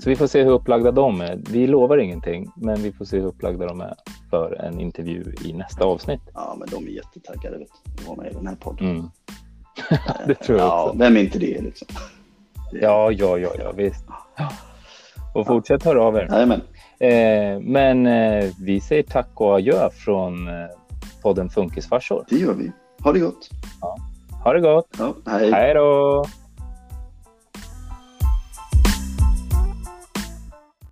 Så 0.00 0.10
vi 0.10 0.16
får 0.16 0.26
se 0.26 0.44
hur 0.44 0.50
upplagda 0.50 0.90
de 0.90 1.20
är. 1.20 1.42
Vi 1.50 1.66
lovar 1.66 1.98
ingenting, 1.98 2.52
men 2.56 2.82
vi 2.82 2.92
får 2.92 3.04
se 3.04 3.18
hur 3.18 3.26
upplagda 3.26 3.66
de 3.66 3.80
är 3.80 3.94
för 4.30 4.52
en 4.52 4.80
intervju 4.80 5.34
i 5.44 5.52
nästa 5.52 5.84
avsnitt. 5.84 6.20
Ja, 6.34 6.56
men 6.58 6.68
de 6.70 6.86
är 6.86 6.90
jättetaggade 6.90 7.58
vet 7.58 7.68
du, 7.84 7.92
att 7.92 8.08
vara 8.08 8.16
med 8.16 8.32
i 8.32 8.34
den 8.34 8.46
här 8.46 8.56
podden. 8.56 8.90
Mm. 8.90 9.10
det 10.26 10.34
tror 10.34 10.58
jag 10.58 10.86
också. 10.86 10.98
vem 10.98 11.16
är 11.16 11.20
inte 11.20 11.38
det 11.38 11.60
liksom? 11.60 11.88
Ja, 12.72 13.12
ja, 13.12 13.38
ja, 13.38 13.50
ja, 13.58 13.72
visst. 13.72 14.04
Och 15.34 15.46
fortsätt 15.46 15.84
höra 15.84 16.02
av 16.02 16.16
er. 16.16 16.28
Jajamän. 16.30 16.60
Eh, 17.00 17.60
men 17.60 18.06
eh, 18.06 18.50
vi 18.60 18.80
säger 18.80 19.02
tack 19.02 19.28
och 19.34 19.54
adjö 19.54 19.90
från 19.90 20.48
eh, 20.48 20.54
podden 21.22 21.50
Funkisfarsor. 21.50 22.24
Det 22.28 22.36
gör 22.36 22.54
vi. 22.54 22.72
Ha 23.02 23.12
det 23.12 23.20
gott. 23.20 23.50
Ja. 23.80 23.96
Ha 24.44 24.52
det 24.52 24.60
gott. 24.60 24.88
Ja, 24.98 25.14
hej. 25.26 25.52
Hej 25.52 25.74
då. 25.74 26.24